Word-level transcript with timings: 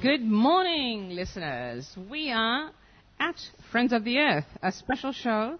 Good 0.00 0.22
morning, 0.22 1.10
listeners. 1.10 1.88
We 2.10 2.32
are 2.32 2.70
at 3.20 3.36
Friends 3.70 3.92
of 3.92 4.04
the 4.04 4.18
Earth, 4.18 4.46
a 4.62 4.72
special 4.72 5.12
show, 5.12 5.58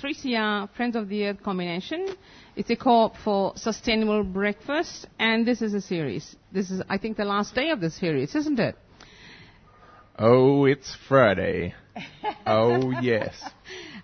3CR 0.00 0.70
Friends 0.76 0.94
of 0.96 1.08
the 1.08 1.26
Earth 1.26 1.42
combination. 1.42 2.14
It's 2.56 2.70
a 2.70 2.76
co-op 2.76 3.16
for 3.16 3.52
sustainable 3.56 4.22
breakfast, 4.22 5.06
and 5.18 5.46
this 5.46 5.60
is 5.60 5.74
a 5.74 5.80
series. 5.80 6.36
This 6.52 6.70
is, 6.70 6.82
I 6.88 6.98
think, 6.98 7.16
the 7.16 7.24
last 7.24 7.54
day 7.54 7.70
of 7.70 7.80
the 7.80 7.90
series, 7.90 8.34
isn't 8.34 8.60
it? 8.60 8.76
Oh, 10.18 10.64
it's 10.64 10.96
Friday. 11.08 11.74
oh, 12.46 12.90
yes. 13.00 13.42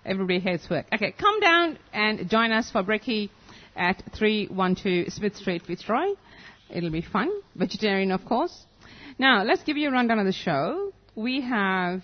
Everybody 0.05 0.39
hates 0.39 0.69
work. 0.69 0.85
Okay, 0.93 1.13
come 1.17 1.39
down 1.39 1.79
and 1.93 2.29
join 2.29 2.51
us 2.51 2.71
for 2.71 2.83
brekkie 2.83 3.29
at 3.75 4.03
312 4.17 5.13
Smith 5.13 5.35
Street, 5.37 5.63
Fitzroy. 5.65 6.13
It'll 6.69 6.91
be 6.91 7.01
fun. 7.01 7.31
Vegetarian, 7.55 8.11
of 8.11 8.25
course. 8.25 8.65
Now, 9.17 9.43
let's 9.43 9.63
give 9.63 9.77
you 9.77 9.89
a 9.89 9.91
rundown 9.91 10.19
of 10.19 10.25
the 10.25 10.33
show. 10.33 10.91
We 11.15 11.41
have 11.41 12.01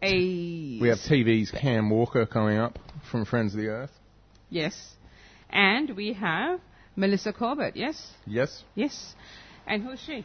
a... 0.00 0.78
We 0.80 0.88
have 0.88 0.98
TV's 0.98 1.50
Cam 1.50 1.90
Walker 1.90 2.26
coming 2.26 2.58
up 2.58 2.78
from 3.10 3.24
Friends 3.24 3.54
of 3.54 3.60
the 3.60 3.68
Earth. 3.68 3.90
Yes. 4.48 4.94
And 5.50 5.96
we 5.96 6.12
have 6.12 6.60
Melissa 6.94 7.32
Corbett, 7.32 7.76
yes? 7.76 8.12
Yes. 8.24 8.62
Yes. 8.74 9.14
And 9.66 9.82
who's 9.82 10.00
she? 10.00 10.24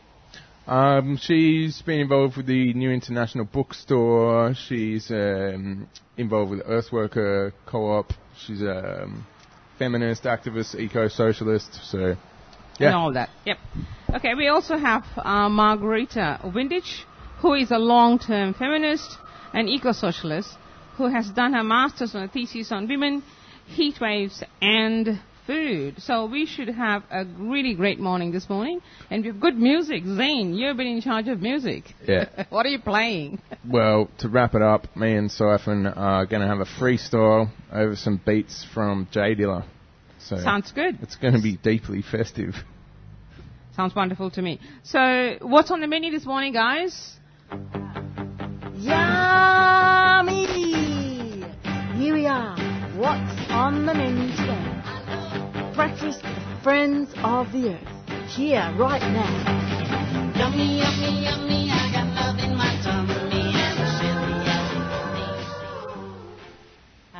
Um, 0.68 1.18
she's 1.18 1.82
been 1.82 2.00
involved 2.00 2.38
with 2.38 2.46
the 2.46 2.74
New 2.74 2.92
International 2.92 3.46
Bookstore. 3.46 4.54
She's 4.54 5.10
um, 5.10 5.88
involved 6.16 6.52
with 6.52 6.62
Earthworker 6.62 7.54
Co-op. 7.66 8.14
She's 8.38 8.62
a 8.62 9.04
um, 9.04 9.26
feminist, 9.80 10.24
activist, 10.24 10.76
eco-socialist. 10.76 11.80
So, 11.90 12.16
yeah. 12.82 12.88
And 12.88 12.96
all 12.96 13.14
that. 13.14 13.30
Yep. 13.46 13.58
Okay, 14.16 14.34
we 14.36 14.48
also 14.48 14.78
have 14.78 15.04
uh, 15.18 15.48
Margarita 15.50 16.40
Windisch, 16.44 17.06
who 17.40 17.54
is 17.54 17.72
a 17.72 17.78
long-term 17.78 18.54
feminist 18.54 19.18
and 19.54 19.70
eco-socialist 19.70 20.50
who 20.98 21.08
has 21.08 21.30
done 21.30 21.54
her 21.54 21.64
master's 21.64 22.14
on 22.14 22.24
a 22.24 22.28
thesis 22.28 22.72
on 22.72 22.88
women, 22.88 23.24
heat 23.68 24.00
waves, 24.02 24.44
and 24.62 25.20
food. 25.48 25.96
So 26.02 26.26
we 26.26 26.46
should 26.46 26.70
have 26.70 27.04
a 27.10 27.26
really 27.26 27.74
great 27.74 28.00
morning 28.00 28.32
this 28.32 28.50
morning. 28.50 28.82
And 29.10 29.24
we 29.24 29.30
have 29.30 29.40
good 29.40 29.58
music. 29.58 30.04
Zane, 30.06 30.54
you've 30.54 30.78
been 30.78 30.88
in 30.88 31.02
charge 31.02 31.28
of 31.28 31.42
music. 31.42 31.86
Yeah. 32.08 32.46
what 32.50 32.66
are 32.66 32.70
you 32.70 32.80
playing? 32.80 33.42
well, 33.68 34.10
to 34.20 34.30
wrap 34.30 34.56
it 34.56 34.62
up, 34.62 34.96
me 34.96 35.16
and 35.16 35.32
Siphon 35.32 35.88
are 35.88 36.26
going 36.26 36.42
to 36.42 36.48
have 36.48 36.60
a 36.60 36.66
freestyle 36.66 37.50
over 37.72 37.96
some 37.96 38.22
beats 38.26 38.66
from 38.74 39.08
J 39.12 39.36
Dilla. 39.36 39.66
So 40.28 40.38
Sounds 40.38 40.72
good. 40.72 41.00
It's 41.02 41.16
going 41.16 41.34
to 41.34 41.42
be 41.42 41.58
deeply 41.58 42.02
festive. 42.04 42.56
Sounds 43.76 43.96
wonderful 43.96 44.30
to 44.32 44.42
me. 44.42 44.60
So, 44.84 45.38
what's 45.42 45.72
on 45.72 45.82
the 45.82 45.88
menu 45.88 46.12
this 46.12 46.26
morning, 46.26 46.54
guys? 46.54 47.18
Yummy! 48.76 50.46
Here 51.98 52.14
we 52.14 52.26
are. 52.28 52.58
What's 52.98 53.50
on 53.50 53.86
the 53.86 53.94
menu 53.94 54.30
today? 54.36 55.74
Breakfast 55.76 56.22
for 56.22 56.28
the 56.28 56.60
friends 56.64 57.10
of 57.24 57.52
the 57.52 57.70
earth. 57.76 57.88
Here, 58.30 58.74
right 58.78 59.02
now. 59.02 60.34
Yummy, 60.38 60.80
yummy, 60.80 61.24
yummy, 61.24 61.72
I 61.72 61.92
got 61.94 62.08
love 62.14 62.40
in 62.40 62.56
my 62.58 62.82
tummy 62.84 63.21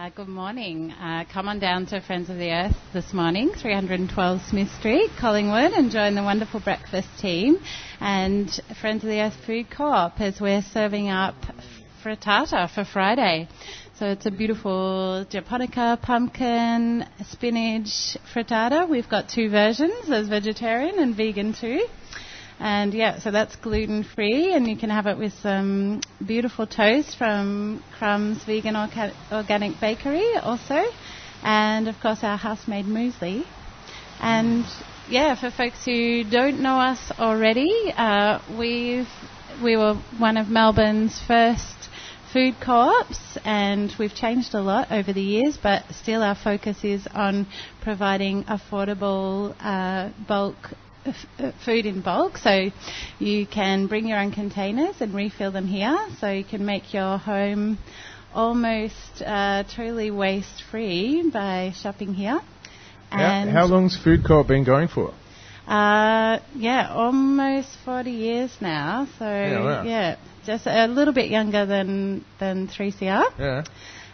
Uh, 0.02 0.10
good 0.10 0.28
morning. 0.28 0.90
Uh, 0.94 1.24
come 1.32 1.48
on 1.48 1.60
down 1.60 1.86
to 1.86 2.02
Friends 2.02 2.28
of 2.28 2.38
the 2.38 2.50
Earth 2.50 2.76
this 2.92 3.14
morning, 3.14 3.52
312 3.54 4.42
Smith 4.50 4.72
Street, 4.80 5.12
Collingwood, 5.20 5.74
and 5.74 5.92
join 5.92 6.16
the 6.16 6.24
wonderful 6.24 6.60
breakfast 6.60 7.08
team 7.20 7.60
and 8.00 8.50
Friends 8.82 9.04
of 9.04 9.10
the 9.12 9.22
Earth 9.22 9.36
Food 9.46 9.70
Co-op 9.70 10.20
as 10.20 10.42
we're 10.42 10.64
serving 10.64 11.10
up 11.10 11.36
frittata 12.04 12.68
for 12.74 12.84
Friday. 12.84 13.48
So 14.00 14.08
it's 14.08 14.26
a 14.26 14.32
beautiful 14.32 15.24
japonica, 15.30 16.00
pumpkin, 16.02 17.06
spinach 17.30 18.18
frittata. 18.34 18.90
We've 18.90 19.08
got 19.08 19.30
two 19.30 19.52
versions. 19.52 20.10
There's 20.10 20.30
vegetarian 20.30 20.98
and 20.98 21.16
vegan 21.16 21.54
too. 21.54 21.86
And 22.64 22.94
yeah, 22.94 23.18
so 23.18 23.32
that's 23.32 23.56
gluten 23.56 24.04
free, 24.04 24.54
and 24.54 24.68
you 24.68 24.78
can 24.78 24.92
have 24.92 25.08
it 25.08 25.18
with 25.18 25.34
some 25.34 26.00
beautiful 26.24 26.68
toast 26.68 27.18
from 27.18 27.84
Crumbs 27.98 28.44
Vegan 28.44 28.76
Orga- 28.76 29.16
Organic 29.32 29.80
Bakery 29.82 30.24
also, 30.44 30.80
and 31.42 31.88
of 31.88 32.00
course 32.00 32.20
our 32.24 32.38
house 32.38 32.68
made 32.68 32.86
muesli. 32.86 33.46
And 34.20 34.64
yeah, 35.10 35.34
for 35.34 35.50
folks 35.50 35.84
who 35.86 36.24
don't 36.24 36.62
know 36.62 36.80
us 36.80 37.12
already, 37.18 37.68
uh, 37.98 38.38
we've 38.56 39.10
we 39.64 39.76
were 39.76 39.96
one 40.20 40.38
of 40.38 40.48
Melbourne's 40.48 41.20
first 41.26 41.90
food 42.32 42.54
co-ops 42.64 43.40
and 43.44 43.92
we've 43.98 44.14
changed 44.14 44.54
a 44.54 44.62
lot 44.62 44.90
over 44.90 45.12
the 45.12 45.22
years 45.22 45.58
but 45.62 45.84
still 45.92 46.24
our 46.24 46.36
focus 46.36 46.82
is 46.86 47.06
on 47.14 47.46
providing 47.82 48.44
affordable 48.46 49.54
uh, 49.60 50.10
bulk 50.28 50.56
f- 51.06 51.26
uh, 51.40 51.52
food 51.66 51.86
in 51.86 52.02
bulk 52.02 52.38
so 52.38 52.70
you 53.20 53.46
can 53.48 53.88
bring 53.88 54.08
your 54.08 54.20
own 54.20 54.32
containers 54.32 54.96
and 55.02 55.14
refill 55.14 55.52
them 55.52 55.68
here 55.68 55.98
so 56.20 56.30
you 56.32 56.44
can 56.44 56.66
make 56.66 56.94
your 56.94 57.18
home 57.18 57.78
almost 58.34 59.22
uh, 59.26 59.64
totally 59.76 60.12
waste 60.12 60.64
free 60.72 61.30
by 61.32 61.72
shopping 61.76 62.14
here 62.14 62.40
How, 63.10 63.20
and 63.20 63.50
how 63.50 63.66
long's 63.66 63.98
Food 64.02 64.24
Co-op 64.26 64.48
been 64.48 64.64
going 64.64 64.88
for? 64.88 65.14
uh, 65.68 66.40
yeah, 66.56 66.90
almost 66.92 67.70
40 67.86 68.12
years 68.12 68.52
now. 68.62 69.08
So 69.20 69.26
Yeah, 69.26 69.64
wow. 69.64 69.84
yeah, 69.84 70.16
just 70.46 70.66
a 70.68 70.88
little 70.88 71.14
bit 71.14 71.30
younger 71.30 71.66
than 71.66 72.26
than 72.40 72.68
3CR. 72.68 73.26
Yeah. 73.40 73.64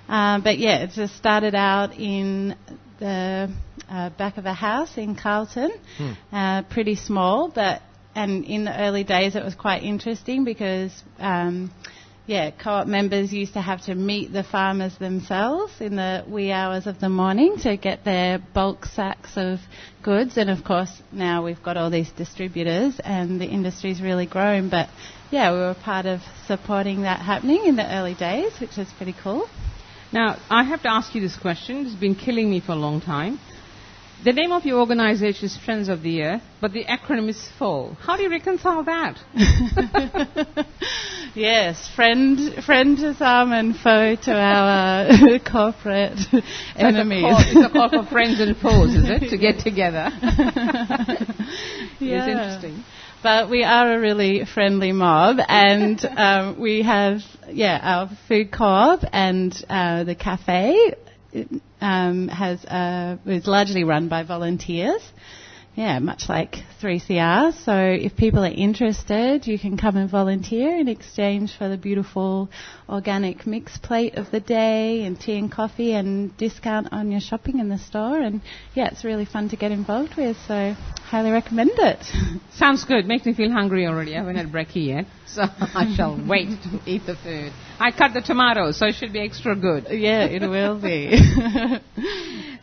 Um, 0.09 0.41
but 0.41 0.57
yeah, 0.57 0.83
it 0.83 0.91
just 0.91 1.15
started 1.15 1.55
out 1.55 1.93
in 1.97 2.55
the 2.99 3.51
uh, 3.89 4.09
back 4.11 4.37
of 4.37 4.45
a 4.45 4.53
house 4.53 4.97
in 4.97 5.15
Carlton, 5.15 5.71
uh, 6.31 6.63
pretty 6.63 6.95
small, 6.95 7.49
but 7.49 7.81
and 8.15 8.45
in 8.45 8.63
the 8.65 8.79
early 8.81 9.03
days 9.03 9.35
it 9.35 9.43
was 9.43 9.55
quite 9.55 9.83
interesting 9.83 10.43
because. 10.43 10.91
Um, 11.19 11.71
yeah, 12.27 12.51
co-op 12.51 12.87
members 12.87 13.31
used 13.31 13.53
to 13.53 13.61
have 13.61 13.81
to 13.85 13.95
meet 13.95 14.33
the 14.33 14.43
farmers 14.43 14.95
themselves 14.97 15.79
in 15.79 15.95
the 15.95 16.25
wee 16.27 16.51
hours 16.51 16.85
of 16.85 16.99
the 16.99 17.07
morning 17.07 17.55
to 17.59 17.77
get 17.77 18.03
their 18.03 18.37
bulk 18.53 18.85
sacks 18.85 19.31
of 19.37 19.59
goods. 20.03 20.35
And 20.35 20.49
of 20.49 20.65
course, 20.65 20.91
now 21.13 21.45
we've 21.45 21.63
got 21.63 21.77
all 21.77 21.89
these 21.89 22.11
distributors 22.11 22.99
and 23.01 23.39
the 23.39 23.45
industry's 23.45 24.01
really 24.01 24.25
grown. 24.25 24.67
But 24.69 24.89
yeah, 25.31 25.53
we 25.53 25.59
were 25.59 25.73
part 25.73 26.05
of 26.05 26.19
supporting 26.47 27.03
that 27.03 27.21
happening 27.21 27.65
in 27.65 27.77
the 27.77 27.95
early 27.95 28.13
days, 28.13 28.51
which 28.59 28.75
was 28.75 28.89
pretty 28.97 29.15
cool. 29.23 29.47
Now, 30.11 30.37
I 30.49 30.63
have 30.63 30.81
to 30.83 30.89
ask 30.91 31.13
you 31.15 31.21
this 31.21 31.37
question. 31.37 31.85
It's 31.85 31.95
been 31.95 32.15
killing 32.15 32.49
me 32.49 32.61
for 32.61 32.71
a 32.71 32.75
long 32.75 33.01
time. 33.01 33.39
The 34.23 34.33
name 34.33 34.51
of 34.51 34.65
your 34.65 34.79
organization 34.79 35.45
is 35.45 35.57
Friends 35.57 35.89
of 35.89 36.01
the 36.01 36.23
Earth, 36.23 36.41
but 36.59 36.73
the 36.73 36.85
acronym 36.85 37.29
is 37.29 37.47
FoE. 37.59 37.95
How 37.99 38.17
do 38.17 38.23
you 38.23 38.31
reconcile 38.31 38.83
that? 38.83 39.19
yes, 41.35 41.87
friend, 41.95 42.63
friend 42.63 42.97
to 42.97 43.13
some 43.13 43.51
and 43.51 43.75
foe 43.75 44.15
to 44.15 44.31
our 44.33 45.39
corporate 45.51 46.17
enemies. 46.75 47.25
It's 47.25 47.65
a, 47.65 47.69
call, 47.69 47.89
it's 47.89 47.91
a 47.91 47.99
call 47.99 48.03
for 48.03 48.09
friends 48.09 48.39
and 48.39 48.57
foes, 48.57 48.95
is 48.95 49.07
it? 49.07 49.29
To 49.29 49.37
get 49.37 49.59
together. 49.59 50.09
It's 51.99 52.27
interesting. 52.27 52.83
But 53.27 53.49
we 53.49 53.65
are 53.65 53.93
a 53.93 53.99
really 53.99 54.45
friendly 54.45 54.93
mob, 54.93 55.39
and 55.49 55.99
um, 56.17 56.57
we 56.61 56.83
have 56.83 57.19
yeah 57.51 57.77
our 57.83 58.09
food 58.29 58.53
co-op 58.53 59.01
and 59.11 59.53
uh, 59.69 60.05
the 60.05 60.15
cafe 60.15 60.93
um, 61.81 62.29
has 62.29 62.63
uh, 62.63 63.17
is 63.25 63.45
largely 63.45 63.83
run 63.83 64.07
by 64.07 64.23
volunteers. 64.23 65.01
Yeah, 65.75 65.99
much 65.99 66.29
like 66.29 66.55
3CR. 66.81 67.51
So 67.65 67.75
if 67.77 68.15
people 68.15 68.45
are 68.45 68.59
interested, 68.67 69.45
you 69.45 69.59
can 69.59 69.77
come 69.77 69.97
and 69.97 70.09
volunteer 70.09 70.77
in 70.77 70.87
exchange 70.87 71.51
for 71.57 71.67
the 71.67 71.77
beautiful 71.77 72.49
organic 72.89 73.45
mix 73.45 73.77
plate 73.77 74.15
of 74.15 74.31
the 74.31 74.39
day 74.39 75.03
and 75.03 75.19
tea 75.19 75.37
and 75.37 75.51
coffee 75.51 75.93
and 75.93 76.35
discount 76.37 76.87
on 76.91 77.11
your 77.11 77.19
shopping 77.19 77.59
in 77.59 77.69
the 77.69 77.77
store. 77.77 78.19
And 78.19 78.41
yeah, 78.75 78.87
it's 78.87 79.03
really 79.03 79.25
fun 79.25 79.49
to 79.49 79.55
get 79.57 79.71
involved 79.71 80.15
with. 80.17 80.37
So 80.47 80.73
highly 81.03 81.31
recommend 81.31 81.71
it. 81.75 82.03
Sounds 82.53 82.85
good. 82.85 83.05
Makes 83.05 83.25
me 83.25 83.33
feel 83.33 83.51
hungry 83.51 83.85
already. 83.87 84.15
I 84.15 84.19
haven't 84.19 84.35
had 84.37 84.47
brekkie 84.47 84.87
yet, 84.87 85.05
so 85.25 85.41
I 85.59 85.93
shall 85.95 86.15
wait 86.27 86.49
to 86.63 86.79
eat 86.85 87.05
the 87.05 87.15
food. 87.15 87.51
I 87.79 87.91
cut 87.91 88.13
the 88.13 88.21
tomatoes, 88.21 88.77
so 88.79 88.87
it 88.87 88.95
should 88.95 89.13
be 89.13 89.19
extra 89.19 89.55
good. 89.55 89.87
yeah, 89.91 90.23
it 90.25 90.41
will 90.47 90.79
be. 90.81 91.13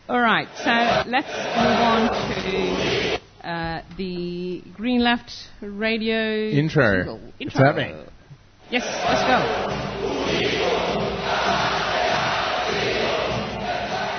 All 0.09 0.19
right, 0.19 0.47
so 0.57 1.09
let's 1.09 1.27
move 1.27 1.79
on 1.81 2.09
to 2.43 3.47
uh, 3.47 3.81
the 3.97 4.61
Green 4.75 4.99
Left 5.03 5.31
Radio 5.61 6.49
Intro. 6.49 6.97
jingle. 6.97 7.19
What's 7.19 7.39
Intro. 7.39 7.65
happening? 7.65 8.05
Yes, 8.75 8.83
let's 9.07 9.23
go. 9.23 9.39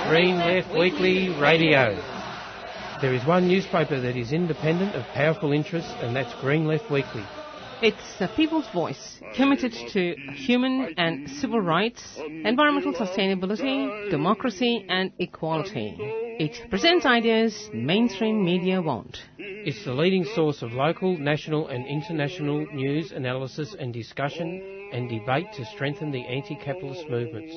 Green 0.09 0.37
Left 0.37 0.75
Weekly 0.75 1.29
Radio. 1.39 1.95
There 2.99 3.13
is 3.13 3.23
one 3.23 3.47
newspaper 3.47 3.99
that 3.99 4.17
is 4.17 4.31
independent 4.31 4.95
of 4.95 5.05
powerful 5.09 5.51
interests, 5.51 5.93
and 6.01 6.15
that's 6.15 6.33
Green 6.41 6.65
Left 6.65 6.89
Weekly. 6.89 7.21
It's 7.79 8.17
the 8.17 8.27
people's 8.35 8.67
voice, 8.69 9.21
committed 9.35 9.71
to 9.93 10.15
human 10.33 10.95
and 10.97 11.29
civil 11.29 11.61
rights, 11.61 12.01
environmental 12.17 12.93
sustainability, 12.93 14.09
democracy, 14.09 14.83
and 14.89 15.11
equality. 15.19 15.95
It 16.39 16.71
presents 16.71 17.05
ideas 17.05 17.69
mainstream 17.73 18.43
media 18.43 18.81
won't. 18.81 19.19
It's 19.37 19.85
the 19.85 19.93
leading 19.93 20.25
source 20.25 20.63
of 20.63 20.73
local, 20.73 21.19
national, 21.19 21.67
and 21.67 21.85
international 21.85 22.65
news, 22.73 23.11
analysis, 23.11 23.75
and 23.77 23.93
discussion 23.93 24.89
and 24.91 25.07
debate 25.07 25.53
to 25.53 25.65
strengthen 25.65 26.09
the 26.11 26.25
anti 26.25 26.55
capitalist 26.55 27.07
movements. 27.09 27.53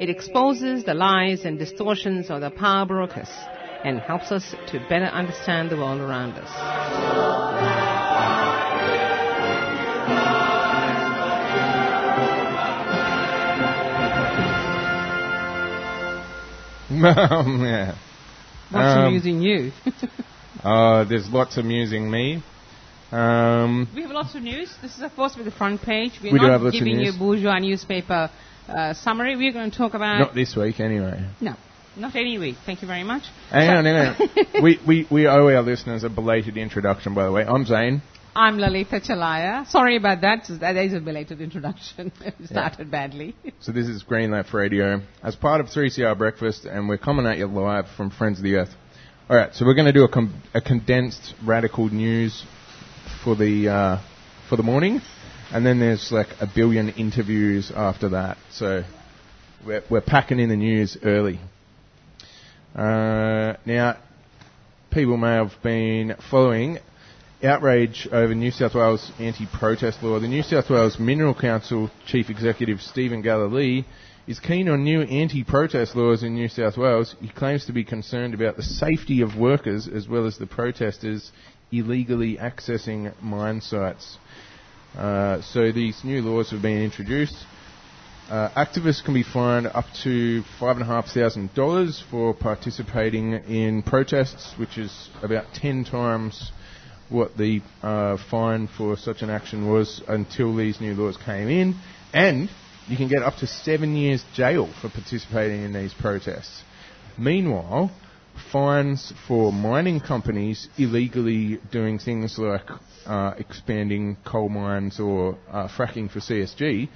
It 0.00 0.08
exposes 0.08 0.84
the 0.84 0.94
lies 0.94 1.44
and 1.44 1.58
distortions 1.58 2.30
of 2.30 2.40
the 2.40 2.50
power 2.50 2.86
brokers 2.86 3.30
and 3.84 4.00
helps 4.00 4.32
us 4.32 4.54
to 4.68 4.78
better 4.88 5.06
understand 5.06 5.70
the 5.70 5.76
world 5.76 6.00
around 6.00 6.38
us. 6.38 7.97
yeah. 17.62 17.96
What's 18.70 18.96
Um, 18.96 19.04
amusing 19.06 19.40
you? 19.40 19.72
Uh, 20.62 21.04
there's 21.08 21.28
lots 21.30 21.56
amusing 21.56 22.10
me. 22.10 22.42
Um, 23.10 23.88
we 23.94 24.02
have 24.02 24.10
lots 24.10 24.34
of 24.34 24.42
news. 24.42 24.74
This 24.82 24.96
is, 24.96 25.02
of 25.02 25.14
course, 25.14 25.34
with 25.36 25.46
the 25.46 25.50
front 25.52 25.80
page. 25.80 26.12
We're 26.22 26.32
We 26.32 26.38
do 26.38 26.46
not 26.46 26.52
have 26.52 26.62
lots 26.62 26.76
of 26.76 26.84
giving 26.84 27.00
you 27.00 27.12
a 27.14 27.18
bourgeois 27.18 27.58
newspaper 27.58 28.30
uh, 28.68 28.94
summary. 28.94 29.36
We're 29.36 29.52
going 29.52 29.70
to 29.70 29.76
talk 29.76 29.94
about. 29.94 30.18
not 30.18 30.34
this 30.34 30.54
week, 30.54 30.78
anyway. 30.80 31.26
no, 31.40 31.54
not 31.96 32.14
any 32.14 32.36
week. 32.38 32.56
Thank 32.66 32.82
you 32.82 32.88
very 32.88 33.04
much. 33.04 33.22
Hang 33.50 33.70
on, 33.70 33.84
hang 33.86 33.96
on. 33.96 34.62
we, 34.62 34.78
we, 34.86 35.06
we 35.10 35.26
owe 35.26 35.48
our 35.48 35.62
listeners 35.62 36.04
a 36.04 36.10
belated 36.10 36.58
introduction, 36.58 37.14
by 37.14 37.24
the 37.24 37.32
way. 37.32 37.44
I'm 37.44 37.64
Zane. 37.64 38.02
I'm 38.38 38.56
Lalitha 38.56 39.04
Chelliah. 39.04 39.66
Sorry 39.66 39.96
about 39.96 40.20
that. 40.20 40.48
That 40.60 40.76
is 40.76 40.94
a 40.94 41.00
belated 41.00 41.40
introduction. 41.40 42.12
it 42.20 42.36
started 42.46 42.88
badly. 42.88 43.34
So 43.60 43.72
this 43.72 43.88
is 43.88 44.04
Green 44.04 44.30
Left 44.30 44.54
Radio 44.54 45.02
as 45.24 45.34
part 45.34 45.60
of 45.60 45.66
3CR 45.66 46.16
Breakfast, 46.16 46.64
and 46.64 46.88
we're 46.88 46.98
coming 46.98 47.26
at 47.26 47.38
you 47.38 47.48
live 47.48 47.86
from 47.96 48.10
Friends 48.10 48.38
of 48.38 48.44
the 48.44 48.54
Earth. 48.54 48.68
All 49.28 49.36
right, 49.36 49.52
so 49.52 49.66
we're 49.66 49.74
going 49.74 49.92
to 49.92 49.92
do 49.92 50.04
a, 50.04 50.08
com- 50.08 50.40
a 50.54 50.60
condensed 50.60 51.34
radical 51.44 51.88
news 51.88 52.44
for 53.24 53.34
the 53.34 53.68
uh, 53.68 53.98
for 54.48 54.54
the 54.54 54.62
morning, 54.62 55.00
and 55.50 55.66
then 55.66 55.80
there's 55.80 56.12
like 56.12 56.28
a 56.40 56.46
billion 56.46 56.90
interviews 56.90 57.72
after 57.74 58.10
that. 58.10 58.38
So 58.52 58.84
we're, 59.66 59.82
we're 59.90 60.00
packing 60.00 60.38
in 60.38 60.48
the 60.48 60.56
news 60.56 60.96
early. 61.02 61.40
Uh, 62.76 63.54
now, 63.66 63.98
people 64.92 65.16
may 65.16 65.34
have 65.34 65.54
been 65.60 66.14
following 66.30 66.78
outrage 67.42 68.08
over 68.10 68.34
New 68.34 68.50
South 68.50 68.74
Wales 68.74 69.12
anti-protest 69.18 70.02
law. 70.02 70.18
The 70.18 70.26
New 70.26 70.42
South 70.42 70.68
Wales 70.70 70.98
Mineral 70.98 71.34
Council 71.34 71.90
Chief 72.06 72.30
Executive 72.30 72.80
Stephen 72.80 73.22
Galilee 73.22 73.84
is 74.26 74.40
keen 74.40 74.68
on 74.68 74.82
new 74.82 75.02
anti-protest 75.02 75.94
laws 75.94 76.22
in 76.22 76.34
New 76.34 76.48
South 76.48 76.76
Wales. 76.76 77.14
He 77.20 77.28
claims 77.28 77.66
to 77.66 77.72
be 77.72 77.84
concerned 77.84 78.34
about 78.34 78.56
the 78.56 78.62
safety 78.62 79.22
of 79.22 79.36
workers 79.36 79.86
as 79.88 80.08
well 80.08 80.26
as 80.26 80.36
the 80.36 80.46
protesters 80.46 81.30
illegally 81.70 82.36
accessing 82.36 83.12
mine 83.22 83.60
sites. 83.60 84.18
Uh, 84.96 85.40
so 85.42 85.70
these 85.70 86.02
new 86.02 86.22
laws 86.22 86.50
have 86.50 86.62
been 86.62 86.82
introduced. 86.82 87.36
Uh, 88.28 88.50
activists 88.56 89.02
can 89.04 89.14
be 89.14 89.22
fined 89.22 89.66
up 89.68 89.86
to 90.02 90.42
five 90.58 90.76
and 90.76 90.82
a 90.82 90.86
half 90.86 91.06
thousand 91.06 91.54
dollars 91.54 92.02
for 92.10 92.34
participating 92.34 93.32
in 93.32 93.82
protests, 93.82 94.54
which 94.58 94.76
is 94.76 95.08
about 95.22 95.44
ten 95.54 95.84
times 95.84 96.50
what 97.08 97.36
the 97.36 97.60
uh, 97.82 98.16
fine 98.30 98.68
for 98.68 98.96
such 98.96 99.22
an 99.22 99.30
action 99.30 99.68
was 99.70 100.02
until 100.08 100.54
these 100.54 100.80
new 100.80 100.94
laws 100.94 101.16
came 101.16 101.48
in, 101.48 101.74
and 102.12 102.48
you 102.88 102.96
can 102.96 103.08
get 103.08 103.22
up 103.22 103.36
to 103.36 103.46
seven 103.46 103.96
years 103.96 104.24
jail 104.34 104.68
for 104.80 104.88
participating 104.88 105.62
in 105.62 105.72
these 105.72 105.94
protests. 105.94 106.62
Meanwhile, 107.18 107.90
fines 108.52 109.12
for 109.26 109.52
mining 109.52 110.00
companies 110.00 110.68
illegally 110.78 111.60
doing 111.70 111.98
things 111.98 112.38
like 112.38 112.68
uh, 113.06 113.34
expanding 113.38 114.16
coal 114.24 114.48
mines 114.48 115.00
or 115.00 115.36
uh, 115.50 115.68
fracking 115.68 116.10
for 116.10 116.20
CSG, 116.20 116.88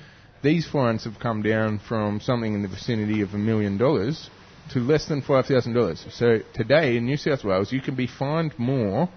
these 0.42 0.66
fines 0.66 1.04
have 1.04 1.18
come 1.18 1.42
down 1.42 1.78
from 1.78 2.20
something 2.20 2.54
in 2.54 2.62
the 2.62 2.68
vicinity 2.68 3.20
of 3.22 3.34
a 3.34 3.38
million 3.38 3.78
dollars 3.78 4.30
to 4.70 4.80
less 4.80 5.06
than 5.06 5.22
$5,000. 5.22 6.12
So 6.12 6.38
today 6.54 6.96
in 6.96 7.06
New 7.06 7.16
South 7.16 7.44
Wales, 7.44 7.72
you 7.72 7.80
can 7.80 7.94
be 7.94 8.06
fined 8.06 8.54
more 8.58 9.08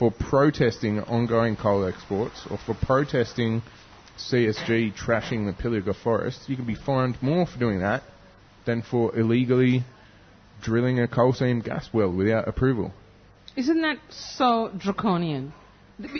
for 0.00 0.10
protesting 0.10 0.98
ongoing 0.98 1.56
coal 1.56 1.84
exports 1.84 2.46
or 2.50 2.56
for 2.64 2.72
protesting 2.72 3.60
CSG 4.16 4.94
trashing 4.96 5.44
the 5.44 5.52
Pilliga 5.52 5.94
forest. 5.94 6.48
You 6.48 6.56
can 6.56 6.64
be 6.64 6.74
fined 6.74 7.22
more 7.22 7.44
for 7.46 7.58
doing 7.58 7.80
that 7.80 8.02
than 8.64 8.80
for 8.80 9.14
illegally 9.14 9.84
drilling 10.62 11.00
a 11.00 11.06
coal 11.06 11.34
seam 11.34 11.60
gas 11.60 11.90
well 11.92 12.10
without 12.10 12.48
approval. 12.48 12.94
Isn't 13.56 13.82
that 13.82 13.98
so 14.08 14.70
draconian? 14.74 15.52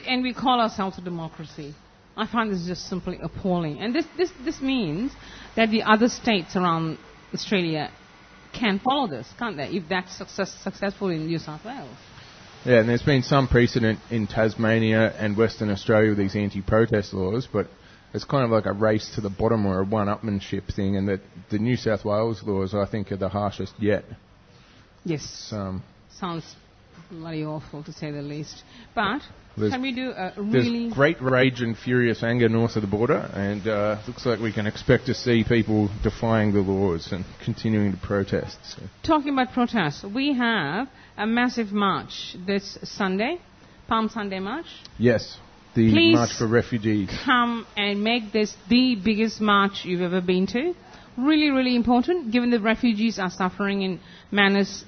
And 0.07 0.23
we 0.23 0.35
call 0.35 0.61
ourselves 0.61 0.99
a 0.99 1.01
democracy. 1.01 1.75
I 2.19 2.27
find 2.27 2.53
this 2.53 2.67
just 2.67 2.87
simply 2.87 3.19
appalling. 3.23 3.81
And 3.81 3.95
this, 3.95 4.05
this, 4.19 4.31
this 4.45 4.61
means 4.61 5.11
that 5.57 5.71
the 5.71 5.85
other 5.85 6.11
states 6.11 6.55
around 6.55 6.99
Australia 7.33 7.91
can 8.53 8.79
follow 8.79 9.07
this, 9.07 9.27
can't 9.39 9.57
they? 9.57 9.69
If 9.69 9.89
that's 9.89 10.15
success, 10.19 10.53
successful 10.63 11.09
in 11.09 11.27
New 11.27 11.39
South 11.39 11.65
Wales. 11.65 11.97
Yeah, 12.65 12.81
and 12.81 12.89
there's 12.89 13.03
been 13.03 13.23
some 13.23 13.49
precedent 13.49 14.01
in 14.11 14.27
Tasmania 14.27 15.15
and 15.19 15.37
Western 15.37 15.71
Australia 15.71 16.11
with 16.11 16.19
these 16.19 16.37
anti-protest 16.37 17.15
laws, 17.15 17.49
but 17.51 17.69
it's 18.13 18.25
kind 18.25 18.45
of 18.45 18.51
like 18.51 18.67
a 18.67 18.73
race 18.73 19.13
to 19.15 19.23
the 19.23 19.31
bottom 19.31 19.65
or 19.65 19.81
a 19.81 19.85
one-upmanship 19.85 20.75
thing, 20.75 20.97
and 20.97 21.09
that 21.09 21.21
the 21.51 21.59
New 21.59 21.77
South 21.77 22.05
Wales 22.05 22.43
laws, 22.43 22.75
I 22.75 22.85
think, 22.85 23.13
are 23.13 23.17
the 23.17 23.31
harshest 23.31 23.73
yet. 23.79 24.05
Yes. 25.05 25.49
Um, 25.53 25.83
Sounds 26.19 26.45
bloody 27.11 27.45
awful 27.45 27.83
to 27.85 27.93
say 27.93 28.11
the 28.11 28.23
least. 28.23 28.63
But 28.95 29.23
There's- 29.57 29.73
can 29.73 29.83
we 29.83 29.93
do 29.93 30.11
a 30.11 30.33
there's 30.37 30.65
really 30.67 30.91
great 30.91 31.21
rage 31.21 31.61
and 31.61 31.77
furious 31.77 32.23
anger 32.23 32.49
north 32.49 32.77
of 32.77 32.83
the 32.83 32.89
border, 32.89 33.31
and 33.35 33.67
uh, 33.67 33.99
looks 34.07 34.25
like 34.27 34.41
we 34.41 34.53
can 34.53 34.67
expect 34.67 35.07
to 35.07 35.15
see 35.15 35.45
people 35.45 35.91
defying 36.03 36.53
the 36.53 36.61
laws 36.61 37.13
and 37.13 37.25
continuing 37.45 37.93
to 37.93 37.99
protest. 37.99 38.59
So. 38.65 38.83
talking 39.03 39.33
about 39.33 39.53
protests? 39.53 40.05
We 40.05 40.35
have 40.35 40.89
a 41.17 41.27
massive 41.27 41.73
march 41.73 42.37
this 42.47 42.79
Sunday, 42.85 43.39
Palm 43.89 44.09
Sunday 44.09 44.39
March. 44.39 44.67
Yes, 44.99 45.37
the 45.75 45.91
Please. 45.93 46.15
March 46.15 46.33
for 46.37 46.47
Refugees. 46.47 47.11
come 47.25 47.67
and 47.77 48.03
make 48.03 48.33
this 48.33 48.57
the 48.69 48.97
biggest 48.97 49.41
march 49.41 49.85
you've 49.85 50.03
ever 50.03 50.21
been 50.21 50.47
to. 50.49 50.75
Really, 51.17 51.51
really 51.51 51.75
important, 51.77 52.33
given 52.33 52.51
the 52.51 52.61
refugees 52.61 53.19
are 53.19 53.31
suffering 53.31 53.83
in 53.83 54.01
Manus 54.31 54.85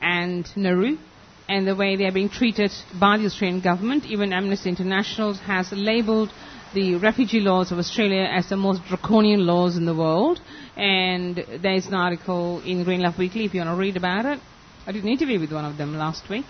and 0.00 0.46
Nauru 0.56 0.98
and 1.48 1.66
the 1.66 1.74
way 1.74 1.96
they 1.96 2.04
are 2.04 2.12
being 2.12 2.28
treated 2.28 2.72
by 2.98 3.18
the 3.18 3.26
Australian 3.26 3.60
government. 3.60 4.04
Even 4.06 4.32
Amnesty 4.32 4.68
International 4.68 5.34
has 5.34 5.70
labelled 5.72 6.32
the 6.72 6.96
refugee 6.96 7.40
laws 7.40 7.70
of 7.70 7.78
Australia 7.78 8.24
as 8.24 8.48
the 8.48 8.56
most 8.56 8.82
draconian 8.88 9.46
laws 9.46 9.76
in 9.76 9.84
the 9.86 9.94
world. 9.94 10.40
And 10.76 11.36
there's 11.62 11.86
an 11.86 11.94
article 11.94 12.62
in 12.64 12.84
Green 12.84 13.00
Left 13.00 13.18
Weekly 13.18 13.44
if 13.44 13.54
you 13.54 13.60
want 13.60 13.76
to 13.76 13.80
read 13.80 13.96
about 13.96 14.24
it. 14.24 14.40
I 14.86 14.92
did 14.92 15.04
an 15.04 15.10
interview 15.10 15.38
with 15.38 15.52
one 15.52 15.64
of 15.64 15.76
them 15.76 15.94
last 15.96 16.28
week. 16.28 16.44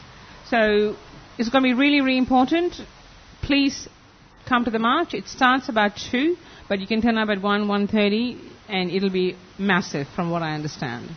So 0.49 0.97
it's 1.39 1.49
going 1.49 1.63
to 1.63 1.69
be 1.69 1.75
really, 1.75 2.01
really 2.01 2.19
important. 2.19 2.75
Please 3.43 3.89
come 4.49 4.65
to 4.65 4.71
the 4.71 4.79
march. 4.79 5.15
It 5.15 5.27
starts 5.29 5.69
about 5.69 5.93
2, 6.11 6.37
but 6.69 6.81
you 6.81 6.87
can 6.87 7.03
turn 7.03 7.19
up 7.19 7.29
at 7.29 7.43
1, 7.43 7.65
1.30, 7.67 8.39
and 8.69 8.91
it'll 8.91 9.11
be 9.11 9.37
massive 9.59 10.07
from 10.15 10.31
what 10.31 10.43
I 10.43 10.55
understand. 10.55 11.11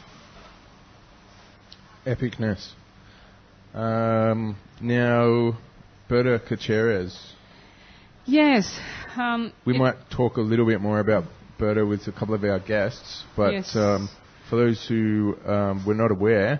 Epicness. 2.06 2.74
Um, 3.78 4.58
now, 4.82 5.56
Berta 6.10 6.42
Caceres. 6.48 7.34
Yes. 8.26 8.80
Um, 9.16 9.54
We 9.66 9.78
might 9.78 10.10
talk 10.10 10.38
a 10.38 10.42
little 10.42 10.66
bit 10.66 10.82
more 10.82 11.00
about 11.00 11.26
Berta 11.60 11.86
with 11.86 12.08
a 12.08 12.12
couple 12.12 12.34
of 12.34 12.44
our 12.44 12.60
guests, 12.60 13.24
but 13.36 13.54
Yes. 13.54 13.76
um, 13.76 14.10
for 14.50 14.56
those 14.56 14.84
who 14.88 15.38
um, 15.46 15.86
were 15.86 15.94
not 15.94 16.10
aware, 16.12 16.60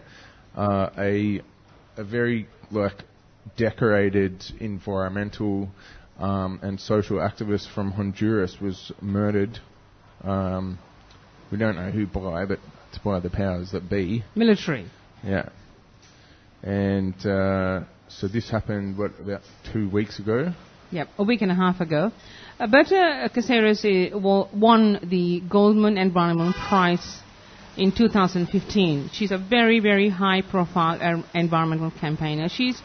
uh, 0.56 0.90
a 0.98 1.42
a 1.98 2.04
very 2.04 2.48
like 2.70 3.04
decorated 3.58 4.44
environmental 4.60 5.70
um, 6.20 6.60
and 6.62 6.80
social 6.80 7.18
activist 7.18 7.68
from 7.74 7.92
Honduras 7.94 8.62
was 8.62 8.92
murdered. 9.02 9.60
Um, 10.24 10.78
we 11.52 11.58
don't 11.58 11.76
know 11.76 11.90
who 11.90 12.06
by, 12.06 12.46
but 12.46 12.60
it's 12.90 13.00
by 13.00 13.20
the 13.20 13.30
powers 13.32 13.72
that 13.72 13.90
be. 13.90 14.24
military. 14.36 14.86
Yeah. 15.24 15.50
And 16.64 17.14
uh, 17.26 17.82
so 18.08 18.28
this 18.28 18.50
happened 18.50 18.98
what 18.98 19.12
about 19.20 19.42
two 19.72 19.90
weeks 19.90 20.20
ago? 20.20 20.54
Yep, 20.92 21.10
a 21.18 21.24
week 21.24 21.42
and 21.42 21.52
a 21.52 21.56
half 21.56 21.82
ago. 21.82 22.12
Uh, 22.60 22.68
Berta 22.68 23.30
Caceres 23.34 23.84
uh, 23.84 24.18
won 24.18 25.00
the 25.04 25.42
Goldman 25.50 25.98
and 25.98 26.08
Environment 26.08 26.56
Prize 26.56 27.20
in 27.76 27.92
2015. 27.92 29.10
She's 29.14 29.32
a 29.32 29.38
very, 29.38 29.80
very 29.80 30.10
high-profile 30.10 31.00
uh, 31.02 31.24
environmental 31.38 31.92
campaigner. 31.92 32.48
She's 32.50 32.82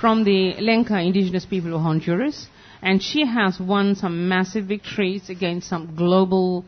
from 0.00 0.24
the 0.24 0.54
Lenca 0.60 1.04
indigenous 1.04 1.46
people 1.46 1.74
of 1.74 1.80
Honduras, 1.80 2.46
and 2.82 3.02
she 3.02 3.26
has 3.26 3.58
won 3.58 3.94
some 3.94 4.28
massive 4.28 4.66
victories 4.66 5.30
against 5.30 5.68
some 5.68 5.96
global 5.96 6.64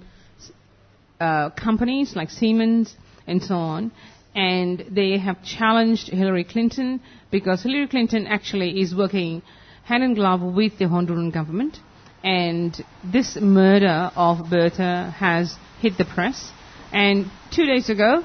uh, 1.21 1.51
companies 1.51 2.17
like 2.17 2.31
Siemens 2.31 2.97
and 3.27 3.43
so 3.43 3.55
on. 3.55 3.93
And 4.39 4.85
they 4.89 5.19
have 5.19 5.43
challenged 5.43 6.07
Hillary 6.11 6.45
Clinton 6.45 7.01
because 7.33 7.65
Hillary 7.65 7.89
Clinton 7.89 8.29
actually 8.29 8.81
is 8.81 8.95
working 8.95 9.43
hand 9.83 10.05
in 10.05 10.15
glove 10.15 10.41
with 10.41 10.79
the 10.79 10.85
Honduran 10.85 11.33
government. 11.33 11.81
And 12.23 12.73
this 13.03 13.37
murder 13.41 14.13
of 14.15 14.49
Berta 14.49 15.13
has 15.19 15.57
hit 15.81 15.99
the 15.99 16.05
press. 16.05 16.53
And 16.93 17.29
two 17.51 17.67
days 17.67 17.91
ago, 17.91 18.23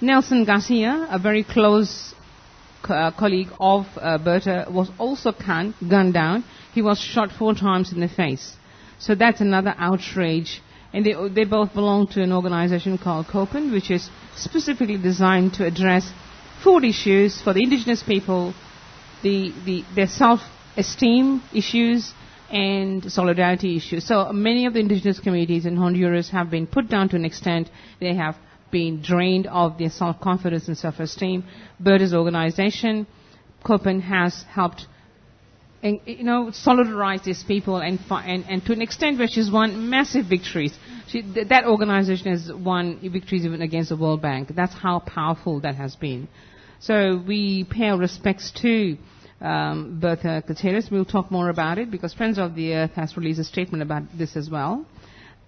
Nelson 0.00 0.44
Garcia, 0.44 1.08
a 1.10 1.18
very 1.18 1.42
close 1.42 2.14
uh, 2.84 3.10
colleague 3.10 3.50
of 3.58 3.86
uh, 3.96 4.18
Berta, 4.18 4.66
was 4.70 4.90
also 4.96 5.32
can- 5.32 5.74
gunned 5.88 6.14
down. 6.14 6.44
He 6.72 6.82
was 6.82 7.00
shot 7.00 7.32
four 7.32 7.54
times 7.54 7.92
in 7.92 7.98
the 7.98 8.08
face. 8.08 8.56
So 9.00 9.16
that's 9.16 9.40
another 9.40 9.74
outrage. 9.76 10.62
And 10.92 11.06
they, 11.06 11.14
they 11.28 11.44
both 11.44 11.72
belong 11.72 12.06
to 12.08 12.22
an 12.22 12.32
organization 12.32 12.98
called 12.98 13.26
COPINH, 13.28 13.72
which 13.72 13.90
is 13.90 14.10
specifically 14.36 14.98
designed 14.98 15.54
to 15.54 15.64
address 15.66 16.10
food 16.62 16.84
issues 16.84 17.40
for 17.40 17.52
the 17.54 17.62
indigenous 17.62 18.02
people, 18.02 18.54
the, 19.22 19.52
the, 19.64 19.84
their 19.94 20.06
self-esteem 20.06 21.42
issues, 21.54 22.12
and 22.52 23.10
solidarity 23.10 23.76
issues. 23.76 24.06
So 24.06 24.30
many 24.32 24.66
of 24.66 24.74
the 24.74 24.80
indigenous 24.80 25.18
communities 25.18 25.64
in 25.64 25.76
Honduras 25.76 26.28
have 26.30 26.50
been 26.50 26.66
put 26.66 26.88
down 26.88 27.08
to 27.08 27.16
an 27.16 27.24
extent 27.24 27.70
they 27.98 28.14
have 28.14 28.36
been 28.70 29.00
drained 29.00 29.46
of 29.46 29.78
their 29.78 29.88
self-confidence 29.88 30.68
and 30.68 30.76
self-esteem. 30.76 31.44
Berta's 31.80 32.12
organization, 32.12 33.06
COPINH, 33.64 34.02
has 34.02 34.42
helped 34.42 34.86
and, 35.82 36.00
you 36.06 36.22
know, 36.22 36.52
solidarize 36.52 37.24
these 37.24 37.42
people 37.42 37.78
and, 37.78 37.98
and, 38.08 38.44
and 38.48 38.64
to 38.64 38.72
an 38.72 38.82
extent 38.82 39.18
where 39.18 39.26
she's 39.26 39.50
won 39.50 39.90
massive 39.90 40.26
victories. 40.26 40.72
She, 41.08 41.22
th- 41.22 41.48
that 41.48 41.64
organization 41.66 42.30
has 42.30 42.50
won 42.52 43.00
victories 43.02 43.44
even 43.44 43.62
against 43.62 43.88
the 43.88 43.96
World 43.96 44.22
Bank. 44.22 44.52
That's 44.54 44.74
how 44.74 45.00
powerful 45.00 45.60
that 45.60 45.74
has 45.74 45.96
been. 45.96 46.28
So 46.78 47.22
we 47.26 47.64
pay 47.64 47.88
our 47.88 47.98
respects 47.98 48.52
to 48.62 48.96
um, 49.40 49.98
Bertha 50.00 50.44
Gutierrez. 50.46 50.88
We'll 50.90 51.04
talk 51.04 51.30
more 51.30 51.48
about 51.48 51.78
it 51.78 51.90
because 51.90 52.14
Friends 52.14 52.38
of 52.38 52.54
the 52.54 52.74
Earth 52.74 52.92
has 52.92 53.16
released 53.16 53.40
a 53.40 53.44
statement 53.44 53.82
about 53.82 54.04
this 54.16 54.36
as 54.36 54.48
well. 54.48 54.86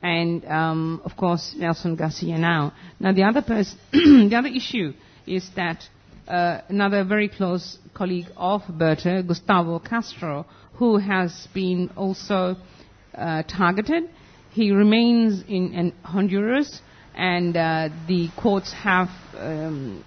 And 0.02 0.44
um, 0.46 1.00
of 1.04 1.16
course, 1.16 1.54
Nelson 1.56 1.96
Garcia 1.96 2.38
now. 2.38 2.74
Now 3.00 3.12
the 3.12 3.22
other 3.22 3.40
pers- 3.40 3.74
the 3.92 4.34
other 4.36 4.48
issue 4.48 4.92
is 5.26 5.48
that 5.56 5.88
uh, 6.28 6.60
another 6.68 7.04
very 7.04 7.28
close 7.28 7.78
colleague 7.94 8.26
of 8.36 8.62
Berta, 8.68 9.22
Gustavo 9.26 9.78
Castro, 9.78 10.46
who 10.74 10.98
has 10.98 11.48
been 11.54 11.90
also 11.96 12.56
uh, 13.14 13.42
targeted. 13.44 14.04
He 14.50 14.70
remains 14.70 15.42
in, 15.48 15.74
in 15.74 15.92
Honduras, 16.02 16.80
and 17.14 17.56
uh, 17.56 17.88
the 18.08 18.28
courts 18.36 18.72
have 18.72 19.08
um, 19.36 20.04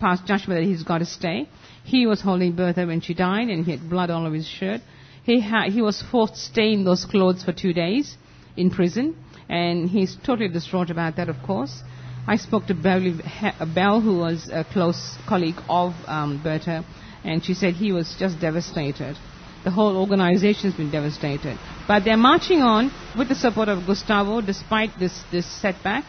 passed 0.00 0.26
judgment 0.26 0.60
that 0.60 0.66
he's 0.66 0.82
got 0.82 0.98
to 0.98 1.06
stay. 1.06 1.48
He 1.84 2.06
was 2.06 2.20
holding 2.20 2.54
Bertha 2.54 2.86
when 2.86 3.00
she 3.00 3.14
died, 3.14 3.48
and 3.48 3.64
he 3.64 3.70
had 3.72 3.88
blood 3.88 4.10
all 4.10 4.26
over 4.26 4.34
his 4.34 4.46
shirt. 4.48 4.80
He, 5.24 5.40
ha- 5.40 5.70
he 5.70 5.82
was 5.82 6.02
forced 6.10 6.34
to 6.34 6.40
stay 6.40 6.72
in 6.72 6.84
those 6.84 7.04
clothes 7.04 7.44
for 7.44 7.52
two 7.52 7.72
days 7.72 8.16
in 8.56 8.70
prison, 8.70 9.16
and 9.48 9.88
he's 9.88 10.16
totally 10.24 10.48
distraught 10.48 10.90
about 10.90 11.16
that, 11.16 11.28
of 11.28 11.36
course. 11.44 11.82
I 12.28 12.36
spoke 12.36 12.66
to 12.66 12.74
Bell, 12.74 14.00
who 14.02 14.18
was 14.18 14.50
a 14.52 14.62
close 14.62 15.16
colleague 15.26 15.58
of 15.66 15.94
um, 16.06 16.42
Berta, 16.42 16.84
and 17.24 17.42
she 17.42 17.54
said 17.54 17.72
he 17.72 17.90
was 17.90 18.14
just 18.18 18.38
devastated. 18.38 19.16
The 19.64 19.70
whole 19.70 19.96
organization's 19.96 20.74
been 20.74 20.90
devastated. 20.90 21.58
But 21.88 22.04
they're 22.04 22.18
marching 22.18 22.60
on 22.60 22.92
with 23.16 23.30
the 23.30 23.34
support 23.34 23.70
of 23.70 23.86
Gustavo 23.86 24.42
despite 24.42 24.90
this, 25.00 25.22
this 25.32 25.46
setback. 25.46 26.04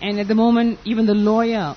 And 0.00 0.18
at 0.18 0.28
the 0.28 0.34
moment, 0.34 0.78
even 0.86 1.04
the 1.04 1.14
lawyer 1.14 1.76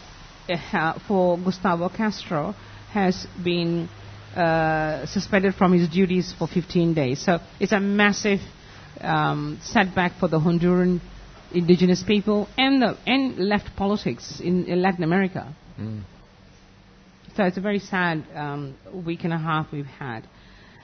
uh, 0.50 1.00
for 1.06 1.38
Gustavo 1.38 1.90
Castro 1.90 2.56
has 2.94 3.28
been 3.44 3.90
uh, 4.34 5.06
suspended 5.08 5.56
from 5.56 5.74
his 5.74 5.90
duties 5.90 6.34
for 6.40 6.48
15 6.48 6.94
days. 6.94 7.20
So 7.20 7.40
it's 7.60 7.74
a 7.74 7.82
massive 7.82 8.40
um, 9.02 9.60
setback 9.62 10.14
for 10.20 10.30
the 10.30 10.40
Honduran 10.40 11.02
indigenous 11.54 12.04
people 12.04 12.48
and, 12.58 12.82
the, 12.82 12.98
and 13.06 13.38
left 13.38 13.76
politics 13.76 14.40
in, 14.40 14.66
in 14.66 14.82
Latin 14.82 15.04
America. 15.04 15.54
So 17.36 17.44
it's 17.44 17.58
a 17.58 17.62
very 17.62 17.80
sad 17.80 18.24
um, 18.34 18.76
week 19.06 19.24
and 19.24 19.32
a 19.32 19.38
half 19.38 19.72
we've 19.72 19.86
had. 19.86 20.28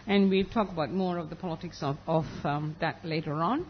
And 0.05 0.29
we'll 0.29 0.45
talk 0.45 0.69
about 0.69 0.91
more 0.91 1.17
of 1.17 1.29
the 1.29 1.35
politics 1.35 1.79
of, 1.81 1.97
of 2.05 2.25
um, 2.43 2.75
that 2.79 3.03
later 3.03 3.33
on. 3.33 3.65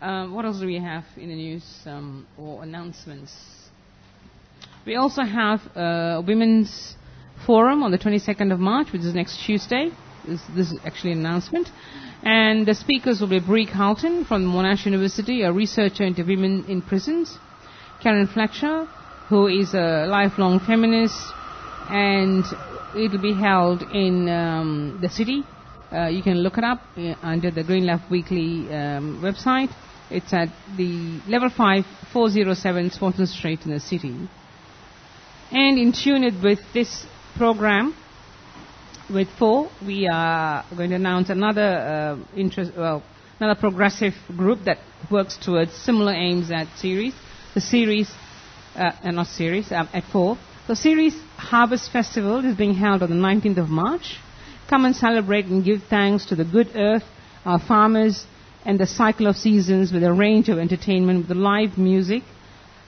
Um, 0.00 0.34
what 0.34 0.44
else 0.44 0.60
do 0.60 0.66
we 0.66 0.78
have 0.78 1.04
in 1.16 1.28
the 1.30 1.34
news 1.34 1.64
um, 1.86 2.26
or 2.38 2.62
announcements? 2.62 3.32
We 4.86 4.96
also 4.96 5.22
have 5.22 5.60
a 5.74 6.22
women's 6.24 6.94
forum 7.46 7.82
on 7.82 7.90
the 7.90 7.98
22nd 7.98 8.52
of 8.52 8.60
March, 8.60 8.92
which 8.92 9.02
is 9.02 9.14
next 9.14 9.44
Tuesday. 9.44 9.90
This, 10.26 10.40
this 10.54 10.72
is 10.72 10.78
actually 10.84 11.12
an 11.12 11.20
announcement. 11.20 11.68
And 12.24 12.66
the 12.66 12.74
speakers 12.74 13.20
will 13.20 13.28
be 13.28 13.38
Bree 13.38 13.66
Carlton 13.66 14.24
from 14.24 14.46
Monash 14.46 14.86
University, 14.86 15.42
a 15.42 15.52
researcher 15.52 16.04
into 16.04 16.24
women 16.24 16.64
in 16.68 16.80
prisons. 16.80 17.36
Karen 18.02 18.26
Fletcher, 18.26 18.86
who 19.28 19.46
is 19.46 19.74
a 19.74 20.06
lifelong 20.08 20.58
feminist, 20.58 21.20
and 21.90 22.42
it'll 22.96 23.20
be 23.20 23.34
held 23.34 23.82
in 23.92 24.26
um, 24.30 24.98
the 25.02 25.08
city. 25.10 25.42
Uh, 25.92 26.06
you 26.06 26.22
can 26.22 26.38
look 26.38 26.56
it 26.56 26.64
up 26.64 26.80
uh, 26.96 27.14
under 27.22 27.50
the 27.50 27.62
Green 27.62 27.84
Left 27.84 28.10
Weekly 28.10 28.72
um, 28.72 29.20
website. 29.22 29.70
It's 30.10 30.32
at 30.32 30.48
the 30.78 31.20
level 31.28 31.50
5, 31.50 31.84
407 32.10 32.90
Swanston 32.90 33.26
Street 33.26 33.60
in 33.66 33.70
the 33.70 33.80
city. 33.80 34.16
And 35.50 35.78
in 35.78 35.92
tune 35.92 36.24
it 36.24 36.42
with 36.42 36.60
this 36.72 37.04
program, 37.36 37.94
with 39.12 39.28
four, 39.38 39.70
we 39.84 40.06
are 40.06 40.64
going 40.76 40.90
to 40.90 40.96
announce 40.96 41.30
another 41.30 41.62
uh, 41.62 42.36
interest, 42.36 42.72
well, 42.76 43.02
another 43.40 43.58
progressive 43.58 44.14
group 44.36 44.64
that 44.64 44.78
works 45.10 45.36
towards 45.36 45.72
similar 45.74 46.12
aims 46.12 46.50
at 46.50 46.68
series. 46.78 47.14
The 47.54 47.60
series, 47.60 48.10
uh, 48.74 48.92
uh, 49.02 49.10
not 49.10 49.26
series, 49.26 49.70
um, 49.72 49.88
at 49.92 50.04
four. 50.04 50.38
The 50.66 50.76
Ceres 50.76 51.14
Harvest 51.36 51.92
Festival 51.92 52.44
is 52.44 52.56
being 52.56 52.74
held 52.74 53.02
on 53.02 53.10
the 53.10 53.16
19th 53.16 53.58
of 53.58 53.68
March. 53.68 54.16
Come 54.68 54.86
and 54.86 54.96
celebrate 54.96 55.44
and 55.46 55.62
give 55.62 55.82
thanks 55.84 56.26
to 56.26 56.36
the 56.36 56.44
good 56.44 56.70
earth, 56.74 57.04
our 57.44 57.58
farmers, 57.58 58.24
and 58.64 58.80
the 58.80 58.86
cycle 58.86 59.26
of 59.26 59.36
seasons 59.36 59.92
with 59.92 60.02
a 60.02 60.12
range 60.12 60.48
of 60.48 60.58
entertainment 60.58 61.28
with 61.28 61.36
live 61.36 61.76
music, 61.76 62.22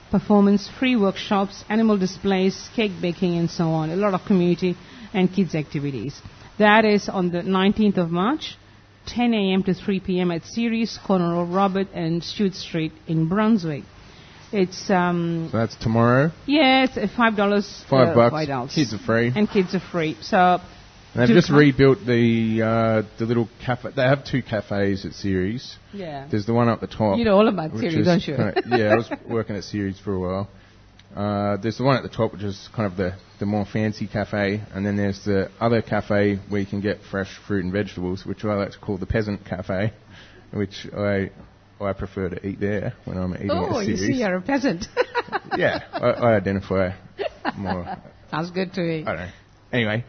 performance, 0.09 0.67
free 0.79 0.95
workshops, 0.95 1.63
animal 1.69 1.97
displays, 1.97 2.67
cake 2.75 2.93
baking, 2.99 3.37
and 3.37 3.49
so 3.49 3.65
on. 3.65 3.91
A 3.91 3.95
lot 3.95 4.15
of 4.15 4.25
community 4.25 4.75
and 5.13 5.31
kids 5.33 5.55
activities. 5.55 6.19
That 6.59 6.85
is 6.85 7.07
on 7.09 7.31
the 7.31 7.39
19th 7.41 7.97
of 7.97 8.09
March, 8.09 8.55
10 9.07 9.33
a.m. 9.33 9.63
to 9.63 9.73
3 9.73 9.99
p.m. 9.99 10.31
at 10.31 10.43
Ceres, 10.45 10.97
corner 11.05 11.39
of 11.41 11.49
Robert 11.49 11.87
and 11.93 12.23
Stewart 12.23 12.53
Street 12.53 12.91
in 13.07 13.29
Brunswick. 13.29 13.83
It's 14.51 14.89
um, 14.89 15.49
So 15.51 15.57
that's 15.57 15.75
tomorrow. 15.75 16.31
yeah, 16.45 16.85
it's 16.85 16.97
uh, 16.97 17.07
five 17.15 17.35
dollars. 17.35 17.83
Five 17.89 18.09
uh, 18.09 18.15
bucks. 18.15 18.31
for 18.33 18.39
adults. 18.41 18.75
Kids 18.75 18.93
are 18.93 18.97
free. 18.99 19.31
and 19.35 19.49
kids 19.49 19.75
are 19.75 19.81
free. 19.91 20.15
So 20.21 20.37
And 21.13 21.29
they've 21.29 21.35
just 21.35 21.49
rebuilt 21.49 21.99
the 22.05 22.61
uh, 22.63 23.01
the 23.19 23.25
little 23.25 23.49
cafe. 23.65 23.89
They 23.93 24.03
have 24.03 24.23
two 24.23 24.41
cafes 24.41 25.05
at 25.05 25.13
Ceres. 25.13 25.75
yeah, 25.93 26.27
There's 26.31 26.45
the 26.45 26.53
one 26.53 26.69
up 26.69 26.79
the 26.79 26.87
top. 26.87 27.17
you 27.17 27.25
know 27.25 27.35
all 27.35 27.47
about 27.49 27.73
is 27.75 28.05
don't 28.05 28.25
you? 28.25 28.35
kinda- 28.37 28.61
yeah, 28.69 28.93
I 28.93 28.95
was 28.95 29.11
working 29.29 29.57
at 29.57 29.65
Ceres 29.65 29.99
for 29.99 30.13
a 30.13 30.19
while. 30.19 30.47
Uh, 31.15 31.57
there's 31.57 31.77
the 31.77 31.83
one 31.83 31.97
at 31.97 32.03
the 32.03 32.09
top, 32.09 32.33
which 32.33 32.43
is 32.43 32.69
kind 32.75 32.91
of 32.91 32.97
the, 32.97 33.15
the 33.39 33.45
more 33.45 33.65
fancy 33.65 34.07
cafe, 34.07 34.61
and 34.73 34.85
then 34.85 34.97
there's 34.97 35.23
the 35.25 35.49
other 35.59 35.81
cafe 35.81 36.35
where 36.49 36.61
you 36.61 36.67
can 36.67 36.81
get 36.81 36.99
fresh 37.09 37.39
fruit 37.47 37.63
and 37.63 37.73
vegetables, 37.73 38.25
which 38.25 38.43
I 38.45 38.53
like 38.53 38.71
to 38.71 38.79
call 38.79 38.97
the 38.97 39.05
peasant 39.05 39.45
cafe, 39.45 39.93
which 40.51 40.87
I 40.95 41.31
I 41.79 41.93
prefer 41.93 42.29
to 42.29 42.47
eat 42.47 42.59
there 42.59 42.93
when 43.05 43.17
I'm 43.17 43.33
eating 43.35 43.51
oh, 43.51 43.79
you 43.79 43.97
see, 43.97 44.13
you're 44.13 44.37
a 44.37 44.41
peasant. 44.41 44.87
yeah, 45.57 45.79
I, 45.93 46.09
I 46.09 46.35
identify 46.35 46.91
more. 47.55 47.97
Sounds 48.31 48.51
good 48.51 48.73
to 48.73 48.81
me. 48.81 49.03
I 49.05 49.05
don't 49.05 49.17
know. 49.17 49.31
Anyway, 49.71 50.05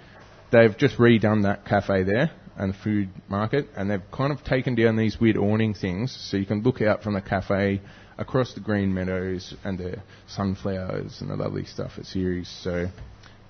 they've 0.51 0.77
just 0.77 0.97
redone 0.97 1.43
that 1.43 1.67
cafe 1.67 2.05
there 2.05 2.31
and 2.57 2.73
the 2.73 2.79
food 2.79 3.11
market, 3.29 3.69
and 3.77 3.91
they've 3.91 4.11
kind 4.11 4.33
of 4.33 4.43
taken 4.45 4.75
down 4.75 4.97
these 4.97 5.21
weird 5.21 5.37
awning 5.37 5.75
things 5.75 6.17
so 6.31 6.37
you 6.37 6.47
can 6.47 6.63
look 6.63 6.81
out 6.81 7.03
from 7.03 7.15
the 7.15 7.21
cafe 7.21 7.81
across 8.19 8.55
the 8.55 8.61
green 8.61 8.93
meadows 8.93 9.55
and 9.65 9.79
the 9.79 10.03
sunflowers 10.27 11.21
and 11.21 11.31
the 11.31 11.37
lovely 11.37 11.65
stuff 11.65 11.93
at 11.99 12.07
Ceres. 12.07 12.49
So, 12.63 12.89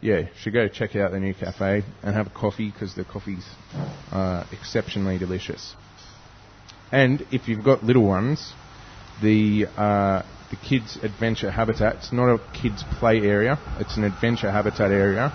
yeah, 0.00 0.28
should 0.40 0.52
go 0.52 0.68
check 0.68 0.94
out 0.94 1.10
the 1.10 1.20
new 1.20 1.34
cafe 1.34 1.82
and 2.02 2.14
have 2.14 2.28
a 2.28 2.30
coffee 2.30 2.70
because 2.70 2.94
the 2.94 3.04
coffee's 3.04 3.46
uh, 4.12 4.44
exceptionally 4.52 5.18
delicious. 5.18 5.74
And 6.92 7.26
if 7.32 7.48
you've 7.48 7.64
got 7.64 7.82
little 7.82 8.06
ones, 8.06 8.52
the 9.20 9.66
uh, 9.76 10.22
the 10.50 10.56
kids 10.56 10.98
adventure 11.02 11.50
habitat. 11.50 11.96
It's 11.96 12.12
not 12.12 12.28
a 12.28 12.38
kids 12.54 12.82
play 12.98 13.18
area. 13.18 13.58
It's 13.78 13.96
an 13.96 14.04
adventure 14.04 14.50
habitat 14.50 14.90
area 14.90 15.30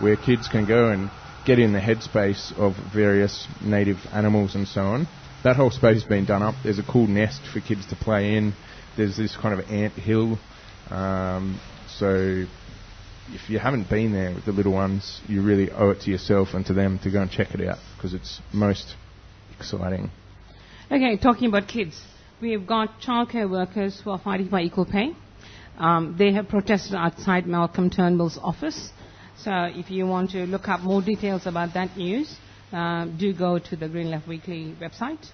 where 0.00 0.16
kids 0.16 0.48
can 0.48 0.66
go 0.66 0.90
and 0.90 1.10
get 1.46 1.58
in 1.58 1.72
the 1.72 1.80
headspace 1.80 2.52
of 2.58 2.74
various 2.92 3.48
native 3.62 3.96
animals 4.12 4.54
and 4.54 4.68
so 4.68 4.82
on. 4.82 5.08
That 5.44 5.56
whole 5.56 5.70
space 5.70 6.02
has 6.02 6.04
been 6.04 6.26
done 6.26 6.42
up. 6.42 6.54
There's 6.62 6.78
a 6.78 6.82
cool 6.82 7.06
nest 7.06 7.40
for 7.52 7.60
kids 7.60 7.86
to 7.86 7.96
play 7.96 8.36
in. 8.36 8.52
There's 8.98 9.16
this 9.16 9.36
kind 9.36 9.56
of 9.56 9.70
ant 9.70 9.92
hill. 9.92 10.40
Um, 10.90 11.60
so 11.86 12.44
if 13.28 13.48
you 13.48 13.60
haven't 13.60 13.88
been 13.88 14.12
there 14.12 14.34
with 14.34 14.44
the 14.44 14.50
little 14.50 14.72
ones, 14.72 15.20
you 15.28 15.40
really 15.40 15.70
owe 15.70 15.90
it 15.90 16.00
to 16.00 16.10
yourself 16.10 16.48
and 16.54 16.66
to 16.66 16.72
them 16.72 16.98
to 17.04 17.10
go 17.10 17.22
and 17.22 17.30
check 17.30 17.54
it 17.54 17.66
out 17.68 17.78
because 17.96 18.12
it's 18.12 18.40
most 18.52 18.96
exciting. 19.56 20.10
Okay, 20.90 21.16
talking 21.16 21.46
about 21.48 21.68
kids, 21.68 22.02
we 22.40 22.50
have 22.50 22.66
got 22.66 23.00
childcare 23.00 23.48
workers 23.48 24.00
who 24.02 24.10
are 24.10 24.18
fighting 24.18 24.48
for 24.48 24.58
equal 24.58 24.84
pay. 24.84 25.14
Um, 25.78 26.16
they 26.18 26.32
have 26.32 26.48
protested 26.48 26.96
outside 26.96 27.46
Malcolm 27.46 27.90
Turnbull's 27.90 28.36
office. 28.42 28.90
So 29.36 29.52
if 29.52 29.92
you 29.92 30.08
want 30.08 30.32
to 30.32 30.44
look 30.44 30.68
up 30.68 30.80
more 30.80 31.02
details 31.02 31.46
about 31.46 31.72
that 31.74 31.96
news, 31.96 32.34
uh, 32.72 33.04
do 33.04 33.32
go 33.32 33.60
to 33.60 33.76
the 33.76 33.88
Green 33.88 34.10
Left 34.10 34.26
Weekly 34.26 34.74
website. 34.80 35.24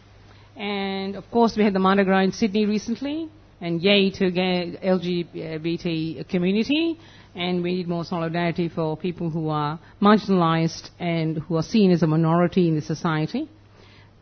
And 0.55 1.17
of 1.17 1.31
course, 1.31 1.57
we 1.57 1.65
had 1.65 1.73
the 1.73 1.79
Mardi 1.79 2.05
Gras 2.05 2.21
in 2.21 2.33
Sydney 2.33 2.67
recently, 2.67 3.31
and 3.61 3.81
yay 3.83 4.11
to 4.11 4.31
gay 4.31 4.79
LGBT 4.83 6.29
community. 6.29 6.99
And 7.37 7.63
we 7.65 7.75
need 7.75 7.89
more 7.89 8.05
solidarity 8.05 8.69
for 8.69 8.97
people 8.97 9.29
who 9.29 9.49
are 9.49 9.81
marginalized 10.01 10.91
and 11.01 11.39
who 11.39 11.57
are 11.57 11.63
seen 11.65 11.91
as 11.91 12.03
a 12.03 12.07
minority 12.07 12.69
in 12.69 12.77
the 12.77 12.83
society. 12.83 13.49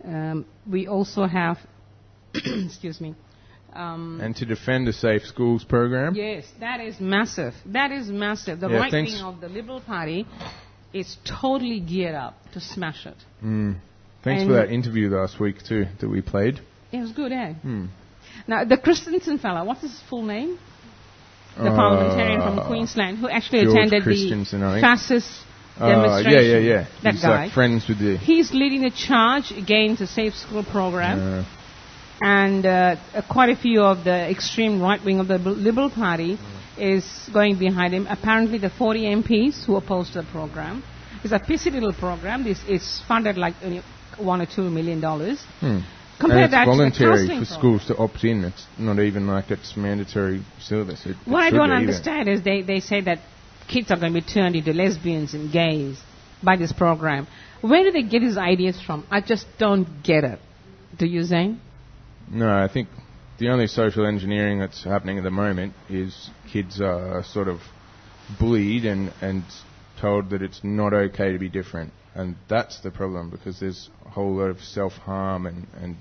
Um, 0.05 0.47
we 0.69 0.87
also 0.87 1.27
have, 1.27 1.59
excuse 2.35 3.01
me, 3.01 3.15
um, 3.75 4.19
And 4.23 4.35
to 4.37 4.47
defend 4.47 4.87
the 4.87 4.93
Safe 4.95 5.25
Schools 5.27 5.63
program, 5.65 6.15
Yes, 6.15 6.45
that 6.61 6.81
is 6.81 7.01
massive. 7.01 7.55
That 7.67 7.93
is 7.93 8.09
massive. 8.09 8.61
The 8.61 8.69
Yeah, 8.69 8.77
right 8.79 8.91
thanks. 8.91 9.13
wing 9.13 9.23
of 9.23 9.41
the 9.41 9.49
Liberal 9.49 9.81
Party 9.81 10.27
is 10.93 11.17
totally 11.25 11.81
geared 11.81 12.15
up 12.15 12.35
to 12.53 12.61
smash 12.61 13.07
it. 13.07 13.17
mm, 13.45 13.77
thanks 14.23 14.43
And- 14.43 14.51
for 14.51 14.55
that 14.57 14.71
interview 14.71 15.09
last 15.11 15.39
week 15.41 15.63
too 15.63 15.87
that 16.01 16.09
we 16.09 16.21
played. 16.23 16.61
It 16.93 16.99
was 17.01 17.13
good, 17.13 17.33
eh? 17.33 17.55
Hmm. 17.55 17.87
Now, 18.47 18.65
the 18.65 18.77
Christensen 18.77 19.39
fellow, 19.39 19.65
what's 19.65 19.83
his 19.83 19.99
full 20.09 20.23
name? 20.23 20.59
The 21.57 21.69
Uh, 21.71 21.77
parliamentarian 21.77 22.41
from 22.41 22.67
Queensland 22.67 23.19
who 23.19 23.29
actually 23.29 23.63
George 23.65 23.77
attended 23.93 24.05
the 24.05 24.79
fascist 24.81 25.31
Uh, 25.79 25.89
demonstration. 25.89 26.33
yeah, 26.33 26.59
yeah, 26.59 26.71
yeah. 26.73 26.85
That 27.03 27.13
He's 27.15 27.23
guy. 27.23 27.45
like 27.45 27.53
friends 27.53 27.87
with 27.89 27.99
the. 27.99 28.17
He's 28.17 28.53
leading 28.53 28.83
the 28.83 28.91
charge 28.91 29.53
against 29.53 29.99
the 30.01 30.07
Safe 30.07 30.35
School 30.35 30.65
program. 30.65 31.19
Uh, 31.21 31.45
and 32.25 32.65
uh, 32.65 32.97
uh, 33.15 33.23
quite 33.29 33.51
a 33.51 33.57
few 33.57 33.83
of 33.83 34.05
the 34.05 34.31
extreme 34.31 34.81
right 34.81 35.03
wing 35.05 35.19
of 35.21 35.29
the 35.29 35.39
Liberal 35.39 35.91
Party 35.91 36.39
is 36.79 37.05
going 37.33 37.59
behind 37.59 37.93
him. 37.95 38.07
Apparently, 38.09 38.59
the 38.59 38.71
40 38.71 39.07
MPs 39.23 39.65
who 39.65 39.77
opposed 39.77 40.15
the 40.15 40.23
program. 40.23 40.83
It's 41.25 41.33
a 41.33 41.39
pissy 41.41 41.71
little 41.73 41.93
program. 41.93 42.45
This 42.45 42.61
is 42.69 43.01
funded 43.09 43.37
like 43.37 43.55
only 43.63 43.83
one 44.19 44.41
or 44.41 44.47
two 44.47 44.71
million 44.71 45.01
dollars. 45.01 45.39
hmm. 45.61 45.79
Compare 46.19 46.45
and 46.45 46.55
it's 46.55 46.65
voluntary 46.65 47.27
for 47.39 47.45
schools 47.45 47.87
to 47.87 47.97
opt 47.97 48.25
in. 48.25 48.45
It's 48.45 48.67
not 48.79 48.99
even 49.01 49.27
like 49.27 49.51
it's 49.51 49.77
mandatory 49.77 50.43
syllabus. 50.61 51.05
It, 51.07 51.17
What 51.25 51.45
it 51.45 51.47
I 51.47 51.51
don't 51.51 51.69
be 51.69 51.73
either. 51.73 51.75
understand 51.75 52.29
is 52.29 52.43
they, 52.43 52.63
they 52.63 52.81
say 52.81 53.01
that 53.03 53.19
kids 53.69 53.91
are 53.91 53.99
going 53.99 54.13
to 54.13 54.21
be 54.21 54.27
turned 54.27 54.57
into 54.57 54.73
lesbians 54.73 55.35
and 55.35 55.53
gays 55.53 56.01
by 56.43 56.57
this 56.57 56.73
program. 56.73 57.27
Where 57.61 57.85
do 57.85 57.91
they 57.93 58.03
get 58.03 58.21
these 58.21 58.37
ideas 58.37 58.81
from? 58.81 59.07
I 59.11 59.21
just 59.21 59.47
don't 59.59 60.03
get 60.03 60.25
it. 60.25 60.39
Do 60.99 61.07
you, 61.07 61.23
Zane? 61.25 61.61
No, 62.31 62.49
I 62.49 62.69
think 62.69 62.89
the 63.39 63.49
only 63.49 63.67
social 63.67 64.07
engineering 64.07 64.59
that's 64.59 64.85
happening 64.85 65.19
at 65.19 65.25
the 65.25 65.31
moment 65.31 65.75
is 65.89 66.31
kids 66.53 66.81
are 66.81 67.25
sort 67.25 67.49
of 67.49 67.61
bullied 68.39 68.85
and, 68.85 69.13
and 69.21 69.45
told 70.01 70.31
that 70.31 70.43
it's 70.43 70.61
not 70.63 70.93
okay 70.93 71.33
to 71.33 71.39
be 71.39 71.49
different. 71.49 71.93
And 72.15 72.37
that's 72.49 72.81
the 72.81 72.91
problem 72.91 73.31
because 73.31 73.61
there's 73.61 73.89
a 74.05 74.11
whole 74.11 74.35
lot 74.37 74.51
of 74.51 74.61
self 74.61 74.93
harm 74.93 75.47
and, 75.47 75.67
and 75.81 75.97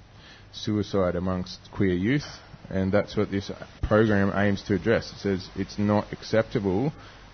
suicide 0.52 1.16
amongst 1.16 1.60
queer 1.72 1.94
youth. 1.94 2.26
And 2.70 2.92
that's 2.92 3.18
what 3.18 3.32
this 3.32 3.52
program 3.82 4.32
aims 4.36 4.64
to 4.64 4.76
address. 4.76 5.12
It 5.12 5.20
says 5.20 5.50
it's 5.56 5.78
not 5.78 6.12
acceptable 6.12 6.94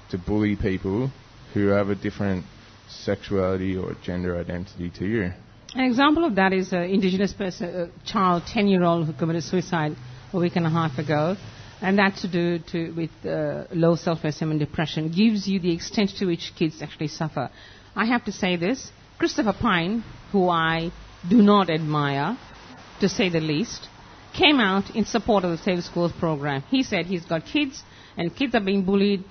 to 0.10 0.18
bully 0.18 0.56
people 0.56 1.12
who 1.54 1.68
have 1.68 1.90
a 1.90 1.96
different 1.96 2.46
sexuality 2.90 3.76
or 3.76 3.96
gender 4.04 4.38
identity 4.38 4.90
to 4.98 5.06
you. 5.06 5.32
An 5.74 5.84
example 5.84 6.24
of 6.24 6.36
that 6.36 6.54
is 6.54 6.72
an 6.72 6.84
indigenous 6.84 7.34
person, 7.34 7.92
a 7.92 8.08
child, 8.08 8.44
10 8.48 8.68
year 8.68 8.84
old, 8.84 9.06
who 9.06 9.14
committed 9.14 9.44
suicide 9.44 9.96
a 10.34 10.38
week 10.38 10.56
and 10.56 10.66
a 10.66 10.70
half 10.70 10.98
ago. 10.98 11.36
And 11.82 12.00
that 12.00 12.16
to 12.18 12.28
do 12.28 12.60
to, 12.72 12.92
with 12.92 13.12
uh, 13.24 13.66
low 13.72 13.96
self 13.96 14.24
esteem 14.24 14.52
and 14.52 14.60
depression 14.60 15.10
gives 15.10 15.48
you 15.48 15.60
the 15.60 15.72
extent 15.72 16.12
to 16.18 16.26
which 16.26 16.54
kids 16.58 16.82
actually 16.82 17.10
suffer. 17.10 17.52
I 17.98 18.06
have 18.06 18.24
to 18.26 18.32
say 18.32 18.56
this 18.58 18.92
Christopher 19.18 19.54
Pyne, 19.60 20.04
who 20.32 20.48
I 20.50 20.92
do 21.28 21.42
not 21.42 21.70
admire, 21.72 22.38
to 23.02 23.10
say 23.10 23.30
the 23.30 23.40
least, 23.40 23.88
came 24.38 24.60
out 24.60 24.96
in 24.96 25.04
support 25.06 25.44
of 25.44 25.52
the 25.52 25.58
Safe 25.58 25.84
Schools 25.84 26.12
program. 26.20 26.62
He 26.70 26.84
said 26.84 27.08
he's 27.08 27.26
got 27.26 27.44
kids 27.46 27.82
and 28.16 28.34
kids 28.36 28.54
are 28.54 28.60
being 28.62 28.84
bullied. 28.84 29.24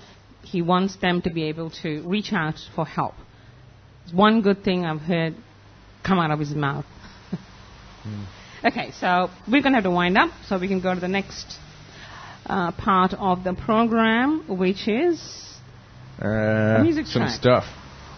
He 0.43 0.63
wants 0.63 0.97
them 0.97 1.23
to 1.23 1.31
be 1.31 1.45
able 1.45 1.71
to 1.83 2.03
reach 2.03 2.33
out 2.33 2.57
for 2.75 2.85
help. 2.85 3.15
It's 4.05 4.13
one 4.13 4.43
good 4.43 4.65
thing 4.65 4.85
I've 4.85 5.01
heard 5.01 5.35
come 6.05 6.19
out 6.19 6.31
of 6.33 6.39
his 6.41 6.55
mouth. 6.55 6.85
Okay, 8.65 8.91
so 9.01 9.31
we're 9.47 9.63
going 9.63 9.73
to 9.73 9.79
have 9.79 9.85
to 9.85 9.91
wind 9.91 10.17
up 10.19 10.31
so 10.49 10.59
we 10.59 10.69
can 10.69 10.81
go 10.81 10.95
to 10.95 11.01
the 11.01 11.09
next 11.09 11.57
uh, 12.47 12.73
part 12.73 13.15
of 13.15 13.45
the 13.45 13.55
program, 13.55 14.45
which 14.49 14.89
is 14.89 15.21
Uh, 16.21 16.81
music 16.83 17.07
some 17.07 17.23
track. 17.23 17.35
stuff. 17.35 17.65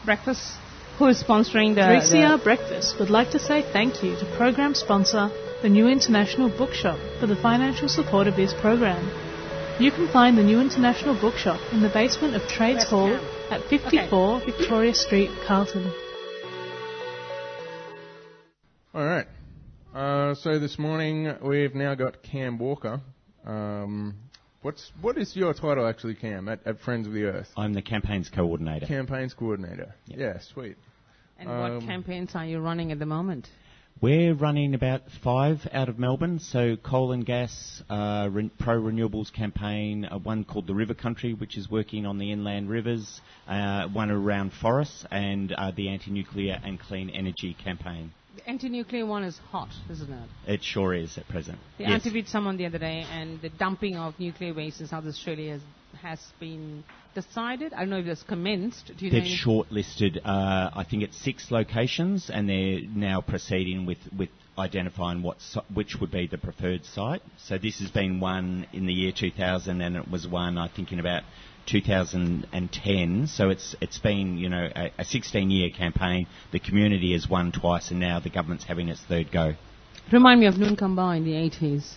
Breakfast. 0.05 0.57
Who 0.99 1.07
is 1.07 1.23
sponsoring 1.23 1.75
the, 1.77 1.83
3CR 1.83 2.39
the 2.39 2.45
Breakfast 2.45 2.97
would 2.99 3.11
like 3.11 3.31
to 3.31 3.39
say 3.39 3.63
thank 3.73 4.03
you 4.03 4.17
to 4.17 4.37
program 4.37 4.75
sponsor, 4.75 5.31
the 5.63 5.69
New 5.69 5.87
International 5.89 6.49
Bookshop, 6.49 6.99
for 7.21 7.27
the 7.27 7.37
financial 7.37 7.89
support 7.89 8.27
of 8.27 8.35
this 8.35 8.53
program. 8.61 9.05
You 9.81 9.93
can 9.93 10.09
find 10.13 10.37
the 10.37 10.43
New 10.43 10.61
International 10.61 11.15
Bookshop 11.15 11.61
in 11.73 11.83
the 11.83 11.89
basement 11.89 12.35
of 12.35 12.43
Trades 12.49 12.79
West 12.79 12.91
Hall 12.91 13.09
Ham. 13.09 13.53
at 13.53 13.63
54 13.69 14.41
Victoria 14.45 14.93
Street, 14.93 15.31
Carlton. 15.47 15.93
All 18.93 19.05
right. 19.05 19.27
Uh, 19.95 20.35
so 20.35 20.59
this 20.59 20.79
morning 20.81 21.33
we've 21.43 21.77
now 21.77 21.95
got 21.95 22.25
Cam 22.25 22.59
Walker. 22.59 23.01
Um, 23.47 24.17
what's 24.69 24.93
what 25.01 25.17
is 25.17 25.35
your 25.35 25.55
title 25.55 25.87
actually, 25.87 26.15
Cam, 26.15 26.47
at, 26.47 26.61
at 26.67 26.79
Friends 26.81 27.07
of 27.07 27.15
the 27.15 27.25
Earth? 27.25 27.49
I'm 27.57 27.73
the 27.73 27.81
campaigns 27.81 28.29
coordinator. 28.29 28.85
Campaigns 28.85 29.33
coordinator. 29.33 29.95
Yep. 30.09 30.19
Yeah, 30.19 30.41
sweet. 30.53 30.77
and 31.39 31.49
what 31.49 31.71
um, 31.71 31.87
campaigns 31.87 32.33
are 32.35 32.45
you 32.45 32.59
running 32.61 32.93
at 32.93 32.99
the 32.99 33.07
moment? 33.07 33.49
We're 34.03 34.35
running 34.35 34.75
about 34.75 35.05
five 35.25 35.67
out 35.73 35.89
of 35.89 35.99
Melbourne. 35.99 36.39
So 36.39 36.77
coal 36.77 37.13
and 37.13 37.25
gas, 37.25 37.83
uh, 37.89 38.29
re- 38.31 38.51
pro 38.59 38.79
renewables 38.79 39.33
campaign, 39.33 40.05
uh, 40.05 40.19
one 40.19 40.45
called 40.45 40.67
the 40.67 40.75
River 40.75 40.95
Country, 40.95 41.33
which 41.33 41.57
is 41.57 41.71
working 41.71 42.05
on 42.05 42.19
the 42.19 42.31
inland 42.31 42.69
rivers, 42.69 43.23
uh, 43.49 43.89
one 43.89 44.11
around 44.11 44.53
forests, 44.53 45.07
and 45.11 45.51
uh, 45.51 45.73
the 45.75 45.89
anti-nuclear 45.89 46.61
and 46.63 46.79
clean 46.79 47.09
energy 47.09 47.57
campaign. 47.65 48.13
The 48.39 48.49
anti-nuclear 48.51 49.05
one 49.05 49.25
is 49.25 49.37
hot, 49.51 49.71
isn't 49.91 50.13
it? 50.13 50.29
It 50.53 50.63
sure 50.63 50.95
is 50.95 51.19
at 51.19 51.27
present. 51.29 51.59
They 51.77 51.85
Yes. 51.85 52.03
interviewed 52.03 52.29
someone 52.29 52.57
the 52.57 52.67
other 52.67 52.79
day, 52.79 53.05
and 53.11 53.41
the 53.41 53.49
dumping 53.49 53.97
of 53.97 54.19
nuclear 54.21 54.55
waste 54.55 54.81
in 54.81 54.87
South 54.87 55.07
Australia 55.07 55.53
has, 55.53 55.63
has 56.03 56.33
been 56.39 56.85
decided. 57.17 57.73
I 57.73 57.81
don't 57.81 57.91
know 57.91 57.99
if 57.99 58.07
it's 58.07 58.23
commenced. 58.23 58.93
Do 58.97 59.05
you 59.07 59.11
They've 59.11 59.25
shortlisted, 59.25 60.19
uh, 60.25 60.71
I 60.73 60.85
think 60.89 61.03
it's 61.03 61.17
six 61.19 61.51
locations, 61.51 62.31
and 62.31 62.49
they're 62.49 62.81
now 62.83 63.21
proceeding 63.21 63.87
with, 63.87 63.99
with 64.17 64.29
identifying 64.57 65.23
what 65.23 65.41
si- 65.41 65.61
which 65.75 65.97
would 66.01 66.13
be 66.13 66.29
the 66.29 66.39
preferred 66.39 66.85
site. 66.85 67.23
So 67.39 67.59
this 67.59 67.81
has 67.81 67.91
been 67.91 68.21
one 68.21 68.69
in 68.73 68.87
the 68.87 68.93
year 68.93 69.11
2000, 69.11 69.81
and 69.81 69.97
it 69.97 70.09
was 70.09 70.29
one 70.29 70.59
I 70.59 70.69
think 70.69 70.93
in 70.93 71.01
about 71.01 71.25
2010. 71.69 73.27
So 73.27 73.51
it's 73.51 73.77
it's 73.81 73.99
been 73.99 74.39
you 74.39 74.49
know 74.49 74.69
a, 74.75 74.87
a 74.99 75.05
16-year 75.05 75.71
campaign. 75.71 76.27
The 76.53 76.59
community 76.59 77.13
has 77.13 77.29
won 77.29 77.53
twice, 77.53 77.91
and 77.91 78.01
now 78.01 78.21
the 78.21 78.31
government's 78.31 78.65
having 78.65 78.89
its 78.89 79.01
third 79.03 79.31
go. 79.31 79.55
Remind 80.11 80.41
me 80.41 80.47
of 80.47 80.55
Nunkamba 80.55 81.17
in 81.19 81.25
the 81.25 81.33
80s. 81.33 81.97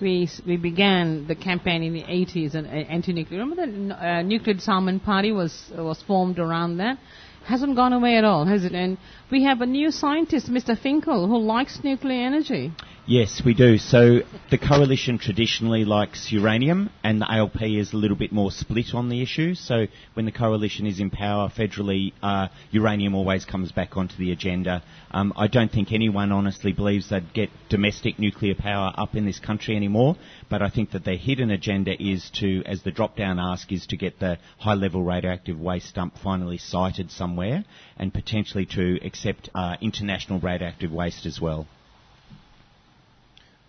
We, 0.00 0.28
we 0.46 0.56
began 0.56 1.26
the 1.26 1.34
campaign 1.34 1.82
in 1.82 1.92
the 1.92 2.04
80s 2.04 2.54
and 2.54 2.68
uh, 2.68 2.70
anti-nuclear. 2.70 3.40
Remember 3.40 3.66
the 3.66 3.94
uh, 3.94 4.22
nuclear 4.22 4.54
disarmament 4.54 5.02
party 5.02 5.32
was 5.32 5.72
uh, 5.76 5.82
was 5.82 6.00
formed 6.02 6.38
around 6.38 6.76
that. 6.76 6.98
Hasn't 7.44 7.74
gone 7.74 7.92
away 7.92 8.16
at 8.16 8.24
all, 8.24 8.44
has 8.44 8.64
it? 8.64 8.72
And 8.72 8.98
we 9.30 9.42
have 9.44 9.60
a 9.60 9.66
new 9.66 9.90
scientist, 9.90 10.48
Mr. 10.48 10.78
Finkel, 10.78 11.26
who 11.26 11.38
likes 11.38 11.80
nuclear 11.82 12.26
energy. 12.26 12.72
Yes, 13.10 13.40
we 13.42 13.54
do. 13.54 13.78
So 13.78 14.20
the 14.50 14.58
coalition 14.58 15.16
traditionally 15.16 15.86
likes 15.86 16.30
uranium, 16.30 16.90
and 17.02 17.22
the 17.22 17.32
ALP 17.32 17.62
is 17.62 17.94
a 17.94 17.96
little 17.96 18.18
bit 18.18 18.32
more 18.32 18.50
split 18.50 18.92
on 18.92 19.08
the 19.08 19.22
issue. 19.22 19.54
So 19.54 19.86
when 20.12 20.26
the 20.26 20.30
coalition 20.30 20.86
is 20.86 21.00
in 21.00 21.08
power 21.08 21.48
federally, 21.48 22.12
uh, 22.22 22.48
uranium 22.70 23.14
always 23.14 23.46
comes 23.46 23.72
back 23.72 23.96
onto 23.96 24.14
the 24.18 24.30
agenda. 24.30 24.82
Um, 25.10 25.32
I 25.38 25.46
don't 25.46 25.72
think 25.72 25.90
anyone 25.90 26.32
honestly 26.32 26.74
believes 26.74 27.08
they'd 27.08 27.32
get 27.32 27.48
domestic 27.70 28.18
nuclear 28.18 28.54
power 28.54 28.92
up 28.94 29.14
in 29.14 29.24
this 29.24 29.38
country 29.38 29.74
anymore, 29.74 30.16
but 30.50 30.60
I 30.60 30.68
think 30.68 30.90
that 30.90 31.06
their 31.06 31.16
hidden 31.16 31.50
agenda 31.50 31.94
is 31.98 32.28
to, 32.40 32.62
as 32.66 32.82
the 32.82 32.90
drop-down 32.90 33.38
ask, 33.38 33.72
is 33.72 33.86
to 33.86 33.96
get 33.96 34.18
the 34.18 34.36
high-level 34.58 35.02
radioactive 35.02 35.58
waste 35.58 35.94
dump 35.94 36.18
finally 36.22 36.58
sited 36.58 37.10
somewhere, 37.10 37.64
and 37.96 38.12
potentially 38.12 38.66
to 38.66 38.98
accept 39.02 39.48
uh, 39.54 39.76
international 39.80 40.40
radioactive 40.40 40.92
waste 40.92 41.24
as 41.24 41.40
well. 41.40 41.66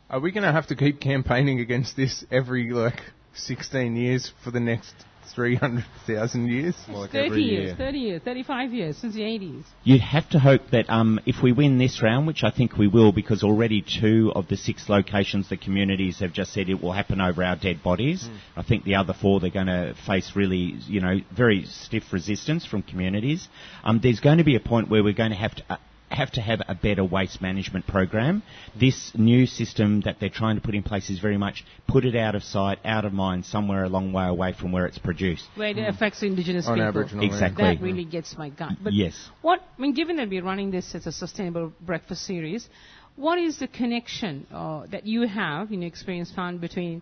Are 0.10 0.19
we 0.19 0.32
going 0.32 0.43
to 0.43 0.52
have 0.52 0.65
to 0.67 0.76
keep 0.76 1.00
campaigning 1.00 1.60
against 1.60 1.95
this 1.95 2.26
every 2.32 2.72
like 2.72 3.00
16 3.36 3.95
years 3.95 4.32
for 4.43 4.50
the 4.50 4.60
next 4.60 4.91
300,000 5.36 6.48
years? 6.48 6.76
Well, 6.89 7.02
like 7.02 7.12
30 7.12 7.26
every 7.28 7.43
years, 7.43 7.65
year. 7.67 7.76
30 7.76 7.98
years, 8.00 8.22
35 8.24 8.74
years, 8.74 8.98
since 8.98 9.13
the 9.13 9.22
80s. 9.22 9.65
You'd 9.84 10.02
have 10.02 10.28
to 10.32 10.39
hope 10.39 10.62
that 10.72 10.89
um, 10.89 11.19
if 11.28 11.43
we 11.43 11.52
win 11.52 11.78
this 11.78 12.02
round, 12.02 12.26
which 12.26 12.43
I 12.43 12.50
think 12.50 12.76
we 12.76 12.88
will, 12.88 13.12
because 13.12 13.43
already 13.43 13.84
two 13.84 14.32
of 14.34 14.48
the 14.48 14.58
six 14.58 14.89
locations 14.89 15.48
the 15.50 15.58
communities 15.58 16.22
have 16.22 16.34
just 16.34 16.54
said 16.54 16.69
it 16.69 16.82
will 16.82 16.93
happen 16.93 17.22
over 17.22 17.43
our 17.43 17.56
dead 17.56 17.84
bodies. 17.84 18.28
I 18.58 18.63
think 18.63 18.86
the 18.86 18.95
other 18.95 19.13
four 19.13 19.39
they're 19.39 19.52
going 19.52 19.67
to 19.67 19.93
face 20.08 20.32
really, 20.36 20.80
you 20.88 21.02
know, 21.02 21.19
very 21.38 21.65
stiff 21.65 22.12
resistance 22.12 22.65
from 22.65 22.82
communities. 22.82 23.48
Um, 23.84 24.00
there's 24.02 24.22
going 24.22 24.39
to 24.39 24.43
be 24.43 24.56
a 24.56 24.60
point 24.60 24.89
where 24.89 25.04
we're 25.04 25.13
going 25.13 25.32
to 25.32 25.38
have 25.38 25.54
to. 25.54 25.80
Have 26.12 26.32
to 26.32 26.41
have 26.41 26.62
a 26.67 26.76
better 26.76 27.04
waste 27.04 27.41
management 27.41 27.86
program. 27.86 28.41
This 28.80 29.12
new 29.15 29.45
system 29.45 30.02
that 30.02 30.19
they're 30.19 30.30
trying 30.30 30.56
to 30.56 30.62
put 30.62 30.74
in 30.74 30.84
place 30.84 31.10
is 31.10 31.19
very 31.19 31.38
much 31.38 31.63
put 31.88 32.04
it 32.04 32.15
out 32.15 32.36
of 32.36 32.43
sight, 32.43 32.80
out 32.84 33.06
of 33.06 33.13
mind, 33.13 33.45
somewhere 33.45 33.84
a 33.84 33.89
long 33.89 34.12
way 34.12 34.26
away 34.26 34.54
from 34.54 34.72
where 34.72 34.86
it's 34.86 34.98
produced. 34.98 35.45
Where 35.56 35.69
it 35.69 35.78
affects 35.78 36.24
indigenous 36.24 36.67
On 36.67 36.76
people. 36.76 36.88
Aboriginal 36.88 37.24
land. 37.24 37.34
Exactly. 37.34 37.63
That 37.63 37.82
really 37.82 38.06
gets 38.06 38.38
my 38.38 38.50
gut. 38.50 38.74
But 38.84 38.93
yes. 38.93 39.30
what, 39.41 39.60
I 39.78 39.82
mean, 39.82 39.93
given 39.93 40.15
that 40.17 40.30
we're 40.30 40.43
running 40.43 40.72
this 40.72 40.95
as 40.95 41.06
a 41.06 41.12
sustainable 41.12 41.74
breakfast 41.82 42.26
series, 42.26 42.67
what 43.15 43.38
is 43.38 43.60
the 43.60 43.67
connection 43.67 44.48
uh, 44.52 44.88
that 44.88 45.06
you 45.06 45.28
have 45.28 45.72
in 45.72 45.82
your 45.82 45.89
experience 45.89 46.32
found 46.32 46.62
between 46.62 47.02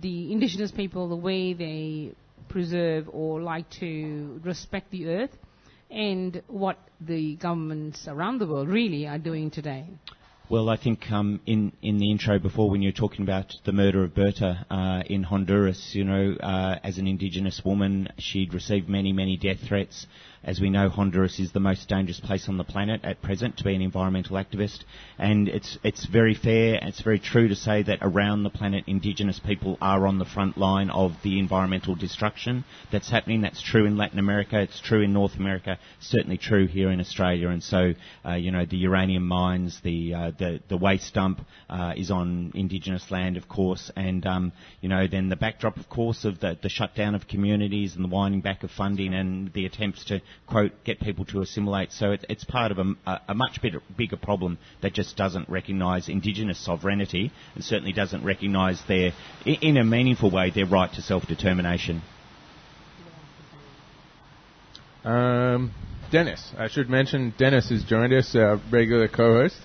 the 0.00 0.32
indigenous 0.32 0.70
people, 0.70 1.08
the 1.08 1.16
way 1.16 1.52
they 1.52 2.12
preserve 2.48 3.08
or 3.12 3.40
like 3.40 3.68
to 3.70 4.40
respect 4.44 4.90
the 4.90 5.06
earth, 5.06 5.30
and 5.90 6.42
what 6.46 6.78
the 7.00 7.36
governments 7.36 8.06
around 8.06 8.38
the 8.38 8.46
world 8.46 8.68
really 8.68 9.06
are 9.06 9.18
doing 9.18 9.50
today? 9.50 9.86
Well, 10.50 10.68
I 10.68 10.76
think 10.76 11.12
um, 11.12 11.40
in 11.46 11.70
in 11.80 11.98
the 11.98 12.10
intro 12.10 12.40
before, 12.40 12.70
when 12.70 12.82
you 12.82 12.88
were 12.88 13.06
talking 13.06 13.22
about 13.22 13.54
the 13.64 13.72
murder 13.72 14.02
of 14.02 14.16
Berta 14.16 14.66
uh, 14.68 15.02
in 15.06 15.22
Honduras, 15.22 15.92
you 15.94 16.02
know, 16.02 16.34
uh, 16.40 16.76
as 16.82 16.98
an 16.98 17.06
Indigenous 17.06 17.62
woman, 17.64 18.08
she'd 18.18 18.52
received 18.52 18.88
many 18.88 19.12
many 19.12 19.36
death 19.36 19.60
threats. 19.68 20.08
As 20.42 20.58
we 20.58 20.70
know, 20.70 20.88
Honduras 20.88 21.38
is 21.38 21.52
the 21.52 21.60
most 21.60 21.86
dangerous 21.86 22.18
place 22.18 22.48
on 22.48 22.56
the 22.56 22.64
planet 22.64 23.02
at 23.04 23.20
present 23.20 23.58
to 23.58 23.64
be 23.64 23.74
an 23.74 23.82
environmental 23.82 24.36
activist, 24.36 24.84
and 25.18 25.50
it's 25.50 25.76
it's 25.84 26.06
very 26.06 26.34
fair, 26.34 26.78
it's 26.80 27.02
very 27.02 27.18
true 27.18 27.48
to 27.48 27.54
say 27.54 27.82
that 27.82 27.98
around 28.00 28.42
the 28.42 28.48
planet, 28.48 28.84
Indigenous 28.86 29.38
people 29.38 29.76
are 29.82 30.06
on 30.06 30.18
the 30.18 30.24
front 30.24 30.56
line 30.56 30.88
of 30.88 31.12
the 31.22 31.38
environmental 31.38 31.94
destruction 31.94 32.64
that's 32.90 33.10
happening. 33.10 33.42
That's 33.42 33.60
true 33.60 33.84
in 33.84 33.98
Latin 33.98 34.18
America, 34.18 34.58
it's 34.60 34.80
true 34.80 35.02
in 35.02 35.12
North 35.12 35.36
America, 35.36 35.78
certainly 36.00 36.38
true 36.38 36.66
here 36.66 36.90
in 36.90 37.00
Australia, 37.00 37.50
and 37.50 37.62
so 37.62 37.92
uh, 38.24 38.32
you 38.32 38.50
know 38.50 38.64
the 38.64 38.78
uranium 38.78 39.26
mines, 39.26 39.78
the 39.84 40.14
uh, 40.14 40.30
the 40.38 40.60
the 40.70 40.78
waste 40.78 41.12
dump 41.12 41.44
uh, 41.68 41.92
is 41.98 42.10
on 42.10 42.52
Indigenous 42.54 43.10
land, 43.10 43.36
of 43.36 43.46
course, 43.46 43.90
and 43.94 44.24
um, 44.24 44.52
you 44.80 44.88
know 44.88 45.06
then 45.06 45.28
the 45.28 45.36
backdrop, 45.36 45.76
of 45.76 45.90
course, 45.90 46.24
of 46.24 46.40
the, 46.40 46.56
the 46.62 46.70
shutdown 46.70 47.14
of 47.14 47.28
communities 47.28 47.94
and 47.94 48.02
the 48.02 48.08
winding 48.08 48.40
back 48.40 48.62
of 48.62 48.70
funding 48.70 49.12
and 49.12 49.52
the 49.52 49.66
attempts 49.66 50.06
to 50.06 50.22
quote 50.46 50.72
get 50.84 51.00
people 51.00 51.24
to 51.26 51.40
assimilate. 51.40 51.92
So 51.92 52.12
it, 52.12 52.24
it's 52.28 52.44
part 52.44 52.72
of 52.72 52.78
a, 52.78 52.94
a, 53.06 53.20
a 53.28 53.34
much 53.34 53.60
bigger, 53.62 53.80
bigger 53.96 54.16
problem 54.16 54.58
that 54.82 54.92
just 54.92 55.16
doesn't 55.16 55.48
recognise 55.48 56.08
Indigenous 56.08 56.58
sovereignty 56.58 57.32
and 57.54 57.64
certainly 57.64 57.92
doesn't 57.92 58.24
recognise 58.24 58.82
their 58.88 59.12
in 59.44 59.76
a 59.76 59.84
meaningful 59.84 60.30
way 60.30 60.50
their 60.50 60.66
right 60.66 60.92
to 60.92 61.02
self 61.02 61.26
determination. 61.26 62.02
Um, 65.04 65.72
Dennis, 66.12 66.52
I 66.58 66.68
should 66.68 66.90
mention 66.90 67.32
Dennis 67.38 67.70
has 67.70 67.84
joined 67.84 68.12
us, 68.12 68.34
our 68.34 68.60
regular 68.70 69.08
co-host. 69.08 69.56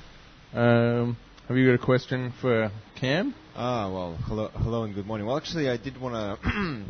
Um, 0.53 1.17
have 1.47 1.57
you 1.57 1.67
got 1.67 1.81
a 1.81 1.85
question 1.85 2.33
for 2.39 2.71
Cam? 2.95 3.35
Ah, 3.55 3.91
well, 3.91 4.17
hello, 4.25 4.49
hello 4.53 4.83
and 4.83 4.95
good 4.95 5.05
morning. 5.05 5.27
Well, 5.27 5.37
actually, 5.37 5.69
I 5.69 5.77
did 5.77 5.99
want 5.99 6.41
to. 6.43 6.85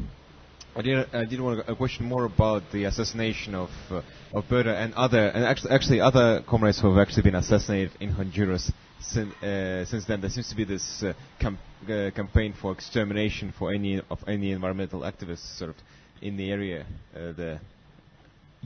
I 0.78 0.82
did. 0.82 1.08
I 1.14 1.24
did 1.24 1.40
want 1.40 1.64
a 1.70 1.76
question 1.76 2.06
more 2.06 2.26
about 2.26 2.64
the 2.74 2.84
assassination 2.84 3.56
of 3.56 3.70
uh, 3.90 4.02
of 4.34 4.44
Berta 4.50 4.76
and 4.76 4.94
other 4.96 5.28
and 5.30 5.46
actually 5.46 5.72
actually 5.72 6.02
other 6.02 6.44
comrades 6.50 6.82
who 6.82 6.94
have 6.94 7.08
actually 7.08 7.24
been 7.24 7.36
assassinated 7.36 7.92
in 8.02 8.10
Honduras 8.10 8.70
since 9.00 9.34
uh, 9.42 9.86
since 9.86 10.04
then. 10.06 10.20
There 10.20 10.30
seems 10.30 10.50
to 10.50 10.56
be 10.56 10.66
this 10.66 11.02
uh, 11.02 11.14
cam- 11.40 11.60
uh, 11.90 12.12
campaign 12.14 12.54
for 12.62 12.74
extermination 12.74 13.54
for 13.58 13.72
any 13.74 14.02
of 14.10 14.20
any 14.28 14.52
environmental 14.52 15.02
activists 15.02 15.58
sort 15.58 15.70
of 15.70 15.78
in 16.22 16.36
the 16.36 16.52
area 16.52 16.86
uh, 17.16 17.32
there. 17.32 17.62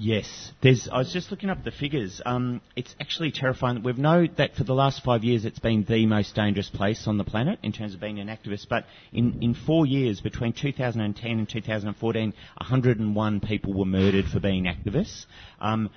Yes, 0.01 0.53
there's. 0.61 0.87
I 0.89 0.99
was 0.99 1.11
just 1.11 1.29
looking 1.29 1.49
up 1.49 1.65
the 1.65 1.71
figures. 1.71 2.21
Um, 2.25 2.61
it's 2.73 2.95
actually 3.01 3.31
terrifying. 3.31 3.83
We've 3.83 3.97
known 3.97 4.29
that 4.37 4.55
for 4.55 4.63
the 4.63 4.73
last 4.73 5.03
five 5.03 5.25
years, 5.25 5.43
it's 5.43 5.59
been 5.59 5.83
the 5.83 6.05
most 6.05 6.35
dangerous 6.35 6.69
place 6.69 7.05
on 7.05 7.17
the 7.17 7.25
planet 7.25 7.59
in 7.63 7.73
terms 7.73 7.93
of 7.93 7.99
being 7.99 8.17
an 8.17 8.29
activist. 8.29 8.67
But 8.69 8.85
in, 9.11 9.43
in 9.43 9.53
four 9.53 9.85
years, 9.85 10.21
between 10.21 10.53
2010 10.53 11.31
and 11.31 11.49
2014, 11.49 12.33
101 12.57 13.39
people 13.41 13.73
were 13.73 13.83
murdered 13.83 14.23
for 14.31 14.39
being 14.39 14.67
activists. 14.67 15.25
Um, 15.59 15.89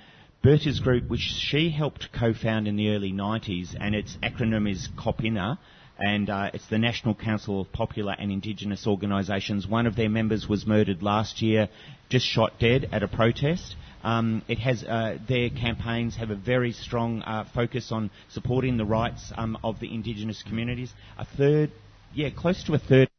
Berta's 0.43 0.81
group, 0.81 1.07
which 1.07 1.21
she 1.21 1.69
helped 1.69 2.09
co-found 2.11 2.67
in 2.67 2.75
the 2.75 2.89
early 2.89 3.13
90s, 3.13 3.73
and 3.79 3.95
its 3.95 4.17
acronym 4.21 4.69
is 4.69 4.89
COPINH, 4.97 5.57
and 5.97 6.29
uh, 6.29 6.51
it's 6.53 6.67
the 6.67 6.77
National 6.77 7.15
Council 7.15 7.61
of 7.61 7.71
Popular 7.71 8.17
and 8.19 8.33
Indigenous 8.33 8.85
Organisations. 8.85 9.65
One 9.65 9.87
of 9.87 9.95
their 9.95 10.09
members 10.09 10.45
was 10.45 10.67
murdered 10.67 11.01
last 11.01 11.41
year, 11.41 11.69
just 12.09 12.25
shot 12.25 12.59
dead 12.59 12.89
at 12.91 13.01
a 13.01 13.07
protest. 13.07 13.77
Um, 14.03 14.41
it 14.47 14.59
has 14.59 14.83
uh, 14.83 15.17
their 15.27 15.49
campaigns 15.49 16.15
have 16.17 16.29
a 16.29 16.35
very 16.35 16.73
strong 16.73 17.21
uh, 17.21 17.45
focus 17.53 17.91
on 17.91 18.11
supporting 18.29 18.77
the 18.77 18.85
rights 18.85 19.31
um, 19.37 19.57
of 19.63 19.79
the 19.79 19.93
indigenous 19.93 20.43
communities. 20.43 20.93
A 21.17 21.25
third, 21.25 21.71
yeah, 22.13 22.29
close 22.29 22.63
to 22.65 22.73
a 22.73 22.79
third 22.79 23.09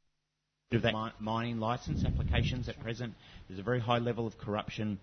of 0.72 0.82
that 0.82 0.94
mining 1.20 1.58
license 1.58 2.04
applications 2.04 2.68
at 2.68 2.78
present. 2.82 3.14
There's 3.48 3.60
a 3.60 3.62
very 3.62 3.80
high 3.80 3.98
level 3.98 4.26
of 4.26 4.36
corruption. 4.38 4.98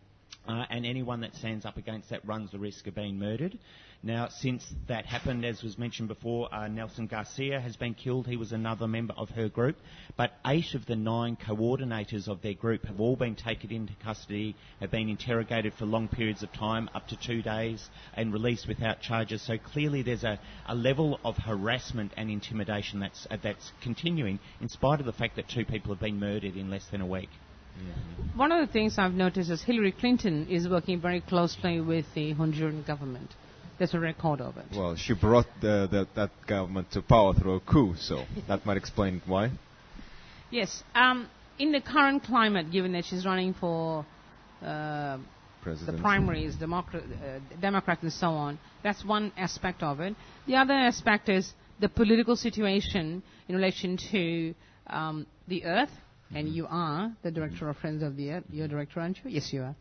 Uh, 0.47 0.65
and 0.71 0.87
anyone 0.87 1.21
that 1.21 1.35
stands 1.35 1.65
up 1.65 1.77
against 1.77 2.09
that 2.09 2.25
runs 2.27 2.51
the 2.51 2.57
risk 2.57 2.87
of 2.87 2.95
being 2.95 3.19
murdered. 3.19 3.57
Now, 4.03 4.29
since 4.29 4.67
that 4.87 5.05
happened, 5.05 5.45
as 5.45 5.61
was 5.61 5.77
mentioned 5.77 6.07
before, 6.07 6.51
uh, 6.51 6.67
Nelson 6.67 7.05
Garcia 7.05 7.61
has 7.61 7.75
been 7.75 7.93
killed. 7.93 8.25
He 8.25 8.35
was 8.35 8.51
another 8.51 8.87
member 8.87 9.13
of 9.15 9.29
her 9.29 9.47
group. 9.47 9.75
But 10.17 10.31
eight 10.47 10.73
of 10.73 10.87
the 10.87 10.95
nine 10.95 11.37
coordinators 11.37 12.27
of 12.27 12.41
their 12.41 12.55
group 12.55 12.85
have 12.85 12.99
all 12.99 13.15
been 13.15 13.35
taken 13.35 13.71
into 13.71 13.93
custody, 14.03 14.55
have 14.79 14.89
been 14.89 15.09
interrogated 15.09 15.75
for 15.75 15.85
long 15.85 16.07
periods 16.07 16.41
of 16.41 16.51
time, 16.51 16.89
up 16.95 17.07
to 17.09 17.15
two 17.15 17.43
days, 17.43 17.87
and 18.15 18.33
released 18.33 18.67
without 18.67 19.01
charges. 19.01 19.43
So 19.43 19.59
clearly 19.59 20.01
there's 20.01 20.23
a, 20.23 20.39
a 20.65 20.73
level 20.73 21.19
of 21.23 21.37
harassment 21.37 22.13
and 22.17 22.31
intimidation 22.31 22.99
that's, 22.99 23.27
uh, 23.29 23.37
that's 23.43 23.71
continuing, 23.83 24.39
in 24.59 24.69
spite 24.69 24.99
of 24.99 25.05
the 25.05 25.13
fact 25.13 25.35
that 25.35 25.47
two 25.47 25.65
people 25.65 25.93
have 25.93 26.01
been 26.01 26.19
murdered 26.19 26.55
in 26.55 26.71
less 26.71 26.87
than 26.87 27.01
a 27.01 27.07
week. 27.07 27.29
One 28.35 28.51
of 28.51 28.65
the 28.65 28.71
things 28.71 28.97
I've 28.97 29.13
noticed 29.13 29.49
is 29.49 29.61
Hillary 29.61 29.91
Clinton 29.91 30.47
is 30.49 30.67
working 30.67 31.01
very 31.01 31.21
closely 31.21 31.81
with 31.81 32.05
the 32.15 32.33
Honduran 32.33 32.85
government. 32.87 33.33
There's 33.77 33.93
a 33.93 33.99
record 33.99 34.41
of 34.41 34.57
it. 34.57 34.65
Well, 34.75 34.95
she 34.95 35.13
brought 35.13 35.47
the, 35.59 35.87
the, 35.91 36.07
that 36.15 36.29
government 36.47 36.91
to 36.91 37.01
power 37.01 37.33
through 37.33 37.55
a 37.55 37.59
coup, 37.59 37.95
so 37.97 38.23
that 38.47 38.65
might 38.65 38.77
explain 38.77 39.21
why. 39.25 39.51
Yes. 40.49 40.83
Um, 40.93 41.27
in 41.57 41.71
the 41.71 41.81
current 41.81 42.23
climate, 42.23 42.71
given 42.71 42.93
that 42.93 43.05
she's 43.05 43.25
running 43.25 43.53
for 43.53 44.05
uh, 44.61 45.17
the 45.63 45.97
primaries, 45.99 46.55
Democrat, 46.55 47.03
uh, 47.03 47.39
Democrat, 47.59 48.01
and 48.01 48.13
so 48.13 48.29
on, 48.29 48.59
that's 48.83 49.03
one 49.03 49.31
aspect 49.37 49.83
of 49.83 49.99
it. 49.99 50.15
The 50.47 50.55
other 50.55 50.73
aspect 50.73 51.29
is 51.29 51.51
the 51.79 51.89
political 51.89 52.35
situation 52.35 53.23
in 53.47 53.55
relation 53.55 53.97
to 54.11 54.53
um, 54.87 55.25
the 55.47 55.65
Earth. 55.65 55.91
And 56.33 56.47
you 56.49 56.67
are 56.69 57.11
the 57.23 57.31
director 57.31 57.69
of 57.69 57.77
Friends 57.77 58.03
of 58.03 58.15
the 58.15 58.31
Earth. 58.31 58.43
You're 58.51 58.65
a 58.65 58.69
director, 58.69 58.99
aren't 58.99 59.17
you? 59.23 59.31
Yes, 59.31 59.51
you 59.51 59.63
are. 59.63 59.75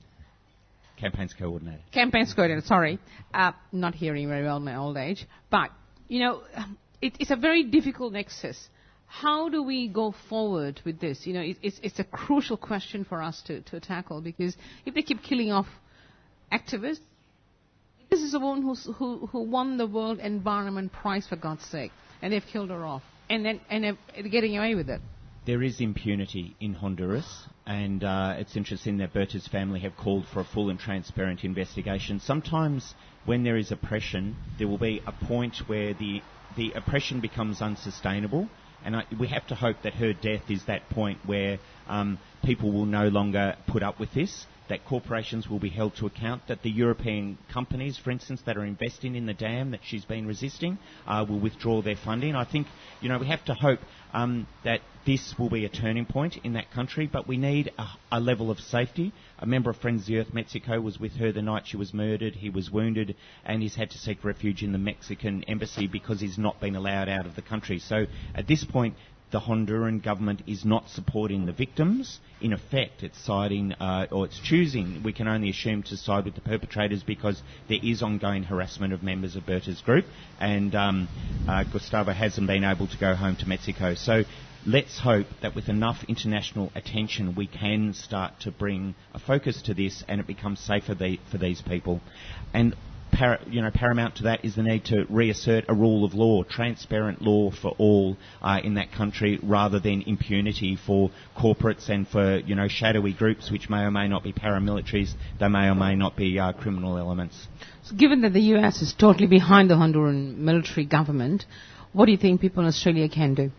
Campaigns 0.99 1.33
coordinator. 1.33 1.81
Campaigns 1.93 2.35
coordinator, 2.35 2.67
sorry. 2.67 2.99
Uh, 3.33 3.53
not 3.73 3.95
hearing 3.95 4.29
very 4.29 4.45
well 4.45 4.57
in 4.59 4.65
my 4.65 4.77
old 4.77 4.97
age. 4.97 5.27
But, 5.51 5.71
you 6.09 6.21
know, 6.21 6.43
it, 7.01 7.15
it's 7.19 7.31
a 7.31 7.37
very 7.37 7.63
difficult 7.65 8.13
nexus. 8.13 8.69
How 9.07 9.49
do 9.49 9.63
we 9.63 9.89
go 9.89 10.15
forward 10.29 10.81
with 10.85 11.01
this? 11.01 11.27
You 11.27 11.35
know, 11.35 11.41
it, 11.41 11.57
it's, 11.63 11.81
it's 11.83 11.99
a 11.99 12.05
crucial 12.05 12.57
question 12.57 13.05
for 13.05 13.23
us 13.23 13.43
to, 13.47 13.61
to 13.63 13.81
tackle 13.81 14.21
because 14.21 14.57
if 14.85 14.95
they 14.95 15.03
keep 15.03 15.23
killing 15.23 15.51
off 15.53 15.67
activists, 16.53 17.01
This 18.11 18.23
is 18.23 18.35
a 18.35 18.41
woman 18.41 18.63
who's, 18.63 18.89
who, 18.99 19.29
who 19.29 19.43
won 19.45 19.79
the 19.79 19.87
World 19.87 20.19
Environment 20.19 20.93
Prize, 20.93 21.29
for 21.29 21.37
God's 21.37 21.65
sake, 21.67 21.93
and 22.21 22.33
they've 22.33 22.45
killed 22.53 22.71
her 22.71 22.85
off. 22.85 23.03
And 23.29 23.45
then 23.45 23.61
and 23.71 23.85
they're 23.85 24.29
getting 24.29 24.59
away 24.59 24.75
with 24.75 24.91
it. 24.91 25.01
There 25.46 25.62
is 25.62 25.81
impunity 25.81 26.55
in 26.61 26.74
Honduras, 26.74 27.46
and 27.66 28.05
uh, 28.05 28.35
it's 28.38 28.57
interesting 28.57 28.98
that 28.98 29.14
Berta's 29.14 29.46
family 29.48 29.81
have 29.81 29.96
called 29.96 30.26
for 30.26 30.40
a 30.40 30.44
full 30.44 30.68
and 30.68 30.79
transparent 30.79 31.44
investigation. 31.44 32.20
Sometimes, 32.20 32.94
when 33.24 33.42
there 33.42 33.57
is 33.57 33.72
oppression, 33.72 34.37
there 34.59 34.68
will 34.68 34.79
be 34.79 35.00
a 35.07 35.12
point 35.12 35.57
where 35.66 35.94
the 35.94 36.22
the 36.57 36.72
oppression 36.72 37.20
becomes 37.20 37.62
unsustainable, 37.62 38.50
and 38.85 38.96
I, 38.96 39.05
we 39.18 39.29
have 39.29 39.46
to 39.46 39.55
hope 39.55 39.83
that 39.83 39.94
her 39.94 40.12
death 40.12 40.50
is 40.50 40.66
that 40.66 40.90
point 40.90 41.20
where 41.24 41.59
um, 41.87 42.18
people 42.44 42.70
will 42.72 42.87
no 42.87 43.09
longer 43.09 43.57
put 43.66 43.83
up 43.83 43.98
with 43.98 44.12
this. 44.12 44.46
That 44.70 44.87
corporations 44.87 45.48
will 45.50 45.59
be 45.59 45.68
held 45.68 45.96
to 45.96 46.06
account. 46.06 46.46
That 46.46 46.62
the 46.62 46.70
European 46.70 47.38
companies, 47.52 47.98
for 47.98 48.11
instance, 48.12 48.40
that 48.46 48.56
are 48.56 48.64
investing 48.64 49.16
in 49.16 49.26
the 49.26 49.35
dam 49.35 49.72
that 49.72 49.80
she's 49.83 50.04
been 50.04 50.26
resisting, 50.26 50.78
uh, 51.06 51.26
will 51.28 51.40
withdraw 51.40 51.83
their 51.83 51.96
funding. 51.96 52.37
I 52.37 52.44
think, 52.44 52.68
you 53.00 53.09
know, 53.09 53.18
we 53.18 53.26
have 53.26 53.44
to 53.46 53.54
hope 53.54 53.80
um, 54.12 54.46
that 54.64 54.80
this 55.04 55.35
will 55.38 55.50
be 55.50 55.64
a 55.64 55.68
turning 55.68 56.04
point 56.04 56.37
in 56.44 56.52
that 56.52 56.70
country, 56.70 57.09
but 57.12 57.26
we 57.26 57.37
need 57.37 57.72
a, 57.78 57.87
a, 58.12 58.20
level 58.20 58.50
of 58.50 58.61
safety. 58.61 59.12
A 59.38 59.46
member 59.46 59.70
of 59.70 59.76
Friends 59.78 60.02
of 60.02 60.06
the 60.06 60.18
Earth 60.18 60.33
Mexico 60.33 60.80
was 60.80 61.00
with 61.00 61.12
her 61.16 61.33
the 61.33 61.42
night 61.42 61.66
she 61.66 61.76
was 61.76 61.92
murdered. 61.92 62.37
He 62.37 62.50
was 62.50 62.70
wounded 62.70 63.16
and 63.44 63.62
he's 63.62 63.74
had 63.74 63.90
to 63.90 63.98
seek 63.98 64.22
refuge 64.24 64.62
in 64.62 64.72
the 64.72 64.78
Mexican 64.78 65.42
embassy 65.44 65.87
because 65.87 66.20
he's 66.20 66.38
not 66.38 66.61
been 66.61 66.76
allowed 66.76 67.09
out 67.09 67.26
of 67.26 67.35
the 67.35 67.42
country. 67.42 67.78
So 67.78 68.06
at 68.35 68.46
this 68.46 68.64
point, 68.64 68.94
the 69.31 69.40
Honduran 69.40 70.03
government 70.03 70.43
is 70.47 70.64
not 70.64 70.88
supporting 70.88 71.47
the 71.47 71.53
victims. 71.53 72.19
In 72.40 72.53
effect, 72.53 73.03
it's 73.03 73.19
siding, 73.25 73.73
uh, 73.75 74.07
or 74.11 74.25
it's 74.25 74.38
choosing, 74.40 75.03
we 75.03 75.12
can 75.12 75.29
only 75.29 75.51
assume, 75.51 75.83
to 75.85 75.97
side 75.97 76.25
with 76.25 76.35
the 76.35 76.40
perpetrators 76.40 77.03
because 77.03 77.43
there 77.69 77.79
is 77.83 78.03
ongoing 78.03 78.43
harassment 78.43 78.93
of 78.93 79.03
members 79.03 79.37
of 79.37 79.45
Berta's 79.45 79.81
group, 79.81 80.05
and 80.40 80.75
um, 80.75 81.09
uh, 81.49 81.64
Gustavo 81.64 82.12
hasn't 82.12 82.47
been 82.47 82.64
able 82.64 82.88
to 82.88 82.99
go 82.99 83.14
home 83.14 83.37
to 83.37 83.49
Mexico. 83.49 83.95
So 83.95 84.25
let's 84.66 84.99
hope 84.99 85.27
that 85.43 85.55
with 85.55 85.69
enough 85.69 86.05
international 86.09 86.73
attention, 86.75 87.35
we 87.35 87.47
can 87.47 87.95
start 87.95 88.40
to 88.40 88.51
bring 88.51 88.95
a 89.14 89.19
focus 89.19 89.62
to 89.62 89.75
this 89.75 90.05
and 90.09 90.21
it 90.21 90.27
becomes 90.27 90.61
safer 90.61 90.95
the, 90.95 91.19
for 91.31 91.38
these 91.38 91.62
people. 91.62 92.01
And 92.53 92.75
Par- 93.12 93.40
you 93.49 93.61
know, 93.62 93.70
paramount 93.70 94.16
to 94.16 94.23
that 94.25 94.44
is 94.44 94.57
the 94.57 94.62
need 94.62 94.85
to 94.87 95.05
reassert 95.09 95.64
a 95.68 95.75
rule 95.75 96.05
of 96.05 96.14
law, 96.14 96.42
transparent 96.42 97.23
law 97.23 97.51
for 97.51 97.75
all 97.79 98.16
uh, 98.42 98.61
in 98.62 98.75
that 98.75 98.92
country, 98.92 99.38
rather 99.42 99.81
than 99.81 100.03
impunity 100.03 100.77
for 100.77 101.11
corporates 101.37 101.88
and 101.88 102.07
for 102.09 102.38
you 102.38 102.55
know 102.55 102.68
shadowy 102.68 103.12
groups 103.12 103.51
which 103.51 103.68
may 103.68 103.83
or 103.83 103.90
may 103.90 104.09
not 104.09 104.23
be 104.23 104.33
paramilitaries, 104.33 105.12
they 105.38 105.49
may 105.49 105.68
or 105.68 105.75
may 105.75 105.94
not 105.94 106.16
be 106.16 106.38
uh, 106.38 106.53
criminal 106.53 106.96
elements. 106.96 107.46
So 107.85 107.96
given 107.96 108.23
that 108.23 108.33
the 108.33 108.42
U.S. 108.55 108.83
is 108.83 108.94
totally 108.96 109.27
behind 109.27 109.70
the 109.70 109.75
Honduran 109.75 110.37
military 110.37 110.87
government, 110.87 111.44
what 111.92 112.07
do 112.07 112.12
you 112.12 112.18
think 112.18 112.40
people 112.40 112.62
in 112.62 112.68
Australia 112.68 113.09
can 113.09 113.35
do? 113.35 113.51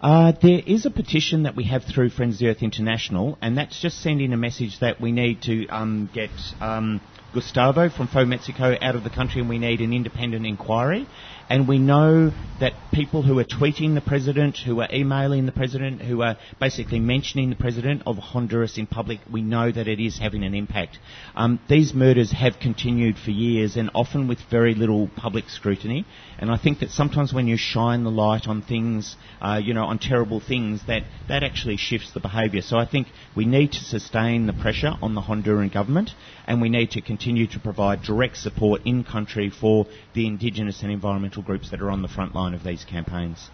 Uh, 0.00 0.32
there 0.40 0.62
is 0.64 0.86
a 0.86 0.90
petition 0.90 1.42
that 1.42 1.56
we 1.56 1.64
have 1.64 1.82
through 1.82 2.08
Friends 2.08 2.36
of 2.36 2.38
the 2.38 2.46
Earth 2.46 2.62
International, 2.62 3.36
and 3.42 3.58
that's 3.58 3.80
just 3.82 4.00
sending 4.00 4.32
a 4.32 4.36
message 4.36 4.78
that 4.78 5.00
we 5.00 5.10
need 5.10 5.42
to 5.42 5.66
um, 5.68 6.08
get 6.14 6.30
um, 6.60 7.00
Gustavo 7.32 7.90
from 7.90 8.08
FoE 8.08 8.24
Mexico 8.24 8.74
out 8.80 8.96
of 8.96 9.04
the 9.04 9.10
country 9.10 9.40
and 9.40 9.50
we 9.50 9.58
need 9.58 9.80
an 9.80 9.92
independent 9.92 10.46
inquiry. 10.46 11.06
And 11.50 11.66
we 11.66 11.78
know 11.78 12.32
that 12.60 12.72
people 12.92 13.22
who 13.22 13.38
are 13.38 13.44
tweeting 13.44 13.94
the 13.94 14.00
president, 14.00 14.58
who 14.58 14.80
are 14.80 14.88
emailing 14.92 15.46
the 15.46 15.52
president, 15.52 16.02
who 16.02 16.22
are 16.22 16.36
basically 16.60 16.98
mentioning 16.98 17.48
the 17.50 17.56
president 17.56 18.02
of 18.06 18.18
Honduras 18.18 18.76
in 18.76 18.86
public, 18.86 19.20
we 19.32 19.40
know 19.40 19.70
that 19.70 19.88
it 19.88 20.00
is 20.00 20.18
having 20.18 20.44
an 20.44 20.54
impact. 20.54 20.98
Um, 21.34 21.60
these 21.68 21.94
murders 21.94 22.32
have 22.32 22.58
continued 22.60 23.16
for 23.16 23.30
years 23.30 23.76
and 23.76 23.90
often 23.94 24.28
with 24.28 24.38
very 24.50 24.74
little 24.74 25.08
public 25.16 25.48
scrutiny. 25.48 26.04
And 26.38 26.50
I 26.50 26.58
think 26.58 26.80
that 26.80 26.90
sometimes 26.90 27.32
when 27.32 27.46
you 27.46 27.56
shine 27.56 28.04
the 28.04 28.10
light 28.10 28.46
on 28.46 28.60
things, 28.62 29.16
uh, 29.40 29.60
you 29.62 29.72
know, 29.72 29.84
on 29.84 29.98
terrible 29.98 30.40
things, 30.40 30.82
that, 30.86 31.04
that 31.28 31.44
actually 31.44 31.76
shifts 31.76 32.12
the 32.12 32.20
behaviour. 32.20 32.62
So 32.62 32.76
I 32.76 32.86
think 32.86 33.08
we 33.36 33.46
need 33.46 33.72
to 33.72 33.84
sustain 33.84 34.46
the 34.46 34.52
pressure 34.52 34.92
on 35.00 35.14
the 35.14 35.22
Honduran 35.22 35.72
government 35.72 36.10
and 36.46 36.60
we 36.60 36.70
need 36.70 36.90
to 36.92 37.00
continue 37.00 37.46
to 37.46 37.60
provide 37.60 38.02
direct 38.02 38.36
support 38.38 38.80
in 38.84 39.04
country 39.04 39.50
for 39.50 39.86
the 40.14 40.26
indigenous 40.26 40.82
and 40.82 40.90
environmental 40.90 41.37
groups 41.42 41.70
that 41.70 41.80
are 41.80 41.90
on 41.90 42.02
the 42.02 42.08
front 42.08 42.34
line 42.34 42.54
of 42.54 42.64
these 42.64 42.84
campaigns. 42.84 43.50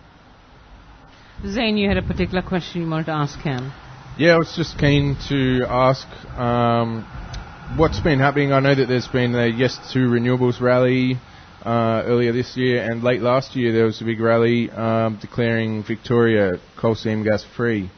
Zane, 1.46 1.76
you 1.76 1.88
had 1.88 1.96
a 1.96 2.02
particular 2.02 2.42
question 2.42 2.82
you 2.82 2.88
wanted 2.88 3.06
to 3.06 3.12
ask 3.12 3.38
him. 3.40 3.72
Yeah, 4.16 4.34
I 4.34 4.38
was 4.38 4.54
just 4.56 4.78
keen 4.78 5.16
to 5.28 5.64
ask 5.68 6.06
um, 6.38 7.02
what's 7.76 8.00
been 8.00 8.20
happening. 8.20 8.52
I 8.52 8.60
know 8.60 8.74
that 8.74 8.86
there's 8.86 9.08
been 9.08 9.34
a 9.34 9.48
Yes 9.48 9.76
to 9.92 9.98
Renewables 9.98 10.60
rally 10.60 11.18
uh, 11.64 12.02
earlier 12.06 12.32
this 12.32 12.56
year, 12.56 12.88
and 12.88 13.02
late 13.02 13.20
last 13.20 13.56
year 13.56 13.72
there 13.72 13.86
was 13.86 14.00
a 14.00 14.04
big 14.04 14.20
rally 14.20 14.70
um, 14.70 15.18
declaring 15.20 15.82
Victoria 15.82 16.60
coal 16.78 16.94
seam 16.94 17.24
gas 17.24 17.44
free. 17.56 17.90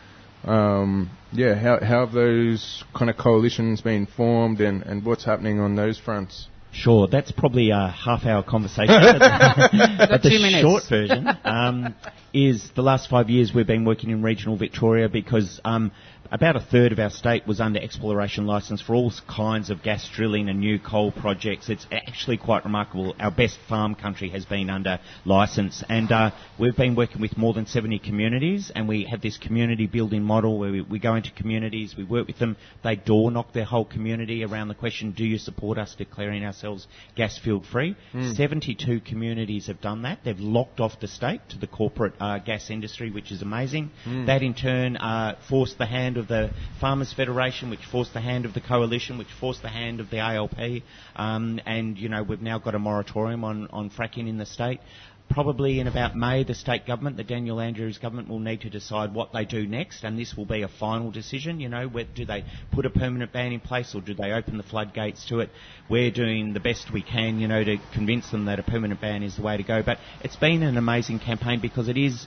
Um, 0.44 1.10
yeah, 1.32 1.54
how, 1.54 1.80
how 1.80 2.06
have 2.06 2.12
those 2.12 2.84
kind 2.96 3.10
of 3.10 3.16
coalitions 3.18 3.80
been 3.80 4.06
formed, 4.06 4.60
and, 4.60 4.82
and 4.82 5.04
what's 5.04 5.24
happening 5.24 5.60
on 5.60 5.74
those 5.76 5.98
fronts? 5.98 6.48
Sure, 6.76 7.08
that's 7.08 7.32
probably 7.32 7.70
a 7.70 7.88
half-hour 7.88 8.42
conversation. 8.42 8.86
but 9.18 10.22
the 10.22 10.58
short 10.60 10.82
version 10.88 11.26
um, 11.44 11.94
is 12.34 12.70
the 12.76 12.82
last 12.82 13.08
five 13.08 13.30
years 13.30 13.52
we've 13.54 13.66
been 13.66 13.86
working 13.86 14.10
in 14.10 14.22
regional 14.22 14.56
Victoria 14.58 15.08
because 15.08 15.58
um, 15.64 15.90
about 16.30 16.56
a 16.56 16.60
third 16.60 16.92
of 16.92 16.98
our 16.98 17.10
state 17.10 17.46
was 17.46 17.60
under 17.60 17.80
exploration 17.80 18.46
licence 18.46 18.80
for 18.80 18.94
all 18.94 19.12
kinds 19.28 19.70
of 19.70 19.82
gas 19.82 20.08
drilling 20.14 20.48
and 20.48 20.60
new 20.60 20.78
coal 20.78 21.12
projects. 21.12 21.68
It's 21.68 21.86
actually 21.92 22.36
quite 22.36 22.64
remarkable. 22.64 23.14
Our 23.20 23.30
best 23.30 23.58
farm 23.68 23.94
country 23.94 24.30
has 24.30 24.44
been 24.44 24.70
under 24.70 24.98
licence, 25.24 25.84
and 25.88 26.10
uh, 26.10 26.30
we've 26.58 26.76
been 26.76 26.94
working 26.94 27.20
with 27.20 27.36
more 27.36 27.54
than 27.54 27.66
70 27.66 27.98
communities, 28.00 28.72
and 28.74 28.88
we 28.88 29.04
have 29.04 29.20
this 29.20 29.38
community 29.38 29.86
building 29.86 30.22
model 30.22 30.58
where 30.58 30.72
we, 30.72 30.80
we 30.82 30.98
go 30.98 31.14
into 31.14 31.30
communities, 31.32 31.94
we 31.96 32.04
work 32.04 32.26
with 32.26 32.38
them, 32.38 32.56
they 32.82 32.96
door 32.96 33.30
knock 33.30 33.52
their 33.52 33.64
whole 33.64 33.84
community 33.84 34.44
around 34.44 34.68
the 34.68 34.74
question, 34.74 35.12
do 35.12 35.24
you 35.24 35.38
support 35.38 35.78
us 35.78 35.94
declaring 35.96 36.44
ourselves 36.44 36.86
gas 37.14 37.38
field 37.38 37.64
free? 37.66 37.96
Mm. 38.12 38.34
72 38.34 39.00
communities 39.00 39.66
have 39.66 39.80
done 39.80 40.02
that. 40.02 40.20
They've 40.24 40.38
locked 40.38 40.80
off 40.80 41.00
the 41.00 41.08
state 41.08 41.40
to 41.50 41.58
the 41.58 41.66
corporate 41.66 42.14
uh, 42.20 42.38
gas 42.38 42.70
industry, 42.70 43.10
which 43.10 43.30
is 43.30 43.42
amazing. 43.42 43.90
Mm. 44.04 44.26
That 44.26 44.42
in 44.42 44.54
turn 44.54 44.96
uh, 44.96 45.36
forced 45.48 45.78
the 45.78 45.86
hand 45.86 46.15
of 46.16 46.28
the 46.28 46.50
Farmers 46.80 47.12
Federation, 47.12 47.70
which 47.70 47.84
forced 47.90 48.12
the 48.12 48.20
hand 48.20 48.44
of 48.44 48.54
the 48.54 48.60
coalition, 48.60 49.18
which 49.18 49.32
forced 49.40 49.62
the 49.62 49.68
hand 49.68 50.00
of 50.00 50.10
the 50.10 50.18
ALP, 50.18 50.82
um, 51.16 51.60
and 51.66 51.98
you 51.98 52.08
know 52.08 52.22
we've 52.22 52.42
now 52.42 52.58
got 52.58 52.74
a 52.74 52.78
moratorium 52.78 53.44
on, 53.44 53.68
on 53.68 53.90
fracking 53.90 54.28
in 54.28 54.38
the 54.38 54.46
state. 54.46 54.80
Probably 55.28 55.80
in 55.80 55.88
about 55.88 56.16
May, 56.16 56.44
the 56.44 56.54
state 56.54 56.86
government, 56.86 57.16
the 57.16 57.24
Daniel 57.24 57.60
Andrews 57.60 57.98
government, 57.98 58.28
will 58.28 58.38
need 58.38 58.60
to 58.60 58.70
decide 58.70 59.12
what 59.12 59.32
they 59.32 59.44
do 59.44 59.66
next, 59.66 60.04
and 60.04 60.16
this 60.16 60.36
will 60.36 60.46
be 60.46 60.62
a 60.62 60.68
final 60.68 61.10
decision. 61.10 61.58
You 61.58 61.68
know, 61.68 61.88
where, 61.88 62.04
do 62.04 62.24
they 62.24 62.44
put 62.70 62.86
a 62.86 62.90
permanent 62.90 63.32
ban 63.32 63.52
in 63.52 63.58
place, 63.58 63.92
or 63.94 64.00
do 64.00 64.14
they 64.14 64.30
open 64.30 64.56
the 64.56 64.62
floodgates 64.62 65.26
to 65.28 65.40
it? 65.40 65.50
We're 65.90 66.12
doing 66.12 66.52
the 66.52 66.60
best 66.60 66.92
we 66.92 67.02
can, 67.02 67.40
you 67.40 67.48
know, 67.48 67.64
to 67.64 67.78
convince 67.92 68.30
them 68.30 68.44
that 68.44 68.60
a 68.60 68.62
permanent 68.62 69.00
ban 69.00 69.24
is 69.24 69.34
the 69.36 69.42
way 69.42 69.56
to 69.56 69.64
go. 69.64 69.82
But 69.82 69.98
it's 70.22 70.36
been 70.36 70.62
an 70.62 70.76
amazing 70.76 71.18
campaign 71.18 71.60
because 71.60 71.88
it 71.88 71.96
is 71.96 72.24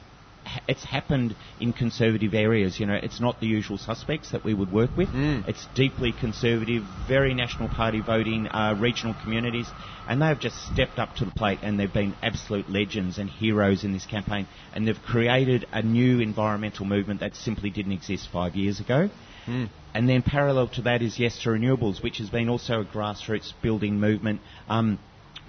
it's 0.68 0.84
happened 0.84 1.36
in 1.60 1.74
conservative 1.74 2.34
areas. 2.34 2.80
You 2.80 2.86
know, 2.86 3.00
it's 3.02 3.20
not 3.20 3.40
the 3.40 3.48
usual 3.48 3.78
suspects 3.78 4.32
that 4.32 4.44
we 4.44 4.54
would 4.54 4.72
work 4.72 4.96
with. 4.96 5.10
Mm. 5.10 5.48
It's 5.48 5.68
deeply 5.76 6.12
conservative, 6.12 6.84
very 7.08 7.34
National 7.34 7.70
Party 7.70 8.02
voting, 8.02 8.48
uh, 8.48 8.76
regional 8.80 9.16
communities, 9.24 9.70
and 10.08 10.22
they've 10.22 10.40
just 10.40 10.58
stepped 10.72 11.00
up 11.00 11.16
to 11.16 11.26
the 11.26 11.32
plate 11.32 11.60
and 11.62 11.80
they've 11.80 11.94
been 11.94 12.16
absolute 12.22 12.70
legends 12.70 13.18
and 13.18 13.30
heroes 13.30 13.84
in 13.84 13.94
this 13.94 14.06
campaign. 14.06 14.48
And 14.74 14.88
they've 14.88 15.02
created 15.02 15.68
a 15.72 15.82
new 15.82 16.20
environmental 16.20 16.86
movement 16.86 17.20
that 17.20 17.36
simply 17.36 17.70
didn't 17.70 17.94
exist 17.94 18.30
five 18.32 18.56
years 18.56 18.80
ago. 18.80 19.10
Mm. 19.48 19.70
And 19.94 20.08
then 20.08 20.22
parallel 20.22 20.68
to 20.70 20.84
that 20.84 21.02
is 21.02 21.18
Yes 21.18 21.40
to 21.44 21.50
Renewables, 21.50 22.04
which 22.04 22.20
has 22.20 22.30
been 22.30 22.50
also 22.50 22.82
a 22.82 22.86
grassroots 22.86 23.52
building 23.62 24.00
movement. 24.00 24.42
Um, 24.68 25.00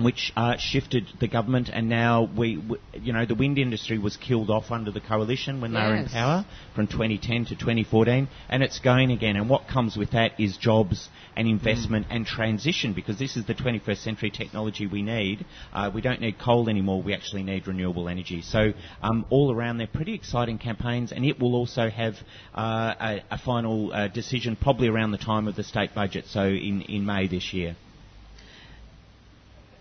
which 0.03 0.33
uh, 0.37 0.57
shifted 0.59 1.07
the 1.21 1.29
government, 1.29 1.71
and 1.73 1.89
now 1.89 2.29
we, 2.37 2.63
you 2.95 3.13
know, 3.13 3.27
the 3.27 3.35
wind 3.35 3.59
industry 3.59 3.99
was 3.99 4.17
killed 4.17 4.51
off 4.51 4.71
under 4.71 4.91
the 4.91 5.01
coalition 5.01 5.61
when 5.61 5.73
yes. 5.73 5.81
they 5.81 5.89
were 5.89 5.97
in 5.97 6.09
power 6.09 6.47
from 6.75 6.87
2010 6.87 7.47
to 7.47 7.55
2014, 7.55 8.29
and 8.49 8.63
it's 8.63 8.79
going 8.81 9.11
again. 9.11 9.37
And 9.37 9.49
what 9.49 9.69
comes 9.69 9.97
with 9.97 10.13
that 10.13 10.39
is 10.39 10.57
jobs 10.57 11.09
and 11.37 11.49
investment 11.49 12.09
mm. 12.09 12.17
and 12.17 12.27
transition, 12.27 12.93
because 12.93 13.19
this 13.19 13.37
is 13.37 13.47
the 13.47 13.55
21st 13.55 13.99
century 13.99 14.31
technology 14.31 14.87
we 14.87 15.03
need. 15.03 15.45
Uh, 15.73 15.91
we 15.93 16.01
don't 16.01 16.21
need 16.21 16.39
coal 16.39 16.69
anymore. 16.69 17.03
We 17.03 17.15
actually 17.15 17.43
need 17.43 17.67
renewable 17.67 18.09
energy. 18.09 18.43
So 18.43 18.73
um, 19.03 19.27
all 19.31 19.53
around, 19.55 19.79
they're 19.79 19.87
pretty 19.87 20.15
exciting 20.15 20.59
campaigns, 20.59 21.13
and 21.13 21.25
it 21.25 21.39
will 21.39 21.55
also 21.55 21.89
have 21.89 22.15
uh, 22.55 22.95
a, 23.01 23.23
a, 23.33 23.39
final 23.39 23.93
uh, 23.93 24.09
decision 24.09 24.57
probably 24.57 24.89
around 24.89 25.13
the 25.13 25.19
time 25.19 25.49
of 25.49 25.57
the 25.57 25.65
state 25.65 25.95
budget, 25.95 26.27
so 26.27 26.45
in, 26.45 26.83
in 26.83 27.07
May 27.07 27.27
this 27.27 27.53
year. 27.53 27.77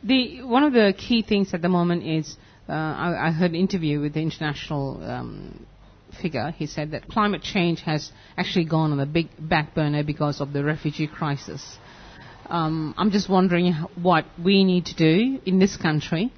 The 0.04 0.44
one 0.44 0.64
of 0.64 0.74
the 0.74 0.94
key 0.98 1.22
things 1.24 1.54
at 1.54 1.62
the 1.62 1.70
moment 1.70 2.04
is 2.04 2.38
uh, 2.68 2.72
I, 2.72 3.28
I, 3.28 3.32
heard 3.32 3.52
an 3.52 3.56
interview 3.56 4.00
with 4.00 4.14
the 4.14 4.22
international 4.22 5.04
um, 5.04 5.66
figure. 6.22 6.52
He 6.52 6.68
said 6.68 6.92
that 6.92 7.08
climate 7.08 7.42
change 7.42 7.82
has 7.82 8.12
actually 8.38 8.66
gone 8.66 8.92
on 8.92 9.00
a 9.00 9.06
big 9.06 9.28
back 9.40 9.74
burner 9.74 10.04
because 10.04 10.40
of 10.40 10.54
the 10.54 10.64
refugee 10.64 11.08
crisis. 11.08 11.78
Um, 12.48 12.96
I'm 12.98 13.12
just 13.12 13.30
wondering 13.30 13.74
what 13.96 14.26
we 14.44 14.64
need 14.64 14.86
to 14.88 14.96
do 14.96 15.40
in 15.46 15.60
this 15.60 15.78
country 15.78 16.32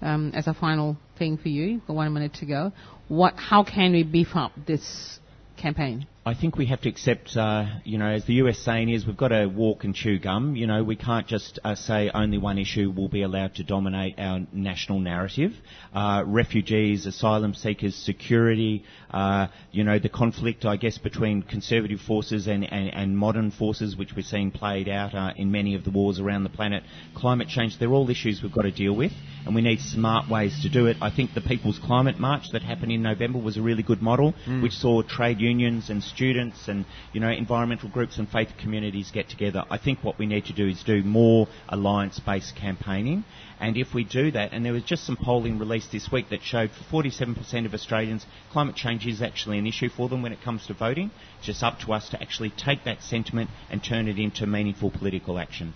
um, 0.00 0.32
as 0.34 0.46
a 0.46 0.54
final 0.54 0.96
thing 1.18 1.36
for 1.38 1.48
you. 1.48 1.80
Got 1.86 1.96
one 1.96 2.12
minute 2.12 2.34
to 2.34 2.46
go. 2.46 2.72
What? 3.08 3.34
How 3.36 3.64
can 3.64 3.92
we 3.92 4.02
beef 4.04 4.28
up 4.34 4.52
this 4.66 5.18
campaign? 5.56 6.06
I 6.28 6.34
think 6.34 6.58
we 6.58 6.66
have 6.66 6.82
to 6.82 6.90
accept, 6.90 7.34
uh, 7.38 7.64
you 7.84 7.96
know, 7.96 8.08
as 8.08 8.26
the 8.26 8.34
US 8.34 8.58
saying 8.58 8.90
is, 8.90 9.06
we've 9.06 9.16
got 9.16 9.28
to 9.28 9.46
walk 9.46 9.84
and 9.84 9.94
chew 9.94 10.18
gum. 10.18 10.56
You 10.56 10.66
know, 10.66 10.84
we 10.84 10.94
can't 10.94 11.26
just 11.26 11.58
uh, 11.64 11.74
say 11.74 12.10
only 12.12 12.36
one 12.36 12.58
issue 12.58 12.92
will 12.94 13.08
be 13.08 13.22
allowed 13.22 13.54
to 13.54 13.64
dominate 13.64 14.18
our 14.18 14.40
national 14.52 15.00
narrative. 15.00 15.52
Uh, 15.94 16.24
refugees, 16.26 17.06
asylum 17.06 17.54
seekers, 17.54 17.94
security, 17.94 18.84
uh, 19.10 19.46
you 19.72 19.84
know, 19.84 19.98
the 19.98 20.10
conflict, 20.10 20.66
I 20.66 20.76
guess, 20.76 20.98
between 20.98 21.40
conservative 21.40 22.00
forces 22.00 22.46
and, 22.46 22.62
and, 22.62 22.92
and 22.92 23.16
modern 23.16 23.50
forces, 23.50 23.96
which 23.96 24.14
we're 24.14 24.20
seeing 24.20 24.50
played 24.50 24.86
out 24.86 25.14
uh, 25.14 25.32
in 25.34 25.50
many 25.50 25.76
of 25.76 25.84
the 25.84 25.90
wars 25.90 26.20
around 26.20 26.42
the 26.42 26.50
planet. 26.50 26.82
Climate 27.16 27.48
change, 27.48 27.78
they're 27.78 27.88
all 27.88 28.10
issues 28.10 28.42
we've 28.42 28.52
got 28.52 28.62
to 28.62 28.70
deal 28.70 28.94
with, 28.94 29.12
and 29.46 29.54
we 29.54 29.62
need 29.62 29.80
smart 29.80 30.28
ways 30.28 30.60
to 30.60 30.68
do 30.68 30.84
it. 30.88 30.98
I 31.00 31.08
think 31.08 31.32
the 31.32 31.40
People's 31.40 31.78
Climate 31.78 32.20
March 32.20 32.50
that 32.52 32.60
happened 32.60 32.92
in 32.92 33.00
November 33.00 33.38
was 33.38 33.56
a 33.56 33.62
really 33.62 33.82
good 33.82 34.02
model, 34.02 34.34
which 34.60 34.74
saw 34.74 35.00
trade 35.00 35.40
unions 35.40 35.88
and 35.88 36.02
students 36.18 36.66
and 36.66 36.84
you 37.12 37.20
know 37.20 37.30
environmental 37.30 37.88
groups 37.88 38.18
and 38.18 38.28
faith 38.28 38.48
communities 38.60 39.10
get 39.12 39.28
together. 39.28 39.64
I 39.70 39.78
think 39.78 40.02
what 40.02 40.18
we 40.18 40.26
need 40.26 40.46
to 40.46 40.52
do 40.52 40.66
is 40.66 40.82
do 40.82 41.02
more 41.04 41.46
alliance-based 41.68 42.56
campaigning, 42.56 43.24
and 43.60 43.76
if 43.76 43.94
we 43.94 44.02
do 44.02 44.32
that, 44.32 44.52
and 44.52 44.64
there 44.64 44.72
was 44.72 44.82
just 44.82 45.06
some 45.06 45.16
polling 45.16 45.60
released 45.60 45.92
this 45.92 46.10
week 46.10 46.30
that 46.30 46.42
showed 46.42 46.70
for 46.72 47.02
47% 47.02 47.66
of 47.66 47.72
Australians, 47.72 48.26
climate 48.50 48.74
change 48.74 49.06
is 49.06 49.22
actually 49.22 49.58
an 49.58 49.66
issue 49.66 49.88
for 49.88 50.08
them 50.08 50.22
when 50.22 50.32
it 50.32 50.42
comes 50.42 50.66
to 50.66 50.74
voting. 50.74 51.12
It's 51.38 51.46
just 51.46 51.62
up 51.62 51.78
to 51.80 51.92
us 51.92 52.08
to 52.10 52.20
actually 52.20 52.50
take 52.50 52.82
that 52.84 53.02
sentiment 53.02 53.50
and 53.70 53.82
turn 53.82 54.08
it 54.08 54.18
into 54.18 54.44
meaningful 54.46 54.90
political 54.90 55.38
action. 55.38 55.74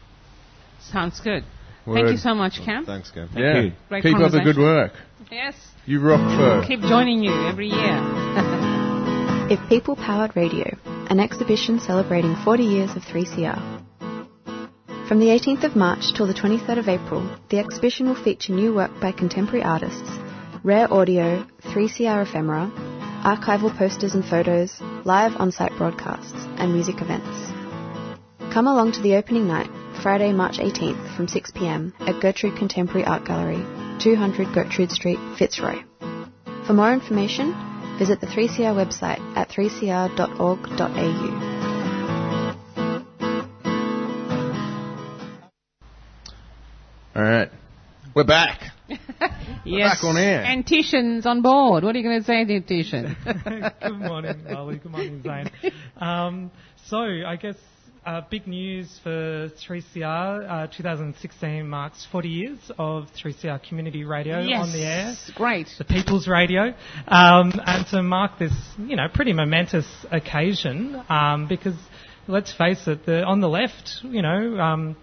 Sounds 0.80 1.20
good. 1.20 1.44
Thank 1.84 2.10
you 2.10 2.16
so 2.16 2.34
much, 2.34 2.58
oh, 2.60 2.64
Cam. 2.64 2.84
Thanks, 2.84 3.10
Cam. 3.10 3.28
Thank 3.28 3.40
yeah. 3.40 3.62
you. 3.62 3.72
Great 3.88 4.02
Keep 4.02 4.16
up 4.16 4.32
the 4.32 4.40
good 4.40 4.58
work. 4.58 4.92
Yes. 5.30 5.54
You 5.86 6.00
rock 6.00 6.20
for. 6.36 6.66
Keep 6.66 6.80
joining 6.80 7.22
you 7.22 7.32
every 7.32 7.68
year. 7.68 8.58
If 9.52 9.60
People 9.68 9.96
Powered 9.96 10.34
Radio, 10.34 10.78
an 11.10 11.20
exhibition 11.20 11.78
celebrating 11.78 12.34
40 12.36 12.62
years 12.62 12.96
of 12.96 13.02
3CR. 13.02 13.60
From 15.06 15.18
the 15.18 15.26
18th 15.26 15.64
of 15.64 15.76
March 15.76 16.14
till 16.14 16.26
the 16.26 16.32
23rd 16.32 16.78
of 16.78 16.88
April, 16.88 17.28
the 17.50 17.58
exhibition 17.58 18.06
will 18.06 18.14
feature 18.14 18.54
new 18.54 18.74
work 18.74 18.98
by 18.98 19.12
contemporary 19.12 19.62
artists, 19.62 20.10
rare 20.64 20.90
audio, 20.90 21.44
3CR 21.64 22.22
ephemera, 22.22 22.72
archival 23.24 23.76
posters 23.76 24.14
and 24.14 24.24
photos, 24.24 24.80
live 25.04 25.36
on-site 25.36 25.76
broadcasts, 25.76 26.46
and 26.56 26.72
music 26.72 27.02
events. 27.02 27.52
Come 28.54 28.66
along 28.66 28.92
to 28.92 29.02
the 29.02 29.16
opening 29.16 29.46
night, 29.46 29.68
Friday, 30.02 30.32
March 30.32 30.56
18th 30.60 31.14
from 31.14 31.26
6pm 31.26 31.92
at 32.08 32.22
Gertrude 32.22 32.56
Contemporary 32.56 33.04
Art 33.04 33.26
Gallery, 33.26 33.62
200 33.98 34.54
Gertrude 34.54 34.90
Street, 34.90 35.18
Fitzroy. 35.36 35.82
For 36.66 36.72
more 36.72 36.94
information, 36.94 37.54
visit 38.02 38.20
the 38.20 38.26
3CR 38.26 38.74
website 38.74 39.20
at 39.36 39.48
3cr.org.au. 39.48 40.32
All 47.14 47.22
right. 47.22 47.48
We're 48.12 48.24
back. 48.24 48.72
yes. 49.64 50.00
back 50.00 50.04
on 50.04 50.16
air. 50.16 50.42
And 50.42 50.66
Tishan's 50.66 51.26
on 51.26 51.42
board. 51.42 51.84
What 51.84 51.94
are 51.94 51.98
you 52.00 52.04
going 52.04 52.18
to 52.18 52.26
say 52.26 52.44
to 52.44 52.60
Tishan? 52.60 53.14
Good 53.80 53.98
morning, 54.00 54.46
Lolly. 54.50 54.78
Good 54.78 54.90
morning, 54.90 55.22
Zane. 55.22 55.50
Um, 55.96 56.50
so, 56.86 56.98
I 56.98 57.36
guess 57.36 57.54
uh, 58.04 58.22
big 58.30 58.46
news 58.46 58.98
for 59.02 59.50
3CR. 59.66 60.50
Uh, 60.50 60.66
2016 60.66 61.68
marks 61.68 62.06
40 62.10 62.28
years 62.28 62.58
of 62.78 63.06
3CR 63.22 63.62
community 63.68 64.04
radio 64.04 64.40
yes. 64.40 64.60
on 64.60 64.72
the 64.72 64.84
air. 64.84 65.14
Great. 65.34 65.68
The 65.78 65.84
People's 65.84 66.26
Radio, 66.26 66.74
um, 67.06 67.52
and 67.64 67.86
to 67.88 68.02
mark 68.02 68.38
this, 68.38 68.52
you 68.78 68.96
know, 68.96 69.06
pretty 69.12 69.32
momentous 69.32 69.86
occasion, 70.10 71.02
um, 71.08 71.46
because 71.48 71.76
let's 72.26 72.52
face 72.52 72.86
it, 72.86 73.06
the, 73.06 73.22
on 73.22 73.40
the 73.40 73.48
left, 73.48 74.00
you 74.02 74.22
know, 74.22 74.58
um, 74.58 74.96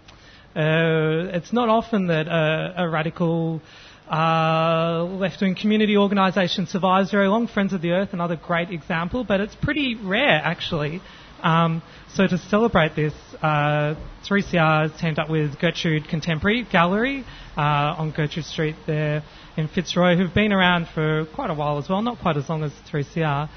uh, 0.54 1.32
it's 1.36 1.52
not 1.52 1.68
often 1.68 2.08
that 2.08 2.26
a, 2.26 2.84
a 2.84 2.88
radical 2.88 3.62
uh, 4.10 5.04
left-wing 5.04 5.54
community 5.54 5.96
organisation 5.96 6.66
survives 6.66 7.10
very 7.12 7.28
long. 7.28 7.46
Friends 7.46 7.72
of 7.72 7.80
the 7.80 7.92
Earth, 7.92 8.10
another 8.12 8.36
great 8.36 8.70
example, 8.70 9.24
but 9.24 9.40
it's 9.40 9.54
pretty 9.54 9.94
rare 9.94 10.40
actually. 10.42 11.00
Um, 11.42 11.82
so 12.14 12.26
to 12.26 12.38
celebrate 12.38 12.94
this, 12.94 13.14
uh, 13.42 13.94
3CR 14.24 14.98
teamed 14.98 15.18
up 15.18 15.30
with 15.30 15.58
Gertrude 15.58 16.08
Contemporary 16.08 16.64
Gallery 16.64 17.24
uh, 17.56 17.60
on 17.98 18.10
Gertrude 18.10 18.44
Street 18.44 18.76
there 18.86 19.22
in 19.56 19.68
Fitzroy, 19.68 20.16
who've 20.16 20.34
been 20.34 20.52
around 20.52 20.88
for 20.88 21.26
quite 21.34 21.50
a 21.50 21.54
while 21.54 21.78
as 21.78 21.88
well, 21.88 22.02
not 22.02 22.18
quite 22.18 22.36
as 22.36 22.48
long 22.48 22.62
as 22.62 22.72
3CR. 22.90 23.48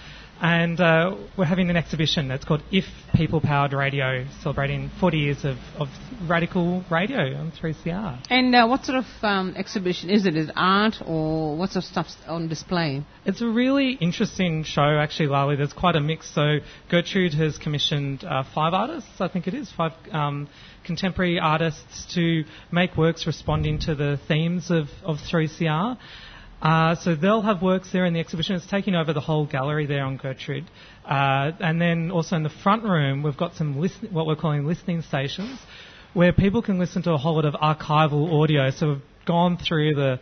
And 0.43 0.77
uh, 0.82 1.15
we're 1.38 1.45
having 1.45 1.69
an 1.69 1.77
exhibition 1.77 2.27
that's 2.27 2.43
called 2.43 2.63
If 2.69 2.84
People 3.15 3.39
Powered 3.39 3.71
Radio, 3.71 4.25
celebrating 4.41 4.91
40 4.99 5.17
years 5.17 5.45
of, 5.45 5.56
of 5.79 5.88
radical 6.27 6.84
radio 6.91 7.38
on 7.38 7.53
3CR. 7.53 8.25
And 8.29 8.53
uh, 8.53 8.67
what 8.67 8.84
sort 8.84 8.97
of 8.97 9.06
um, 9.21 9.53
exhibition 9.56 10.10
is 10.10 10.25
it? 10.25 10.36
Is 10.36 10.49
it 10.49 10.53
art 10.58 10.95
or 11.06 11.56
what 11.56 11.69
sort 11.69 11.86
of 11.86 11.89
stuff's 11.89 12.17
on 12.27 12.49
display? 12.49 13.06
It's 13.23 13.41
a 13.41 13.47
really 13.47 13.93
interesting 13.93 14.65
show, 14.65 14.99
actually, 14.99 15.27
Lali. 15.27 15.56
There's 15.56 15.71
quite 15.71 15.95
a 15.95 16.01
mix. 16.01 16.29
So 16.36 16.58
Gertrude 16.91 17.36
has 17.36 17.58
commissioned 17.58 18.25
uh, 18.25 18.43
five 18.53 18.73
artists, 18.73 19.21
I 19.21 19.29
think 19.29 19.47
it 19.47 19.53
is, 19.53 19.71
five 19.71 19.93
um, 20.12 20.49
contemporary 20.84 21.39
artists 21.39 22.13
to 22.15 22.43
make 22.69 22.97
works 22.97 23.25
responding 23.25 23.79
to 23.79 23.95
the 23.95 24.19
themes 24.27 24.71
of, 24.71 24.89
of 25.06 25.19
3CR. 25.19 25.97
Uh, 26.63 26.95
so 26.95 27.13
they'll 27.13 27.41
have 27.41 27.62
works 27.62 27.91
there 27.91 28.06
in 28.06 28.13
the 28.13 28.21
exhibition. 28.21 28.56
It's 28.56 28.65
taking 28.65 28.95
over 28.95 29.12
the 29.12 29.19
whole 29.19 29.45
gallery 29.45 29.86
there 29.86 30.06
on 30.06 30.15
Gertrude. 30.15 30.63
Uh, 31.06 31.52
and 31.60 31.82
then 31.82 32.10
also 32.10 32.38
in 32.38 32.43
the 32.43 32.49
front 32.49 32.84
room, 32.84 33.21
we've 33.21 33.36
got 33.36 33.56
some 33.56 33.78
listen- 33.78 34.13
what 34.13 34.26
we're 34.26 34.38
calling 34.38 34.65
listening 34.65 35.02
stations, 35.02 35.60
where 36.13 36.32
people 36.32 36.62
can 36.62 36.80
listen 36.80 37.02
to 37.04 37.12
a 37.12 37.17
whole 37.17 37.36
lot 37.36 37.43
of 37.43 37.54
archival 37.56 38.41
audio. 38.41 38.69
So 38.69 38.88
we've 38.88 39.02
gone 39.26 39.58
through 39.58 39.95
the 39.95 40.19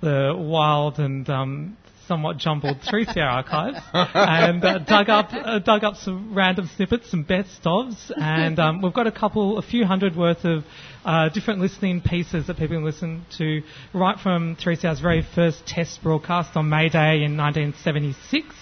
the 0.00 0.34
wild 0.36 0.98
and 0.98 1.28
um, 1.30 1.76
somewhat 2.12 2.36
jumbled 2.36 2.76
3CR 2.92 3.16
archives 3.16 3.78
and 3.94 4.62
uh, 4.62 4.78
dug 4.80 5.08
up 5.08 5.32
uh, 5.32 5.58
dug 5.60 5.82
up 5.82 5.96
some 5.96 6.34
random 6.34 6.68
snippets, 6.76 7.10
some 7.10 7.22
best 7.22 7.62
ofs, 7.64 8.12
and 8.14 8.58
um, 8.58 8.82
we've 8.82 8.92
got 8.92 9.06
a 9.06 9.12
couple, 9.12 9.56
a 9.56 9.62
few 9.62 9.86
hundred 9.86 10.14
worth 10.14 10.44
of 10.44 10.62
uh, 11.06 11.30
different 11.30 11.60
listening 11.60 12.02
pieces 12.02 12.46
that 12.48 12.58
people 12.58 12.76
can 12.76 12.84
listen 12.84 13.24
to 13.38 13.62
right 13.94 14.20
from 14.20 14.56
3CR's 14.56 15.00
very 15.00 15.22
first 15.34 15.66
test 15.66 16.02
broadcast 16.02 16.54
on 16.54 16.68
May 16.68 16.90
Day 16.90 17.24
in 17.24 17.34
1976. 17.38 18.54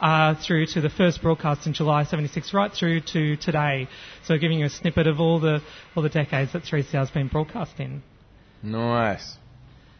Uh, 0.00 0.34
through 0.44 0.66
to 0.66 0.80
the 0.80 0.90
first 0.90 1.22
broadcast 1.22 1.66
in 1.66 1.72
July 1.72 2.02
76, 2.04 2.52
right 2.52 2.72
through 2.72 3.00
to 3.00 3.36
today. 3.36 3.88
So 4.24 4.36
giving 4.36 4.58
you 4.58 4.66
a 4.66 4.68
snippet 4.68 5.06
of 5.06 5.20
all 5.20 5.38
the 5.40 5.60
all 5.94 6.02
the 6.02 6.08
decades 6.08 6.52
that 6.52 6.64
3CR's 6.64 7.10
been 7.10 7.28
broadcast 7.28 7.78
in. 7.78 8.02
Nice. 8.62 9.36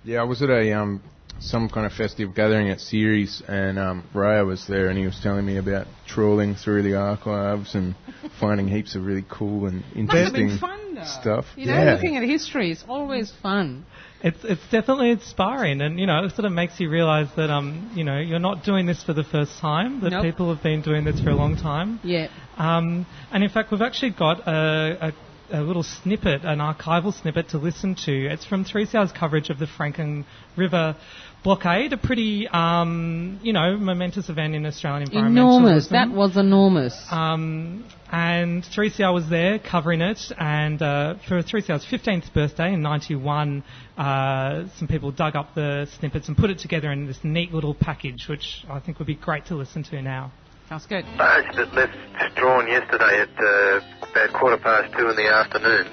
Yeah, 0.05 0.21
I 0.21 0.25
was 0.25 0.43
at 0.43 0.51
a 0.51 0.73
um 0.73 1.03
some 1.41 1.69
kind 1.69 1.87
of 1.87 1.93
festive 1.93 2.35
gathering 2.35 2.71
at 2.71 2.81
Ceres, 2.81 3.43
and 3.49 3.79
um, 3.79 4.05
Raya 4.15 4.47
was 4.47 4.67
there, 4.67 4.89
and 4.89 4.99
he 4.99 5.05
was 5.05 5.19
telling 5.23 5.45
me 5.45 5.57
about 5.57 5.87
trawling 6.07 6.55
through 6.55 6.83
the 6.83 6.95
archives 6.95 7.75
and 7.75 7.95
finding 8.41 8.69
heaps 8.69 8.95
of 8.95 9.05
really 9.05 9.25
cool 9.29 9.67
and 9.67 9.83
interesting 9.95 10.59
fun, 10.59 10.99
stuff. 11.05 11.47
You 11.57 11.67
know, 11.67 11.75
yeah. 11.75 11.95
looking 11.95 12.17
at 12.17 12.23
history 12.23 12.71
is 12.71 12.85
always 12.89 13.33
fun. 13.43 13.85
It's 14.23 14.39
it's 14.45 14.63
definitely 14.71 15.11
inspiring, 15.11 15.81
and 15.81 15.99
you 15.99 16.07
know, 16.07 16.25
it 16.25 16.31
sort 16.33 16.45
of 16.45 16.53
makes 16.53 16.79
you 16.79 16.89
realise 16.89 17.29
that 17.37 17.51
um, 17.51 17.91
you 17.95 18.05
know, 18.05 18.21
you're 18.21 18.39
not 18.39 18.65
doing 18.65 18.87
this 18.87 19.03
for 19.03 19.13
the 19.13 19.25
first 19.25 19.59
time. 19.59 20.01
That 20.01 20.11
Nope. 20.11 20.23
people 20.23 20.55
have 20.55 20.63
been 20.63 20.83
doing 20.83 21.05
this 21.05 21.21
for 21.21 21.31
a 21.31 21.35
long 21.35 21.57
time. 21.57 21.99
Yeah. 22.05 22.29
Um, 22.57 23.07
and 23.33 23.43
in 23.43 23.51
fact, 23.51 23.73
we've 23.73 23.83
actually 23.83 24.11
got 24.11 24.47
a, 24.47 25.09
a, 25.09 25.13
a 25.53 25.61
little 25.61 25.83
snippet, 25.83 26.45
an 26.45 26.59
archival 26.59 27.13
snippet 27.13 27.51
to 27.51 27.59
listen 27.59 27.95
to. 28.07 28.27
It's 28.27 28.45
from 28.45 28.65
3CR's 28.65 29.13
coverage 29.13 29.51
of 29.51 29.59
the 29.59 29.67
Franklin 29.67 30.25
River 30.57 30.97
blockade, 31.45 31.93
a 31.93 31.97
pretty, 31.97 32.49
um, 32.49 33.41
you 33.43 33.53
know, 33.53 33.77
momentous 33.77 34.29
event 34.29 34.55
in 34.55 34.65
Australian 34.65 35.09
environmentalism. 35.09 35.27
Enormous. 35.27 35.89
That 35.89 36.11
was 36.11 36.37
enormous. 36.37 37.07
Um, 37.11 37.85
and 38.11 38.63
3CR 38.63 39.13
was 39.13 39.29
there 39.29 39.59
covering 39.59 40.01
it, 40.01 40.21
and 40.39 40.81
uh, 40.81 41.15
for 41.27 41.43
3CR's 41.43 41.85
15th 41.87 42.33
birthday 42.33 42.75
in 42.75 42.83
91, 42.83 43.65
uh, 43.97 44.65
some 44.77 44.89
people 44.89 45.11
dug 45.11 45.35
up 45.35 45.55
the 45.55 45.89
snippets 45.99 46.29
and 46.29 46.37
put 46.37 46.51
it 46.51 46.59
together 46.59 46.93
in 46.93 47.07
this 47.07 47.19
neat 47.23 47.53
little 47.53 47.75
package, 47.75 48.27
which 48.29 48.65
I 48.71 48.81
think 48.81 48.99
would 48.99 49.07
be 49.07 49.15
great 49.15 49.47
to 49.47 49.55
listen 49.55 49.83
to 49.85 50.03
now. 50.03 50.33
Sounds 50.69 50.87
good. 50.87 51.05
barge 51.19 51.55
that 51.57 51.75
left 51.75 51.97
Strahan 52.33 52.67
yesterday 52.67 53.21
at 53.21 53.35
uh, 53.37 53.81
about 54.11 54.33
quarter 54.33 54.57
past 54.59 54.93
two 54.97 55.09
in 55.09 55.17
the 55.17 55.29
afternoon 55.29 55.87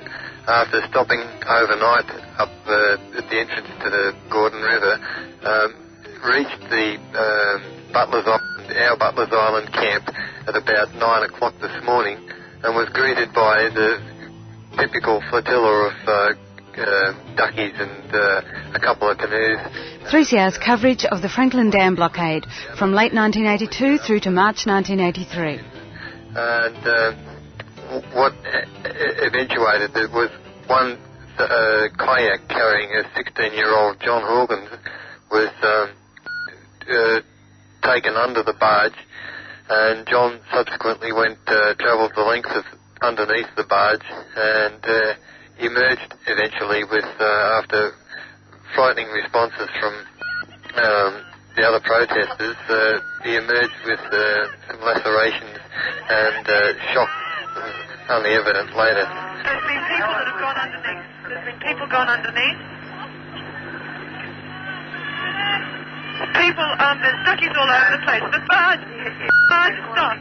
after 0.47 0.81
stopping 0.89 1.19
overnight 1.45 2.09
up 2.39 2.49
uh, 2.65 3.17
at 3.17 3.29
the 3.29 3.37
entrance 3.39 3.69
to 3.83 3.89
the 3.89 4.15
Gordon 4.31 4.61
River, 4.61 4.97
um, 5.45 5.69
reached 6.25 6.61
the 6.73 6.97
um, 7.13 7.91
Butler's 7.93 8.25
Island, 8.25 8.77
our 8.77 8.97
Butler's 8.97 9.29
Island 9.31 9.73
camp 9.73 10.09
at 10.47 10.55
about 10.55 10.93
nine 10.95 11.29
o'clock 11.29 11.53
this 11.61 11.83
morning 11.83 12.17
and 12.63 12.75
was 12.75 12.89
greeted 12.89 13.33
by 13.33 13.69
the 13.69 14.01
typical 14.77 15.21
flotilla 15.29 15.91
of 15.91 16.07
uh, 16.07 16.33
uh, 16.79 17.13
duckies 17.35 17.73
and 17.77 18.15
uh, 18.15 18.41
a 18.73 18.79
couple 18.79 19.09
of 19.09 19.17
canoes. 19.17 19.59
3CR's 20.09 20.57
coverage 20.57 21.05
of 21.05 21.21
the 21.21 21.29
Franklin 21.29 21.69
Dam 21.69 21.95
blockade 21.95 22.45
from 22.77 22.93
late 22.93 23.13
1982 23.13 23.97
through 23.99 24.19
to 24.21 24.31
March 24.31 24.65
1983. 24.65 25.59
and 26.35 26.87
uh, 26.87 27.13
what 28.13 28.33
eventuated 29.25 29.95
it 29.95 30.11
was 30.11 30.29
one 30.67 30.97
uh, 31.39 31.87
kayak 31.97 32.47
carrying 32.47 32.91
a 32.93 33.03
16-year-old 33.17 33.99
John 34.01 34.21
Hawkins 34.21 34.69
was 35.31 35.49
um, 35.63 35.89
uh, 36.89 37.21
taken 37.81 38.13
under 38.15 38.43
the 38.43 38.53
barge, 38.53 38.97
and 39.69 40.05
John 40.07 40.39
subsequently 40.53 41.13
went 41.13 41.39
uh, 41.47 41.73
travelled 41.79 42.11
the 42.15 42.21
length 42.21 42.49
of 42.51 42.65
underneath 43.01 43.47
the 43.55 43.63
barge 43.63 44.03
and 44.35 44.83
uh, 44.83 45.13
emerged 45.59 46.15
eventually 46.27 46.83
with 46.85 47.05
uh, 47.19 47.59
after 47.59 47.91
frightening 48.75 49.07
responses 49.11 49.67
from 49.79 49.93
um, 50.79 51.11
the 51.55 51.63
other 51.67 51.81
protesters. 51.83 52.55
Uh, 52.69 52.99
he 53.23 53.35
emerged 53.35 53.79
with 53.85 53.99
uh, 53.99 54.47
some 54.67 54.79
lacerations 54.81 55.59
and 56.09 56.47
uh, 56.47 56.59
shock 56.93 57.11
was 57.55 57.75
only 58.09 58.31
evident 58.31 58.71
later. 58.75 59.03
There's 59.03 59.65
been 59.67 59.83
people 59.91 60.13
that 60.15 60.27
have 60.31 60.39
gone 60.39 60.57
underneath. 60.57 61.05
There's 61.27 61.45
been 61.45 61.59
people 61.59 61.87
gone 61.91 62.09
underneath. 62.09 62.59
People, 66.19 66.69
um, 66.83 66.99
there's 66.99 67.19
duckies 67.25 67.55
all 67.55 67.69
over 67.69 67.91
the 67.95 68.03
place. 68.03 68.23
The 68.31 68.43
barge, 68.47 68.83
barge 69.49 69.79
stopped. 69.91 70.19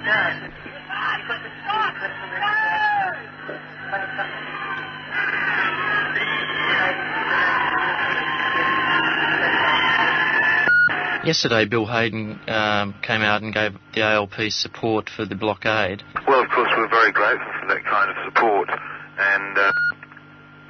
Yesterday, 11.29 11.67
Bill 11.67 11.85
Hayden 11.85 12.41
um, 12.49 12.95
came 13.03 13.21
out 13.21 13.43
and 13.43 13.53
gave 13.53 13.73
the 13.93 14.01
ALP 14.01 14.49
support 14.49 15.11
for 15.15 15.27
the 15.27 15.35
blockade. 15.35 16.03
Well, 16.27 16.41
of 16.41 16.49
course, 16.49 16.71
we're 16.75 16.89
very 16.89 17.13
grateful 17.13 17.53
for 17.61 17.67
that 17.69 17.85
kind 17.85 18.09
of 18.09 18.17
support, 18.25 18.71
and 18.71 19.59
uh, 19.59 19.73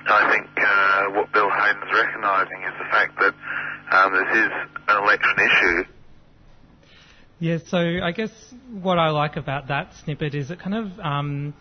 I 0.09 0.33
think 0.33 0.49
uh, 0.59 1.11
what 1.15 1.33
Bill 1.33 1.49
Hayden's 1.49 1.93
recognising 1.95 2.59
is 2.67 2.75
the 2.77 2.91
fact 2.91 3.21
that 3.21 3.35
um, 3.97 4.13
this 4.15 4.37
is 4.37 4.51
an 4.89 5.05
election 5.05 5.35
issue. 5.39 5.85
Yeah, 7.39 7.59
so 7.65 7.79
I 8.03 8.11
guess 8.11 8.33
what 8.83 8.99
I 8.99 9.11
like 9.11 9.37
about 9.37 9.69
that 9.69 9.95
snippet 10.03 10.35
is 10.35 10.51
it 10.51 10.59
kind 10.59 10.75
of 10.75 10.99
um, 10.99 11.55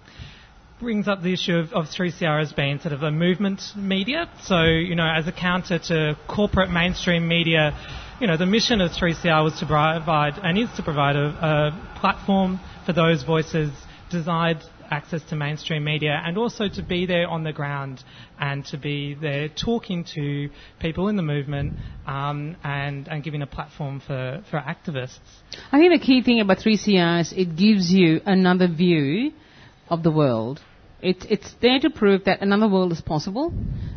brings 0.79 1.07
up 1.07 1.21
the 1.21 1.33
issue 1.33 1.55
of, 1.55 1.71
of 1.73 1.85
3CR 1.85 2.41
as 2.41 2.51
being 2.51 2.79
sort 2.79 2.93
of 2.93 3.03
a 3.03 3.11
movement 3.11 3.61
media. 3.75 4.27
So, 4.41 4.63
you 4.63 4.95
know, 4.95 5.07
as 5.07 5.27
a 5.27 5.31
counter 5.31 5.77
to 5.77 6.17
corporate 6.27 6.71
mainstream 6.71 7.27
media, 7.27 7.77
you 8.19 8.27
know, 8.27 8.37
the 8.37 8.45
mission 8.45 8.81
of 8.81 8.91
3CR 8.91 9.43
was 9.43 9.59
to 9.59 9.65
provide 9.65 10.39
and 10.41 10.57
is 10.57 10.69
to 10.75 10.83
provide 10.83 11.15
a, 11.15 11.27
a 11.27 11.99
platform 11.99 12.59
for 12.85 12.93
those 12.93 13.23
voices 13.23 13.71
desired 14.09 14.63
access 14.89 15.21
to 15.23 15.35
mainstream 15.35 15.83
media 15.83 16.21
and 16.25 16.37
also 16.37 16.67
to 16.67 16.81
be 16.81 17.05
there 17.05 17.27
on 17.27 17.43
the 17.43 17.51
ground 17.51 18.03
and 18.39 18.65
to 18.65 18.77
be 18.77 19.13
there 19.15 19.49
talking 19.49 20.03
to 20.03 20.49
people 20.79 21.09
in 21.09 21.15
the 21.15 21.21
movement 21.21 21.73
um, 22.05 22.55
and, 22.63 23.07
and 23.07 23.23
giving 23.23 23.41
a 23.41 23.47
platform 23.47 23.99
for, 23.99 24.41
for 24.49 24.59
activists. 24.59 25.19
I 25.71 25.79
think 25.79 25.99
the 25.99 26.05
key 26.05 26.23
thing 26.23 26.39
about 26.39 26.57
3CR 26.57 27.21
is 27.21 27.33
it 27.33 27.55
gives 27.55 27.91
you 27.91 28.21
another 28.25 28.67
view 28.67 29.33
of 29.89 30.03
the 30.03 30.11
world. 30.11 30.61
It, 31.01 31.25
it's 31.29 31.53
there 31.61 31.79
to 31.79 31.89
prove 31.89 32.23
that 32.25 32.41
another 32.41 32.67
world 32.67 32.91
is 32.91 33.01
possible. 33.01 33.53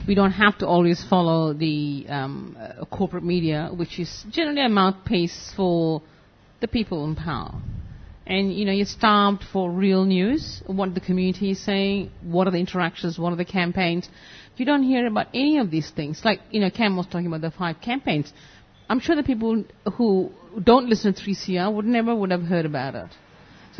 We 0.06 0.14
don't 0.14 0.32
have 0.32 0.58
to 0.58 0.66
always 0.66 1.04
follow 1.08 1.52
the 1.52 2.06
um, 2.08 2.56
uh, 2.58 2.84
corporate 2.86 3.24
media, 3.24 3.70
which 3.72 3.98
is 3.98 4.24
generally 4.30 4.64
a 4.64 4.68
mouthpiece 4.68 5.52
for 5.54 6.02
the 6.60 6.68
people 6.68 7.04
in 7.04 7.16
power. 7.16 7.54
And 8.26 8.52
you 8.52 8.64
know, 8.64 8.72
you're 8.72 8.86
starved 8.86 9.44
for 9.52 9.70
real 9.70 10.04
news. 10.04 10.62
What 10.66 10.94
the 10.94 11.00
community 11.00 11.50
is 11.50 11.64
saying, 11.64 12.10
what 12.22 12.46
are 12.46 12.50
the 12.50 12.58
interactions, 12.58 13.18
what 13.18 13.32
are 13.32 13.36
the 13.36 13.44
campaigns. 13.44 14.08
You 14.56 14.66
don't 14.66 14.82
hear 14.82 15.06
about 15.06 15.28
any 15.32 15.58
of 15.58 15.70
these 15.70 15.90
things. 15.90 16.22
Like 16.24 16.40
you 16.50 16.60
know, 16.60 16.70
Cam 16.70 16.96
was 16.96 17.06
talking 17.06 17.26
about 17.26 17.40
the 17.40 17.50
five 17.50 17.80
campaigns. 17.80 18.32
I'm 18.88 19.00
sure 19.00 19.16
the 19.16 19.22
people 19.22 19.64
who 19.96 20.32
don't 20.62 20.88
listen 20.88 21.14
to 21.14 21.22
3CR 21.22 21.72
would 21.72 21.86
never 21.86 22.14
would 22.14 22.30
have 22.30 22.42
heard 22.42 22.66
about 22.66 22.94
it. 22.94 23.08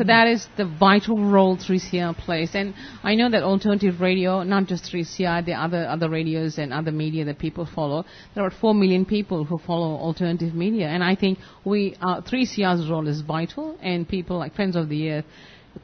So 0.01 0.07
that 0.07 0.27
is 0.27 0.47
the 0.57 0.65
vital 0.65 1.15
role 1.15 1.57
3CR 1.57 2.17
plays. 2.17 2.55
And 2.55 2.73
I 3.03 3.13
know 3.13 3.29
that 3.29 3.43
alternative 3.43 4.01
radio, 4.01 4.41
not 4.41 4.65
just 4.65 4.85
3CR, 4.85 5.45
there 5.45 5.55
are 5.55 5.65
other, 5.65 5.87
other 5.87 6.09
radios 6.09 6.57
and 6.57 6.73
other 6.73 6.91
media 6.91 7.23
that 7.25 7.37
people 7.37 7.67
follow. 7.67 8.05
There 8.33 8.43
are 8.43 8.49
4 8.49 8.73
million 8.73 9.05
people 9.05 9.45
who 9.45 9.59
follow 9.59 9.95
alternative 9.97 10.55
media. 10.55 10.87
And 10.87 11.03
I 11.03 11.15
think 11.15 11.37
we, 11.63 11.95
uh, 12.01 12.21
3CR's 12.21 12.89
role 12.89 13.07
is 13.07 13.21
vital 13.21 13.77
and 13.79 14.09
people 14.09 14.39
like 14.39 14.55
Friends 14.55 14.75
of 14.75 14.89
the 14.89 15.11
Earth 15.11 15.25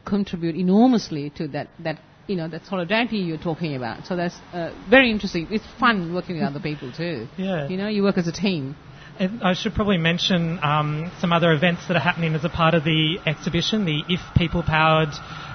contribute 0.03 0.55
enormously 0.55 1.29
to 1.35 1.47
that, 1.49 1.67
that 1.83 1.99
you 2.25 2.37
know, 2.37 2.47
that 2.47 2.65
solidarity 2.65 3.17
you're 3.17 3.37
talking 3.37 3.75
about. 3.75 4.07
So 4.07 4.15
that's 4.15 4.35
uh, 4.51 4.71
very 4.89 5.11
interesting. 5.11 5.47
It's 5.51 5.65
fun 5.79 6.11
working 6.11 6.37
with 6.37 6.43
other 6.43 6.59
people 6.59 6.91
too. 6.91 7.27
Yeah. 7.37 7.67
You 7.67 7.77
know, 7.77 7.87
you 7.87 8.01
work 8.01 8.17
as 8.17 8.27
a 8.27 8.31
team. 8.31 8.75
I 9.19 9.53
should 9.53 9.73
probably 9.73 9.97
mention 9.97 10.59
um, 10.61 11.11
some 11.19 11.33
other 11.33 11.51
events 11.51 11.87
that 11.87 11.97
are 11.97 12.01
happening 12.01 12.35
as 12.35 12.45
a 12.45 12.49
part 12.49 12.75
of 12.75 12.83
the 12.83 13.19
exhibition, 13.25 13.83
the 13.83 14.03
If 14.07 14.21
People 14.35 14.61
Powered 14.61 15.09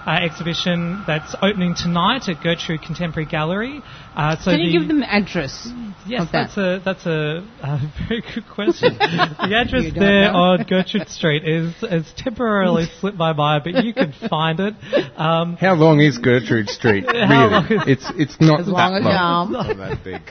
uh, 0.06 0.10
exhibition 0.22 1.02
that's 1.06 1.34
opening 1.42 1.74
tonight 1.76 2.28
at 2.28 2.42
Gertrude 2.42 2.82
Contemporary 2.82 3.28
Gallery. 3.28 3.80
Uh, 4.16 4.36
so 4.36 4.50
Can 4.50 4.60
you 4.60 4.72
the- 4.72 4.78
give 4.78 4.88
them 4.88 5.00
the 5.00 5.12
address? 5.12 5.68
Yes, 6.04 6.22
of 6.22 6.32
that? 6.32 6.48
that's 6.48 6.56
a 6.56 6.82
that's 6.84 7.06
a, 7.06 7.46
uh 7.62 7.78
very 8.08 8.22
good 8.34 8.44
question. 8.52 8.94
the 8.98 9.54
address 9.56 9.92
there 9.94 10.32
know? 10.32 10.38
on 10.38 10.64
Gertrude 10.68 11.08
Street 11.08 11.46
is 11.46 11.72
has 11.88 12.12
temporarily 12.16 12.86
slipped 13.00 13.16
my 13.16 13.32
mind, 13.32 13.62
but 13.64 13.84
you 13.84 13.94
can 13.94 14.12
find 14.28 14.58
it. 14.58 14.74
Um, 15.16 15.56
How 15.56 15.74
long 15.74 16.00
is 16.00 16.18
Gertrude 16.18 16.68
Street? 16.68 17.04
Really? 17.06 17.92
It's 17.92 18.04
it's 18.16 18.40
not 18.40 18.60
As 18.60 18.66
that 18.66 18.72
long 18.72 18.94
as 18.96 19.04
long. 19.04 19.12
your 19.12 19.20
arm. 19.22 19.52
Not 19.52 19.76
that 19.76 20.02
big. 20.02 20.22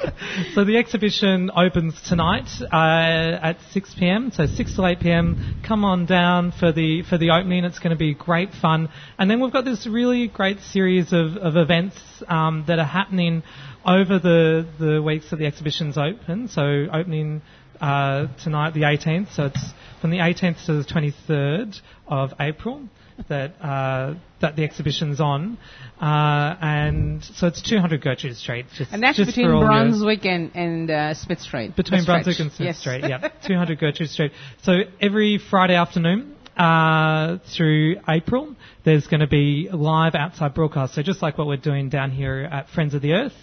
so 0.53 0.65
the 0.65 0.75
exhibition 0.77 1.49
opens 1.55 1.95
tonight 2.07 2.49
uh, 2.61 3.39
at 3.41 3.57
6 3.71 3.95
p.m. 3.97 4.31
So 4.33 4.45
6 4.45 4.75
to 4.75 4.85
8 4.85 4.99
p.m. 4.99 5.61
Come 5.65 5.85
on 5.85 6.05
down 6.05 6.51
for 6.51 6.73
the 6.73 7.03
for 7.03 7.17
the 7.17 7.29
opening. 7.31 7.63
It's 7.63 7.79
going 7.79 7.91
to 7.91 7.99
be 7.99 8.13
great 8.13 8.49
fun. 8.51 8.89
And 9.17 9.31
then 9.31 9.39
we've 9.39 9.53
got 9.53 9.60
this 9.61 9.85
really 9.87 10.27
great 10.27 10.59
series 10.59 11.13
of, 11.13 11.37
of 11.37 11.55
events 11.57 11.95
um, 12.27 12.65
that 12.67 12.79
are 12.79 12.85
happening 12.85 13.43
over 13.85 14.19
the 14.19 14.67
the 14.79 15.01
weeks 15.01 15.29
that 15.31 15.37
the 15.37 15.45
exhibition's 15.45 15.97
open. 15.97 16.47
So 16.47 16.87
opening 16.93 17.41
uh, 17.79 18.27
tonight, 18.43 18.73
the 18.73 18.81
18th. 18.81 19.33
So 19.35 19.45
it's 19.45 19.73
from 20.01 20.11
the 20.11 20.17
18th 20.17 20.65
to 20.67 20.73
the 20.73 20.83
23rd 20.83 21.81
of 22.07 22.33
April 22.39 22.87
that 23.29 23.53
uh, 23.61 24.15
that 24.39 24.55
the 24.55 24.63
exhibition's 24.63 25.19
on, 25.21 25.57
uh, 26.01 26.55
and 26.61 27.23
so 27.23 27.47
it's 27.47 27.61
200 27.61 28.01
Gertrude 28.01 28.35
Street. 28.35 28.65
Just, 28.75 28.91
And 28.91 29.03
that's 29.03 29.19
between 29.23 29.47
your- 29.47 29.63
Brunswick 29.65 30.25
and, 30.25 30.51
and 30.55 30.89
uh, 30.89 31.13
Smith 31.13 31.39
Street. 31.39 31.75
between 31.75 32.03
Brunswick 32.03 32.33
stretch. 32.35 32.45
and 32.47 32.55
Smith 32.55 32.65
Yes. 32.67 32.79
Street. 32.79 33.01
Yeah, 33.07 33.27
200 33.45 33.79
Gertrude 33.79 34.09
Street. 34.09 34.31
So 34.63 34.79
every 34.99 35.37
Friday 35.37 35.75
afternoon 35.75 36.35
uh, 36.57 37.37
through 37.55 37.97
April, 38.07 38.55
there's 38.83 39.07
going 39.07 39.21
to 39.21 39.27
be 39.27 39.69
live 39.71 40.15
outside 40.15 40.53
broadcasts. 40.53 40.95
So 40.95 41.01
just 41.01 41.21
like 41.21 41.37
what 41.37 41.47
we're 41.47 41.57
doing 41.57 41.89
down 41.89 42.11
here 42.11 42.47
at 42.51 42.69
Friends 42.69 42.93
of 42.93 43.01
the 43.01 43.13
Earth. 43.13 43.33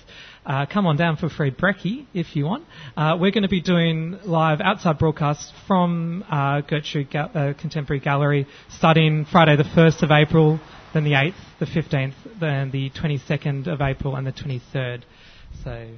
Uh, 0.46 0.64
come 0.64 0.86
on 0.86 0.96
down 0.96 1.16
for 1.16 1.28
free 1.28 1.50
brekkie 1.50 2.06
if 2.14 2.34
you 2.34 2.46
want. 2.46 2.64
Uh, 2.96 3.18
we're 3.20 3.30
going 3.30 3.42
to 3.42 3.50
be 3.50 3.60
doing 3.60 4.18
live 4.24 4.60
outside 4.62 4.98
broadcasts 4.98 5.52
from 5.66 6.24
uh, 6.30 6.62
Gertrude 6.62 7.10
Ga- 7.10 7.30
uh, 7.34 7.52
Contemporary 7.52 8.00
Gallery 8.00 8.46
starting 8.70 9.26
Friday 9.30 9.56
the 9.56 9.64
1st 9.64 10.02
of 10.02 10.10
April, 10.10 10.58
then 10.94 11.04
the 11.04 11.12
8th, 11.12 11.34
the 11.58 11.66
15th, 11.66 12.14
then 12.40 12.70
the 12.70 12.88
22nd 12.90 13.66
of 13.66 13.82
April 13.82 14.16
and 14.16 14.26
the 14.26 14.32
23rd. 14.32 15.02
So 15.64 15.88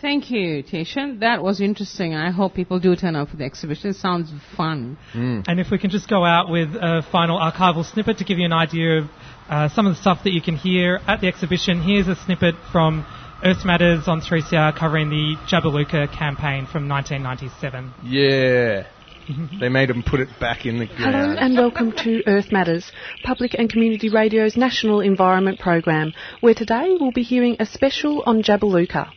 Thank 0.00 0.30
you, 0.30 0.62
Tishan. 0.62 1.20
That 1.20 1.42
was 1.42 1.60
interesting. 1.60 2.14
I 2.14 2.30
hope 2.30 2.54
people 2.54 2.78
do 2.78 2.94
turn 2.94 3.16
up 3.16 3.30
for 3.30 3.36
the 3.36 3.44
exhibition. 3.44 3.90
It 3.90 3.96
sounds 3.96 4.30
fun. 4.56 4.96
And 5.12 5.58
if 5.58 5.72
we 5.72 5.78
can 5.78 5.90
just 5.90 6.08
go 6.08 6.24
out 6.24 6.48
with 6.48 6.68
a 6.74 7.02
final 7.10 7.38
archival 7.38 7.84
snippet 7.84 8.18
to 8.18 8.24
give 8.24 8.38
you 8.38 8.44
an 8.44 8.52
idea 8.52 8.98
of 8.98 9.10
uh, 9.48 9.68
some 9.70 9.86
of 9.86 9.96
the 9.96 10.00
stuff 10.00 10.20
that 10.22 10.32
you 10.32 10.40
can 10.40 10.56
hear 10.56 11.00
at 11.08 11.20
the 11.20 11.26
exhibition. 11.26 11.82
Here's 11.82 12.06
a 12.06 12.14
snippet 12.14 12.54
from 12.70 13.04
Earth 13.44 13.64
Matters 13.64 14.06
on 14.06 14.20
3CR 14.20 14.78
covering 14.78 15.10
the 15.10 15.34
Jabiluka 15.50 16.12
campaign 16.16 16.66
from 16.66 16.88
1997. 16.88 17.92
Yeah. 18.04 18.86
they 19.60 19.68
made 19.68 19.88
them 19.88 20.04
put 20.04 20.20
it 20.20 20.28
back 20.38 20.64
in 20.64 20.78
the 20.78 20.86
ground. 20.86 21.14
Hello 21.14 21.36
and 21.38 21.56
welcome 21.56 21.92
to 22.04 22.22
Earth 22.26 22.52
Matters, 22.52 22.92
Public 23.24 23.54
and 23.54 23.68
Community 23.68 24.10
Radio's 24.10 24.56
National 24.56 25.00
Environment 25.00 25.58
Program, 25.58 26.12
where 26.40 26.54
today 26.54 26.96
we'll 27.00 27.10
be 27.10 27.22
hearing 27.22 27.56
a 27.58 27.66
special 27.66 28.22
on 28.26 28.42
Jabiluka. 28.42 29.10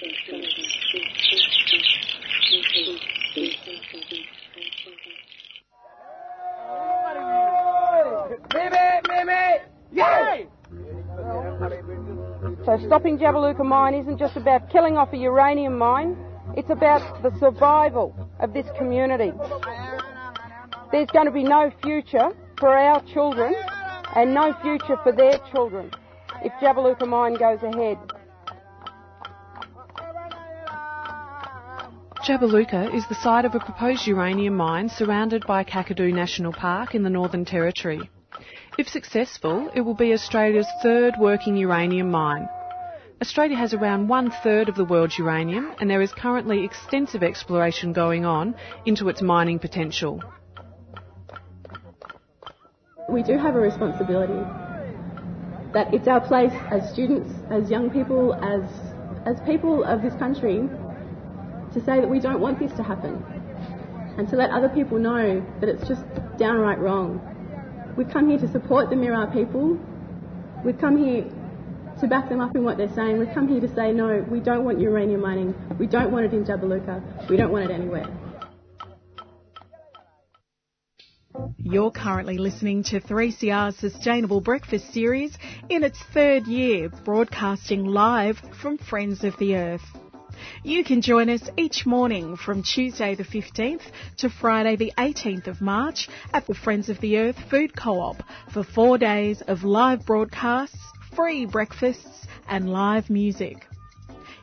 So 0.00 0.06
stopping 12.86 13.18
Jabiluka 13.18 13.62
mine 13.62 13.94
isn't 13.94 14.18
just 14.18 14.36
about 14.38 14.70
killing 14.70 14.96
off 14.96 15.12
a 15.12 15.18
uranium 15.18 15.76
mine, 15.76 16.16
it's 16.56 16.70
about 16.70 17.22
the 17.22 17.38
survival 17.38 18.14
of 18.38 18.54
this 18.54 18.66
community. 18.78 19.32
There's 20.92 21.10
going 21.10 21.26
to 21.26 21.30
be 21.30 21.44
no 21.44 21.70
future 21.82 22.30
for 22.58 22.74
our 22.74 23.02
children 23.12 23.54
and 24.16 24.32
no 24.32 24.54
future 24.62 24.96
for 25.02 25.12
their 25.12 25.38
children 25.52 25.90
if 26.42 26.52
Jabiluka 26.54 27.06
mine 27.06 27.34
goes 27.34 27.62
ahead. 27.62 27.98
Jabiluka 32.22 32.94
is 32.94 33.06
the 33.06 33.14
site 33.14 33.46
of 33.46 33.54
a 33.54 33.58
proposed 33.58 34.06
uranium 34.06 34.54
mine 34.54 34.90
surrounded 34.90 35.46
by 35.46 35.64
Kakadu 35.64 36.12
National 36.12 36.52
Park 36.52 36.94
in 36.94 37.02
the 37.02 37.08
Northern 37.08 37.46
Territory. 37.46 38.10
If 38.76 38.88
successful, 38.88 39.70
it 39.74 39.80
will 39.80 39.94
be 39.94 40.12
Australia's 40.12 40.66
third 40.82 41.14
working 41.18 41.56
uranium 41.56 42.10
mine. 42.10 42.46
Australia 43.22 43.56
has 43.56 43.72
around 43.72 44.08
one 44.08 44.30
third 44.42 44.68
of 44.68 44.74
the 44.74 44.84
world's 44.84 45.18
uranium 45.18 45.72
and 45.80 45.88
there 45.88 46.02
is 46.02 46.12
currently 46.12 46.62
extensive 46.62 47.22
exploration 47.22 47.94
going 47.94 48.26
on 48.26 48.54
into 48.84 49.08
its 49.08 49.22
mining 49.22 49.58
potential. 49.58 50.22
We 53.08 53.22
do 53.22 53.38
have 53.38 53.56
a 53.56 53.60
responsibility 53.60 54.44
that 55.72 55.94
it's 55.94 56.06
our 56.06 56.20
place 56.20 56.52
as 56.70 56.92
students, 56.92 57.32
as 57.50 57.70
young 57.70 57.88
people, 57.88 58.34
as, 58.34 58.62
as 59.24 59.40
people 59.46 59.84
of 59.84 60.02
this 60.02 60.14
country 60.16 60.68
to 61.74 61.80
say 61.84 62.00
that 62.00 62.08
we 62.08 62.20
don't 62.20 62.40
want 62.40 62.58
this 62.58 62.72
to 62.72 62.82
happen 62.82 63.22
and 64.18 64.28
to 64.28 64.36
let 64.36 64.50
other 64.50 64.68
people 64.68 64.98
know 64.98 65.44
that 65.60 65.68
it's 65.68 65.86
just 65.88 66.02
downright 66.36 66.78
wrong. 66.78 67.20
We've 67.96 68.08
come 68.08 68.28
here 68.28 68.38
to 68.38 68.50
support 68.50 68.90
the 68.90 68.96
Mirarr 68.96 69.32
people. 69.32 69.78
We've 70.64 70.78
come 70.78 70.96
here 70.96 71.24
to 72.00 72.06
back 72.06 72.28
them 72.28 72.40
up 72.40 72.56
in 72.56 72.64
what 72.64 72.76
they're 72.76 72.94
saying. 72.94 73.18
We've 73.18 73.32
come 73.32 73.48
here 73.48 73.60
to 73.60 73.74
say, 73.74 73.92
no, 73.92 74.24
we 74.30 74.40
don't 74.40 74.64
want 74.64 74.80
uranium 74.80 75.20
mining. 75.20 75.54
We 75.78 75.86
don't 75.86 76.10
want 76.10 76.26
it 76.26 76.32
in 76.32 76.44
Jabiluka. 76.44 77.28
We 77.28 77.36
don't 77.36 77.52
want 77.52 77.70
it 77.70 77.74
anywhere. 77.74 78.06
You're 81.58 81.90
currently 81.90 82.38
listening 82.38 82.82
to 82.84 83.00
3CR's 83.00 83.76
Sustainable 83.76 84.40
Breakfast 84.40 84.92
series 84.92 85.36
in 85.68 85.84
its 85.84 85.98
third 86.12 86.46
year, 86.46 86.88
broadcasting 87.04 87.84
live 87.84 88.40
from 88.60 88.78
Friends 88.78 89.24
of 89.24 89.36
the 89.38 89.56
Earth. 89.56 89.99
You 90.62 90.84
can 90.84 91.00
join 91.00 91.30
us 91.30 91.48
each 91.56 91.86
morning 91.86 92.36
from 92.36 92.62
Tuesday 92.62 93.14
the 93.14 93.24
15th 93.24 93.82
to 94.18 94.28
Friday 94.28 94.76
the 94.76 94.92
18th 94.98 95.46
of 95.46 95.60
March 95.60 96.08
at 96.32 96.46
the 96.46 96.54
Friends 96.54 96.88
of 96.88 97.00
the 97.00 97.18
Earth 97.18 97.38
Food 97.50 97.76
Co-op 97.76 98.22
for 98.52 98.62
four 98.62 98.98
days 98.98 99.42
of 99.42 99.64
live 99.64 100.04
broadcasts, 100.04 100.78
free 101.14 101.46
breakfasts 101.46 102.26
and 102.48 102.70
live 102.70 103.08
music. 103.10 103.66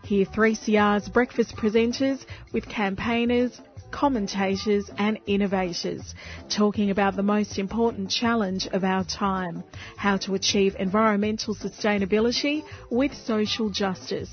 Hear 0.03 0.25
3CR's 0.25 1.09
breakfast 1.09 1.55
presenters 1.55 2.25
with 2.53 2.67
campaigners, 2.67 3.59
commentators 3.91 4.89
and 4.97 5.19
innovators 5.27 6.13
talking 6.49 6.91
about 6.91 7.15
the 7.15 7.23
most 7.23 7.57
important 7.57 8.09
challenge 8.09 8.67
of 8.67 8.83
our 8.83 9.03
time, 9.03 9.63
how 9.95 10.17
to 10.17 10.35
achieve 10.35 10.75
environmental 10.79 11.55
sustainability 11.55 12.63
with 12.89 13.13
social 13.13 13.69
justice. 13.69 14.29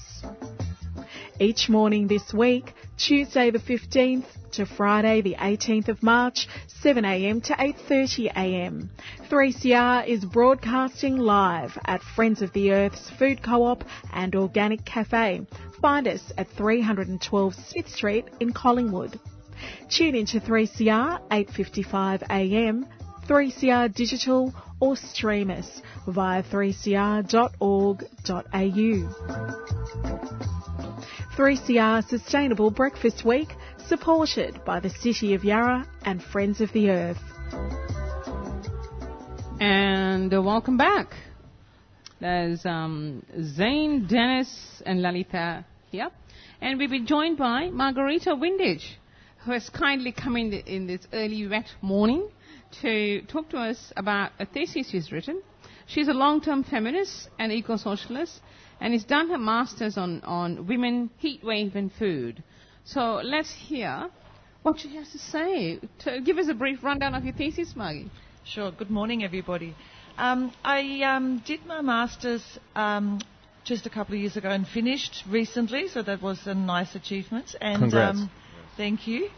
Each 1.40 1.68
morning 1.68 2.06
this 2.06 2.32
week, 2.32 2.74
Tuesday 2.96 3.50
the 3.50 3.58
15th 3.58 4.26
to 4.52 4.64
Friday 4.64 5.20
the 5.20 5.34
18th 5.34 5.88
of 5.88 6.00
March, 6.00 6.46
7am 6.80 7.42
to 7.44 7.54
8.30am. 7.54 8.88
3CR 9.28 10.06
is 10.06 10.24
broadcasting 10.24 11.16
live 11.16 11.76
at 11.86 12.02
Friends 12.02 12.40
of 12.40 12.52
the 12.52 12.70
Earth's 12.70 13.10
Food 13.18 13.42
Co-op 13.42 13.82
and 14.12 14.36
Organic 14.36 14.84
Cafe. 14.84 15.44
Find 15.80 16.06
us 16.06 16.32
at 16.38 16.48
312 16.50 17.54
Smith 17.66 17.88
Street 17.88 18.26
in 18.38 18.52
Collingwood. 18.52 19.18
Tune 19.88 20.14
into 20.14 20.38
3CR 20.38 21.20
8.55am, 21.30 22.86
3CR 23.26 23.94
Digital 23.94 24.52
or 24.80 24.96
stream 24.96 25.50
us 25.50 25.80
via 26.06 26.42
3cr.org.au. 26.42 27.24
3CR 31.36 32.08
Sustainable 32.08 32.70
Breakfast 32.70 33.24
Week, 33.24 33.48
supported 33.88 34.62
by 34.64 34.78
the 34.78 34.90
City 34.90 35.34
of 35.34 35.42
Yarra 35.42 35.88
and 36.02 36.22
Friends 36.22 36.60
of 36.60 36.70
the 36.72 36.90
Earth. 36.90 37.18
And 39.58 40.32
uh, 40.32 40.42
welcome 40.42 40.76
back. 40.76 41.14
There's 42.20 42.64
um, 42.66 43.24
Zane, 43.42 44.06
Dennis, 44.06 44.82
and 44.84 45.00
Lalitha 45.00 45.64
here. 45.90 46.10
And 46.60 46.78
we'll 46.78 46.90
be 46.90 47.00
joined 47.04 47.38
by 47.38 47.70
Margarita 47.70 48.34
Windisch, 48.36 48.98
who 49.44 49.52
has 49.52 49.68
kindly 49.70 50.12
come 50.12 50.36
in, 50.36 50.50
the, 50.50 50.58
in 50.72 50.86
this 50.86 51.00
early 51.12 51.46
wet 51.48 51.66
morning 51.80 52.28
to 52.82 53.22
talk 53.22 53.50
to 53.50 53.58
us 53.58 53.92
about 53.96 54.32
a 54.38 54.46
thesis 54.46 54.90
she's 54.90 55.12
written. 55.12 55.42
She's 55.86 56.08
a 56.08 56.12
long-term 56.12 56.64
feminist 56.64 57.28
and 57.38 57.52
eco-socialist 57.52 58.40
and 58.80 58.92
has 58.92 59.04
done 59.04 59.28
her 59.30 59.38
master's 59.38 59.96
on, 59.96 60.20
on 60.22 60.66
women, 60.66 61.10
heat 61.18 61.44
wave 61.44 61.76
and 61.76 61.92
food. 61.92 62.42
So 62.84 63.20
let's 63.22 63.52
hear 63.52 64.08
what 64.62 64.80
she 64.80 64.94
has 64.96 65.10
to 65.12 65.18
say. 65.18 65.80
To 66.00 66.20
give 66.20 66.38
us 66.38 66.48
a 66.48 66.54
brief 66.54 66.82
rundown 66.82 67.14
of 67.14 67.24
your 67.24 67.34
thesis, 67.34 67.74
Maggie. 67.76 68.10
Sure. 68.44 68.70
Good 68.70 68.90
morning, 68.90 69.24
everybody. 69.24 69.74
Um, 70.16 70.52
I 70.64 71.02
um, 71.02 71.42
did 71.46 71.66
my 71.66 71.80
master's 71.80 72.58
um, 72.74 73.20
just 73.64 73.86
a 73.86 73.90
couple 73.90 74.14
of 74.14 74.20
years 74.20 74.36
ago 74.36 74.50
and 74.50 74.66
finished 74.66 75.24
recently, 75.28 75.88
so 75.88 76.02
that 76.02 76.22
was 76.22 76.46
a 76.46 76.54
nice 76.54 76.94
achievement. 76.94 77.56
And 77.60 77.78
Congrats. 77.78 78.18
Um, 78.18 78.30
thank 78.76 79.06
you. 79.06 79.30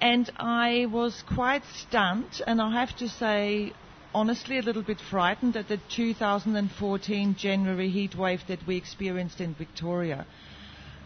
And 0.00 0.30
I 0.36 0.86
was 0.90 1.22
quite 1.22 1.64
stunned, 1.76 2.42
and 2.46 2.60
I 2.60 2.72
have 2.72 2.94
to 2.96 3.08
say, 3.08 3.72
honestly, 4.14 4.58
a 4.58 4.62
little 4.62 4.82
bit 4.82 5.00
frightened 5.00 5.56
at 5.56 5.68
the 5.68 5.78
2014 5.96 7.34
January 7.36 7.88
heat 7.90 8.14
wave 8.14 8.42
that 8.48 8.66
we 8.66 8.76
experienced 8.76 9.40
in 9.40 9.54
Victoria. 9.54 10.26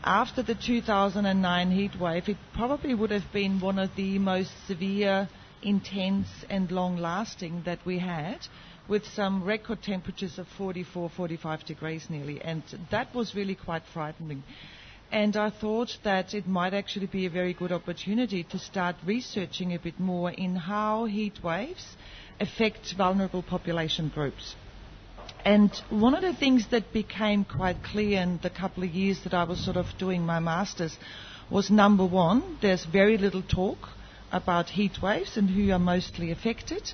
After 0.04 0.42
the 0.42 0.54
2009 0.54 1.70
heat 1.70 1.96
wave, 1.98 2.28
it 2.28 2.36
probably 2.54 2.94
would 2.94 3.10
have 3.10 3.30
been 3.32 3.60
one 3.60 3.78
of 3.78 3.94
the 3.96 4.18
most 4.18 4.52
severe, 4.66 5.28
intense, 5.62 6.28
and 6.48 6.70
long 6.70 6.96
lasting 6.96 7.62
that 7.64 7.84
we 7.84 7.98
had, 7.98 8.38
with 8.88 9.04
some 9.06 9.42
record 9.44 9.82
temperatures 9.82 10.38
of 10.38 10.46
44, 10.56 11.10
45 11.10 11.64
degrees 11.64 12.08
nearly. 12.08 12.40
And 12.40 12.62
that 12.90 13.14
was 13.14 13.34
really 13.34 13.54
quite 13.54 13.82
frightening. 13.92 14.42
And 15.10 15.36
I 15.36 15.48
thought 15.50 15.96
that 16.02 16.34
it 16.34 16.46
might 16.46 16.74
actually 16.74 17.06
be 17.06 17.24
a 17.24 17.30
very 17.30 17.54
good 17.54 17.72
opportunity 17.72 18.44
to 18.44 18.58
start 18.58 18.96
researching 19.04 19.74
a 19.74 19.78
bit 19.78 19.98
more 19.98 20.30
in 20.30 20.54
how 20.54 21.06
heat 21.06 21.42
waves 21.42 21.96
affect 22.38 22.92
vulnerable 22.92 23.42
population 23.42 24.10
groups. 24.10 24.54
And 25.46 25.74
one 25.88 26.14
of 26.14 26.20
the 26.22 26.34
things 26.34 26.66
that 26.68 26.92
became 26.92 27.44
quite 27.44 27.82
clear 27.82 28.20
in 28.20 28.38
the 28.42 28.50
couple 28.50 28.82
of 28.84 28.90
years 28.90 29.20
that 29.24 29.32
I 29.32 29.44
was 29.44 29.64
sort 29.64 29.78
of 29.78 29.86
doing 29.98 30.26
my 30.26 30.40
master's 30.40 30.96
was 31.48 31.70
number 31.70 32.04
one, 32.04 32.58
there's 32.60 32.84
very 32.84 33.16
little 33.16 33.42
talk 33.42 33.78
about 34.30 34.68
heat 34.68 35.00
waves 35.00 35.38
and 35.38 35.48
who 35.48 35.72
are 35.72 35.78
mostly 35.78 36.30
affected. 36.32 36.92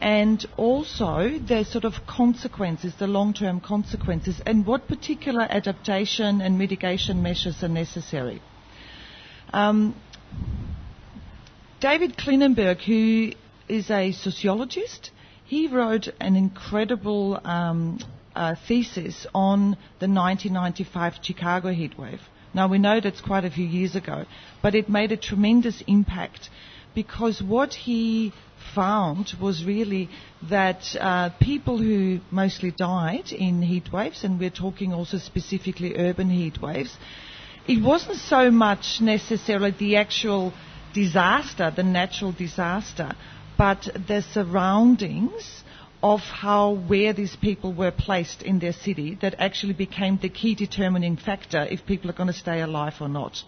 And 0.00 0.44
also 0.56 1.38
the 1.38 1.64
sort 1.64 1.84
of 1.84 2.06
consequences, 2.06 2.94
the 2.98 3.08
long-term 3.08 3.60
consequences, 3.60 4.40
and 4.46 4.64
what 4.64 4.86
particular 4.86 5.42
adaptation 5.42 6.40
and 6.40 6.56
mitigation 6.56 7.22
measures 7.22 7.62
are 7.64 7.68
necessary. 7.68 8.40
Um, 9.52 9.96
David 11.80 12.16
Klinenberg, 12.16 12.80
who 12.82 13.32
is 13.68 13.90
a 13.90 14.12
sociologist. 14.12 15.10
He 15.44 15.68
wrote 15.68 16.08
an 16.20 16.36
incredible 16.36 17.40
um, 17.44 17.98
uh, 18.34 18.54
thesis 18.66 19.26
on 19.34 19.76
the 20.00 20.08
1995 20.08 21.14
Chicago 21.22 21.68
heatwave. 21.72 22.20
Now 22.54 22.68
we 22.68 22.78
know 22.78 23.00
that's 23.00 23.20
quite 23.20 23.44
a 23.44 23.50
few 23.50 23.66
years 23.66 23.94
ago, 23.94 24.24
but 24.62 24.74
it 24.74 24.88
made 24.88 25.12
a 25.12 25.16
tremendous 25.16 25.82
impact 25.86 26.48
because 26.94 27.42
what 27.42 27.74
he 27.74 28.32
found 28.74 29.32
was 29.40 29.64
really 29.64 30.08
that 30.48 30.96
uh, 31.00 31.30
people 31.40 31.78
who 31.78 32.20
mostly 32.30 32.70
died 32.70 33.32
in 33.32 33.62
heat 33.62 33.92
waves, 33.92 34.24
and 34.24 34.38
we're 34.38 34.50
talking 34.50 34.92
also 34.92 35.18
specifically 35.18 35.96
urban 35.96 36.30
heat 36.30 36.60
waves, 36.60 36.96
it 37.66 37.82
wasn't 37.82 38.16
so 38.16 38.50
much 38.50 39.00
necessarily 39.00 39.72
the 39.72 39.96
actual 39.96 40.52
disaster, 40.94 41.72
the 41.74 41.82
natural 41.82 42.32
disaster, 42.32 43.12
but 43.56 43.88
the 44.06 44.22
surroundings 44.22 45.62
of 46.02 46.20
how 46.20 46.72
where 46.72 47.12
these 47.12 47.36
people 47.36 47.72
were 47.72 47.90
placed 47.90 48.42
in 48.42 48.58
their 48.60 48.72
city 48.72 49.18
that 49.20 49.34
actually 49.38 49.72
became 49.72 50.18
the 50.22 50.28
key 50.28 50.54
determining 50.54 51.16
factor 51.16 51.66
if 51.70 51.84
people 51.84 52.08
are 52.08 52.14
going 52.14 52.28
to 52.28 52.32
stay 52.32 52.60
alive 52.60 52.94
or 53.00 53.08
not. 53.08 53.42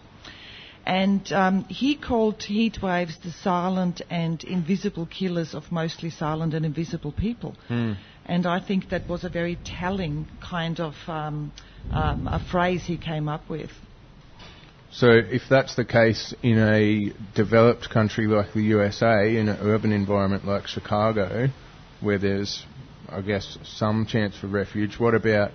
And 0.91 1.31
um, 1.31 1.63
he 1.69 1.95
called 1.95 2.43
heat 2.43 2.81
waves 2.81 3.17
the 3.23 3.31
silent 3.31 4.01
and 4.09 4.43
invisible 4.43 5.05
killers 5.05 5.55
of 5.55 5.71
mostly 5.71 6.09
silent 6.09 6.53
and 6.53 6.65
invisible 6.65 7.13
people. 7.13 7.55
Hmm. 7.69 7.93
And 8.25 8.45
I 8.45 8.59
think 8.59 8.89
that 8.89 9.07
was 9.07 9.23
a 9.23 9.29
very 9.29 9.57
telling 9.63 10.27
kind 10.41 10.81
of 10.81 10.95
um, 11.07 11.53
um, 11.91 12.27
a 12.27 12.41
phrase 12.51 12.83
he 12.83 12.97
came 12.97 13.29
up 13.29 13.49
with. 13.49 13.69
So 14.91 15.07
if 15.11 15.43
that's 15.49 15.77
the 15.77 15.85
case 15.85 16.33
in 16.43 16.59
a 16.59 17.13
developed 17.35 17.89
country 17.89 18.27
like 18.27 18.51
the 18.51 18.63
USA, 18.63 19.37
in 19.37 19.47
an 19.47 19.59
urban 19.61 19.93
environment 19.93 20.45
like 20.45 20.67
Chicago, 20.67 21.47
where 22.01 22.17
there's, 22.17 22.65
I 23.07 23.21
guess, 23.21 23.57
some 23.63 24.05
chance 24.07 24.37
for 24.37 24.47
refuge, 24.47 24.99
what 24.99 25.15
about 25.15 25.51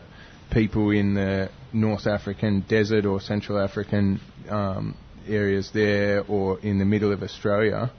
people 0.51 0.93
in 0.93 1.13
the 1.13 1.51
North 1.75 2.07
African 2.07 2.65
desert 2.67 3.05
or 3.05 3.21
Central 3.21 3.59
African 3.59 4.19
um, 4.49 4.97
areas 5.29 5.71
there, 5.73 6.25
or 6.29 6.59
in 6.61 6.79
the 6.79 6.85
middle 6.85 7.13
of 7.13 7.23
Australia, 7.23 7.91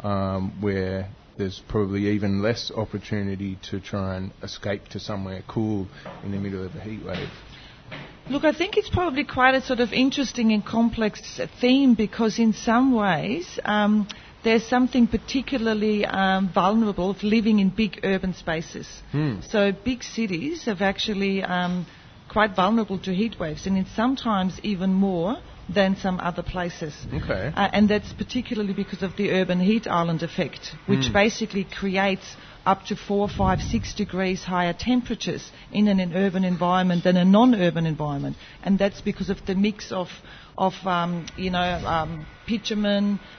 um, 0.00 0.60
where 0.60 1.08
there's 1.36 1.60
probably 1.68 2.08
even 2.08 2.42
less 2.42 2.70
opportunity 2.74 3.58
to 3.70 3.80
try 3.80 4.16
and 4.16 4.32
escape 4.42 4.88
to 4.88 5.00
somewhere 5.00 5.42
cool 5.46 5.86
in 6.24 6.32
the 6.32 6.38
middle 6.38 6.64
of 6.64 6.74
a 6.74 6.80
heat 6.80 7.04
wave? 7.04 7.28
Look, 8.28 8.44
I 8.44 8.52
think 8.52 8.76
it's 8.76 8.88
probably 8.88 9.24
quite 9.24 9.54
a 9.54 9.60
sort 9.60 9.78
of 9.78 9.92
interesting 9.92 10.52
and 10.52 10.64
complex 10.64 11.40
theme 11.60 11.94
because, 11.94 12.40
in 12.40 12.54
some 12.54 12.92
ways, 12.92 13.58
um, 13.64 14.08
there's 14.42 14.66
something 14.66 15.06
particularly 15.06 16.04
um, 16.04 16.50
vulnerable 16.52 17.10
of 17.10 17.22
living 17.22 17.60
in 17.60 17.68
big 17.68 18.00
urban 18.02 18.34
spaces. 18.34 18.88
Hmm. 19.12 19.40
So, 19.48 19.70
big 19.72 20.02
cities 20.02 20.64
have 20.64 20.82
actually 20.82 21.42
um, 21.42 21.86
quite 22.28 22.56
vulnerable 22.56 22.98
to 23.00 23.14
heat 23.14 23.38
waves, 23.38 23.66
and 23.66 23.78
it's 23.78 23.94
sometimes 23.94 24.58
even 24.64 24.92
more 24.92 25.36
than 25.68 25.96
some 25.96 26.20
other 26.20 26.42
places. 26.42 26.94
Okay. 27.12 27.52
Uh, 27.56 27.68
and 27.72 27.88
that's 27.88 28.12
particularly 28.12 28.72
because 28.72 29.02
of 29.02 29.16
the 29.16 29.30
urban 29.32 29.60
heat 29.60 29.86
island 29.86 30.22
effect, 30.22 30.74
which 30.86 31.06
Hmm. 31.06 31.12
basically 31.12 31.64
creates 31.64 32.36
up 32.64 32.84
to 32.86 32.96
four, 32.96 33.28
five, 33.28 33.62
six 33.62 33.94
degrees 33.94 34.42
higher 34.42 34.72
temperatures 34.72 35.50
in 35.70 35.86
an, 35.88 36.12
urban 36.14 36.44
environment 36.44 37.04
than 37.04 37.16
a 37.16 37.24
non-urban 37.24 37.86
environment, 37.86 38.36
and 38.64 38.78
that's 38.78 39.00
because 39.00 39.30
of 39.30 39.44
the 39.46 39.54
mix 39.54 39.92
of 39.92 40.08
of 40.58 40.74
um, 40.86 41.26
you 41.36 41.50
know 41.50 41.60
um, 41.86 42.26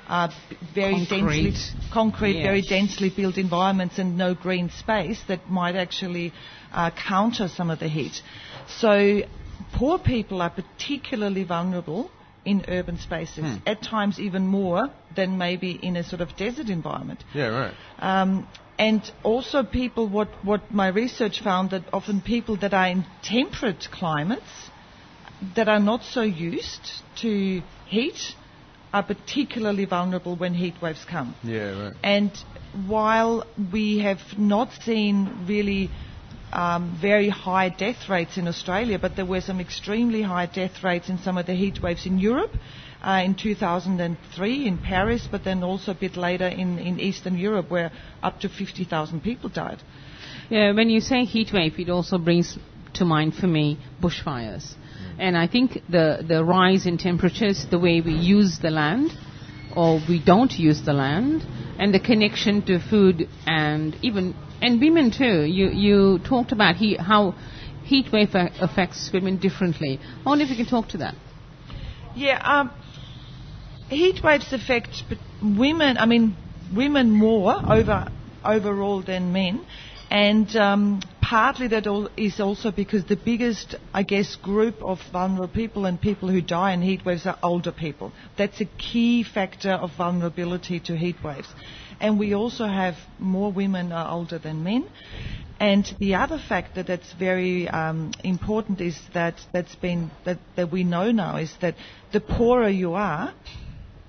uh, 0.07 0.29
very 0.73 1.05
Concrete. 1.07 1.51
densely 1.51 1.53
concrete, 1.91 2.41
very 2.43 2.61
densely 2.61 3.09
built 3.09 3.37
environments, 3.37 3.97
and 3.99 4.17
no 4.17 4.33
green 4.33 4.69
space 4.69 5.21
that 5.27 5.49
might 5.49 5.75
actually 5.75 6.31
uh, 6.71 6.89
counter 6.91 7.47
some 7.47 7.69
of 7.69 7.79
the 7.79 7.87
heat. 7.87 8.21
So 8.67 9.21
poor 9.73 9.97
people 9.99 10.41
are 10.41 10.49
particularly 10.51 11.43
vulnerable 11.43 12.11
in 12.45 12.63
urban 12.67 12.97
spaces, 12.97 13.43
Hmm. 13.43 13.55
at 13.65 13.81
times 13.81 14.19
even 14.19 14.47
more 14.47 14.89
than 15.15 15.37
maybe 15.37 15.71
in 15.71 15.95
a 15.95 16.03
sort 16.03 16.21
of 16.21 16.35
desert 16.37 16.69
environment. 16.69 17.23
Yeah, 17.33 17.47
right. 17.47 17.73
Um, 17.99 18.47
and 18.79 19.01
also 19.23 19.63
people, 19.63 20.07
what, 20.07 20.29
what 20.43 20.71
my 20.71 20.87
research 20.87 21.41
found 21.41 21.71
that 21.71 21.83
often 21.91 22.21
people 22.21 22.57
that 22.57 22.73
are 22.73 22.87
in 22.87 23.05
temperate 23.23 23.87
climates 23.91 24.69
that 25.55 25.67
are 25.67 25.79
not 25.79 26.03
so 26.03 26.21
used 26.21 26.91
to 27.17 27.61
heat 27.85 28.35
are 28.93 29.03
particularly 29.03 29.85
vulnerable 29.85 30.35
when 30.35 30.53
heat 30.53 30.75
waves 30.81 31.03
come. 31.05 31.35
Yeah, 31.43 31.83
right. 31.83 31.93
And 32.03 32.31
while 32.85 33.45
we 33.71 33.99
have 33.99 34.21
not 34.37 34.71
seen 34.83 35.45
really 35.47 35.89
um, 36.53 36.97
very 37.01 37.29
high 37.29 37.69
death 37.69 38.09
rates 38.09 38.37
in 38.37 38.47
Australia, 38.47 38.97
but 38.99 39.15
there 39.15 39.25
were 39.25 39.41
some 39.41 39.59
extremely 39.59 40.21
high 40.21 40.45
death 40.45 40.83
rates 40.83 41.09
in 41.09 41.17
some 41.19 41.37
of 41.37 41.45
the 41.45 41.53
heat 41.53 41.81
waves 41.81 42.05
in 42.05 42.19
Europe. 42.19 42.51
Uh, 42.99 43.21
in 43.23 43.35
2003 43.35 44.67
in 44.67 44.77
Paris, 44.79 45.27
but 45.31 45.43
then 45.43 45.63
also 45.63 45.91
a 45.91 45.95
bit 45.95 46.17
later 46.17 46.47
in, 46.47 46.79
in 46.79 46.99
Eastern 46.99 47.37
Europe, 47.37 47.69
where 47.69 47.91
up 48.23 48.39
to 48.39 48.49
50,000 48.49 49.21
people 49.21 49.49
died. 49.49 49.77
Yeah, 50.49 50.71
when 50.71 50.89
you 50.89 50.99
say 50.99 51.23
heat 51.23 51.53
wave, 51.53 51.79
it 51.79 51.89
also 51.91 52.17
brings 52.17 52.57
to 52.95 53.05
mind 53.05 53.35
for 53.35 53.45
me 53.47 53.77
bushfires. 54.01 54.73
And 55.19 55.37
I 55.37 55.47
think 55.47 55.73
the, 55.89 56.23
the 56.27 56.43
rise 56.43 56.87
in 56.87 56.97
temperatures, 56.97 57.67
the 57.69 57.79
way 57.79 58.01
we 58.01 58.13
use 58.13 58.57
the 58.59 58.71
land, 58.71 59.11
or 59.75 59.99
we 60.07 60.21
don't 60.23 60.51
use 60.57 60.81
the 60.81 60.93
land, 60.93 61.43
and 61.77 61.93
the 61.93 61.99
connection 61.99 62.61
to 62.63 62.79
food 62.79 63.27
and 63.45 63.95
even, 64.01 64.35
and 64.61 64.81
women 64.81 65.11
too. 65.11 65.43
You, 65.43 65.69
you 65.69 66.19
talked 66.19 66.51
about 66.51 66.75
he, 66.75 66.95
how 66.95 67.35
heat 67.83 68.11
wave 68.11 68.29
affects 68.33 69.11
women 69.13 69.37
differently. 69.37 69.99
I 70.25 70.29
wonder 70.29 70.43
if 70.43 70.49
you 70.49 70.55
can 70.55 70.65
talk 70.65 70.89
to 70.89 70.97
that. 70.97 71.15
Yeah, 72.15 72.41
um, 72.43 72.71
heat 73.89 74.23
waves 74.23 74.51
affect 74.51 75.03
women. 75.41 75.97
I 75.97 76.05
mean, 76.05 76.35
women 76.75 77.11
more 77.11 77.55
over 77.67 78.07
overall 78.43 79.01
than 79.01 79.33
men, 79.33 79.65
and 80.09 80.55
um, 80.55 81.01
partly 81.29 81.67
that 81.67 81.85
is 82.15 82.39
also 82.39 82.71
because 82.71 83.03
the 83.05 83.17
biggest, 83.17 83.75
I 83.93 84.03
guess, 84.03 84.37
group 84.37 84.81
of 84.81 84.99
vulnerable 85.11 85.53
people 85.53 85.85
and 85.85 85.99
people 85.99 86.29
who 86.29 86.41
die 86.41 86.71
in 86.71 86.81
heat 86.81 87.03
waves 87.05 87.25
are 87.25 87.37
older 87.43 87.73
people. 87.73 88.13
That's 88.37 88.61
a 88.61 88.65
key 88.65 89.23
factor 89.23 89.71
of 89.71 89.91
vulnerability 89.97 90.79
to 90.81 90.95
heat 90.95 91.17
waves, 91.21 91.49
and 91.99 92.17
we 92.17 92.33
also 92.33 92.65
have 92.65 92.95
more 93.19 93.51
women 93.51 93.91
are 93.91 94.09
older 94.09 94.39
than 94.39 94.63
men. 94.63 94.87
And 95.59 95.91
the 95.99 96.15
other 96.15 96.39
factor 96.47 96.83
that's 96.83 97.11
very 97.13 97.67
um, 97.67 98.11
important 98.23 98.79
is 98.79 98.97
that 99.13 99.35
that's 99.51 99.75
been 99.75 100.11
that, 100.23 100.37
that 100.55 100.71
we 100.71 100.83
know 100.83 101.11
now 101.11 101.37
is 101.37 101.51
that 101.61 101.75
the 102.13 102.21
poorer 102.21 102.69
you 102.69 102.93
are, 102.93 103.33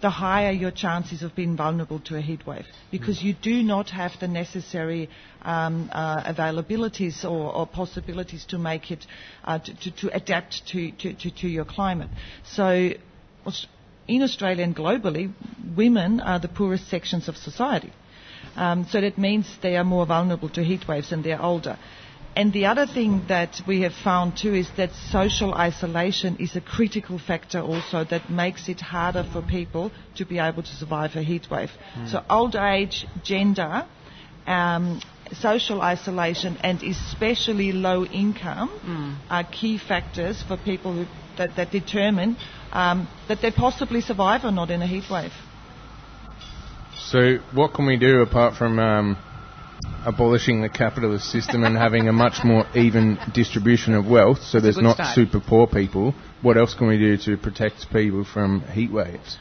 the 0.00 0.10
higher 0.10 0.50
your 0.50 0.70
chances 0.70 1.22
of 1.22 1.34
being 1.34 1.56
vulnerable 1.56 1.98
to 2.00 2.16
a 2.16 2.20
heat 2.20 2.46
wave 2.46 2.64
because 2.90 3.22
you 3.22 3.34
do 3.34 3.62
not 3.62 3.90
have 3.90 4.12
the 4.20 4.28
necessary 4.28 5.08
um, 5.42 5.90
uh, 5.92 6.22
availabilities 6.32 7.24
or, 7.24 7.52
or 7.52 7.66
possibilities 7.66 8.44
to 8.44 8.58
make 8.58 8.90
it 8.90 9.06
uh, 9.44 9.58
to, 9.58 9.74
to, 9.74 9.90
to 9.90 10.14
adapt 10.14 10.66
to, 10.68 10.90
to, 10.92 11.12
to, 11.14 11.30
to 11.30 11.48
your 11.48 11.64
climate. 11.64 12.10
So 12.44 12.90
in 14.06 14.22
Australia 14.22 14.64
and 14.64 14.74
globally, 14.74 15.32
women 15.76 16.20
are 16.20 16.38
the 16.38 16.48
poorest 16.48 16.88
sections 16.88 17.28
of 17.28 17.36
society. 17.36 17.92
Um, 18.56 18.86
so 18.90 19.00
that 19.00 19.18
means 19.18 19.46
they 19.62 19.76
are 19.76 19.84
more 19.84 20.06
vulnerable 20.06 20.48
to 20.50 20.64
heat 20.64 20.86
waves 20.88 21.12
and 21.12 21.22
they're 21.24 21.40
older. 21.42 21.78
And 22.38 22.52
the 22.52 22.66
other 22.66 22.86
thing 22.86 23.24
that 23.26 23.60
we 23.66 23.80
have 23.80 23.92
found 23.92 24.36
too 24.36 24.54
is 24.54 24.68
that 24.76 24.92
social 25.10 25.52
isolation 25.54 26.36
is 26.38 26.54
a 26.54 26.60
critical 26.60 27.18
factor 27.18 27.58
also 27.58 28.04
that 28.04 28.30
makes 28.30 28.68
it 28.68 28.80
harder 28.80 29.24
for 29.24 29.42
people 29.42 29.90
to 30.14 30.24
be 30.24 30.38
able 30.38 30.62
to 30.62 30.74
survive 30.76 31.16
a 31.16 31.22
heat 31.24 31.50
wave. 31.50 31.72
Mm. 31.96 32.08
So 32.08 32.22
old 32.30 32.54
age, 32.54 33.08
gender, 33.24 33.84
um, 34.46 35.02
social 35.32 35.82
isolation, 35.82 36.56
and 36.62 36.80
especially 36.80 37.72
low 37.72 38.04
income 38.04 39.18
are 39.28 39.42
key 39.42 39.76
factors 39.76 40.40
for 40.40 40.56
people 40.56 40.92
who, 40.92 41.06
that, 41.38 41.56
that 41.56 41.72
determine 41.72 42.36
um, 42.72 43.08
that 43.26 43.42
they 43.42 43.50
possibly 43.50 44.00
survive 44.00 44.44
or 44.44 44.52
not 44.52 44.70
in 44.70 44.80
a 44.80 44.86
heat 44.86 45.10
wave. 45.10 45.32
So, 46.94 47.38
what 47.52 47.74
can 47.74 47.86
we 47.86 47.96
do 47.96 48.20
apart 48.22 48.54
from 48.54 48.78
um, 48.78 49.16
abolishing 50.04 50.62
the 50.62 50.68
capitalist 50.68 51.30
system 51.30 51.64
and 51.64 51.76
having 51.76 52.08
a 52.08 52.12
much 52.12 52.44
more 52.44 52.64
even 52.74 53.18
distribution 53.34 53.94
of 53.94 54.06
wealth 54.06 54.42
so 54.42 54.60
there's 54.60 54.78
not 54.78 54.94
start. 54.94 55.14
super 55.14 55.40
poor 55.40 55.66
people? 55.66 56.14
What 56.42 56.56
else 56.56 56.74
can 56.74 56.86
we 56.88 56.98
do 56.98 57.16
to 57.18 57.36
protect 57.36 57.90
people 57.92 58.24
from 58.24 58.62
heat 58.72 58.92
waves? 58.92 59.38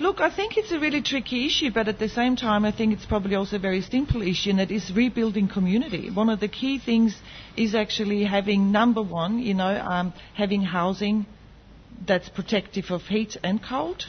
Look, 0.00 0.20
I 0.20 0.30
think 0.30 0.56
it's 0.56 0.70
a 0.70 0.78
really 0.78 1.02
tricky 1.02 1.46
issue, 1.46 1.72
but 1.72 1.88
at 1.88 1.98
the 1.98 2.08
same 2.08 2.36
time, 2.36 2.64
I 2.64 2.70
think 2.70 2.92
it's 2.92 3.04
probably 3.04 3.34
also 3.34 3.56
a 3.56 3.58
very 3.58 3.82
simple 3.82 4.22
issue, 4.22 4.50
and 4.50 4.60
it 4.60 4.70
is 4.70 4.92
rebuilding 4.94 5.48
community. 5.48 6.08
One 6.08 6.28
of 6.28 6.38
the 6.38 6.46
key 6.46 6.78
things 6.78 7.16
is 7.56 7.74
actually 7.74 8.22
having, 8.22 8.70
number 8.70 9.02
one, 9.02 9.40
you 9.40 9.54
know, 9.54 9.74
um, 9.76 10.12
having 10.34 10.62
housing 10.62 11.26
that's 12.06 12.28
protective 12.28 12.90
of 12.90 13.02
heat 13.02 13.36
and 13.42 13.62
cold. 13.62 14.06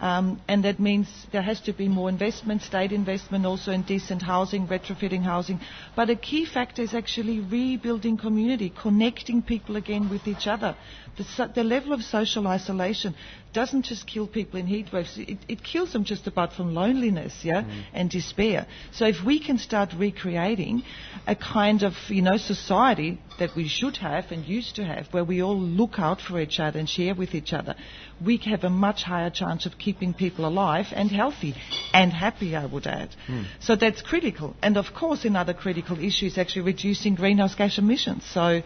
Um, 0.00 0.40
and 0.48 0.64
that 0.64 0.78
means 0.80 1.08
there 1.32 1.42
has 1.42 1.60
to 1.62 1.72
be 1.72 1.88
more 1.88 2.08
investment, 2.08 2.62
state 2.62 2.92
investment 2.92 3.46
also 3.46 3.72
in 3.72 3.82
decent 3.82 4.22
housing, 4.22 4.66
retrofitting 4.66 5.22
housing. 5.22 5.60
But 5.96 6.10
a 6.10 6.16
key 6.16 6.44
factor 6.44 6.82
is 6.82 6.94
actually 6.94 7.40
rebuilding 7.40 8.16
community, 8.16 8.70
connecting 8.70 9.42
people 9.42 9.76
again 9.76 10.08
with 10.08 10.26
each 10.26 10.46
other. 10.46 10.76
The, 11.16 11.24
so- 11.24 11.48
the 11.54 11.64
level 11.64 11.92
of 11.92 12.02
social 12.02 12.46
isolation 12.46 13.14
doesn't 13.52 13.82
just 13.82 14.06
kill 14.06 14.26
people 14.26 14.58
in 14.58 14.66
heat 14.66 14.92
waves, 14.92 15.16
it, 15.16 15.38
it 15.48 15.62
kills 15.62 15.92
them 15.92 16.04
just 16.04 16.26
about 16.26 16.52
from 16.52 16.74
loneliness, 16.74 17.34
yeah, 17.42 17.62
mm. 17.62 17.82
and 17.92 18.10
despair. 18.10 18.66
So 18.92 19.06
if 19.06 19.16
we 19.24 19.38
can 19.40 19.58
start 19.58 19.90
recreating 19.96 20.82
a 21.26 21.34
kind 21.34 21.82
of, 21.82 21.94
you 22.08 22.22
know, 22.22 22.36
society 22.36 23.20
that 23.38 23.50
we 23.56 23.68
should 23.68 23.96
have 23.98 24.30
and 24.30 24.44
used 24.44 24.76
to 24.76 24.84
have, 24.84 25.06
where 25.12 25.24
we 25.24 25.42
all 25.42 25.58
look 25.58 25.98
out 25.98 26.20
for 26.20 26.40
each 26.40 26.60
other 26.60 26.78
and 26.78 26.88
share 26.88 27.14
with 27.14 27.34
each 27.34 27.52
other, 27.52 27.74
we 28.24 28.36
have 28.38 28.64
a 28.64 28.70
much 28.70 29.02
higher 29.02 29.30
chance 29.30 29.66
of 29.66 29.78
keeping 29.78 30.14
people 30.14 30.46
alive 30.46 30.86
and 30.92 31.10
healthy 31.10 31.54
and 31.92 32.12
happy, 32.12 32.54
I 32.56 32.66
would 32.66 32.86
add. 32.86 33.10
Mm. 33.28 33.46
So 33.60 33.76
that's 33.76 34.02
critical. 34.02 34.56
And 34.62 34.76
of 34.76 34.94
course, 34.94 35.24
another 35.24 35.54
critical 35.54 35.98
issue 35.98 36.26
is 36.26 36.38
actually 36.38 36.62
reducing 36.62 37.14
greenhouse 37.14 37.54
gas 37.54 37.78
emissions. 37.78 38.24
So, 38.32 38.62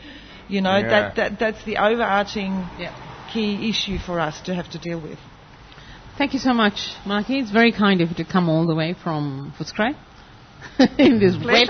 you 0.49 0.61
know, 0.61 0.77
Yeah. 0.77 0.89
that, 0.89 1.17
that, 1.17 1.39
that's 1.39 1.65
the 1.65 1.79
overarching 1.79 2.69
key 3.33 3.69
issue 3.71 3.99
for 3.99 4.21
us 4.21 4.41
to 4.43 4.55
have 4.55 4.71
to 4.71 4.79
deal 4.79 5.01
with. 5.01 5.19
Thank 6.19 6.33
you 6.33 6.39
so 6.39 6.55
much, 6.55 6.95
Marky. 7.05 7.39
It's 7.39 7.51
very 7.51 7.73
kind 7.73 8.01
of 8.01 8.09
you 8.11 8.15
to 8.17 8.25
come 8.25 8.49
all 8.49 8.67
the 8.67 8.75
way 8.75 8.95
from 8.95 9.53
Footscray 9.59 9.95
in 10.99 11.19
this 11.19 11.37
wet, 11.45 11.69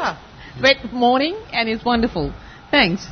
wet 0.62 0.92
morning, 0.92 1.36
and 1.52 1.68
it's 1.68 1.84
wonderful. 1.84 2.32
Thanks. 2.70 3.07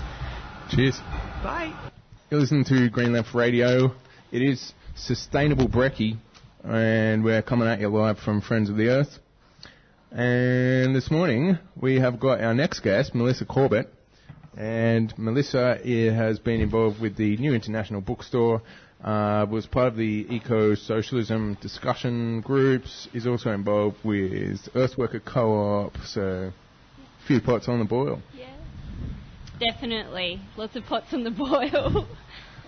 Cheers. 0.70 0.98
Bye. 1.42 1.90
You're 2.30 2.40
listening 2.40 2.64
to 2.66 2.88
Green 2.88 3.12
Left 3.12 3.34
Radio. 3.34 3.94
It 4.32 4.42
is 4.42 4.72
Sustainable 4.96 5.68
Brekkie, 5.68 6.16
and 6.62 7.22
we're 7.22 7.42
coming 7.42 7.68
at 7.68 7.80
you 7.80 7.88
live 7.88 8.18
from 8.18 8.40
Friends 8.40 8.70
of 8.70 8.76
the 8.76 8.88
Earth. 8.88 9.18
And 10.10 10.94
this 10.94 11.10
morning 11.10 11.58
we 11.80 12.00
have 12.00 12.20
got 12.20 12.40
our 12.40 12.54
next 12.54 12.80
guest, 12.80 13.14
Melissa 13.14 13.44
Corbett. 13.44 13.92
And 14.56 15.12
Melissa 15.18 15.78
has 15.84 16.38
been 16.38 16.60
involved 16.60 17.00
with 17.00 17.16
the 17.16 17.36
New 17.38 17.54
International 17.54 18.00
Bookstore, 18.00 18.62
uh, 19.02 19.46
was 19.50 19.66
part 19.66 19.88
of 19.88 19.96
the 19.96 20.26
eco-socialism 20.30 21.58
discussion 21.60 22.40
groups, 22.40 23.08
is 23.12 23.26
also 23.26 23.50
involved 23.50 23.96
with 24.04 24.68
Earthworker 24.74 25.22
Co-op, 25.24 25.96
so 26.06 26.52
a 26.52 27.26
few 27.26 27.40
pots 27.40 27.68
on 27.68 27.80
the 27.80 27.84
boil. 27.84 28.22
Yeah, 28.36 28.54
definitely. 29.58 30.40
Lots 30.56 30.76
of 30.76 30.84
pots 30.84 31.12
on 31.12 31.24
the 31.24 31.30
boil. 31.30 32.06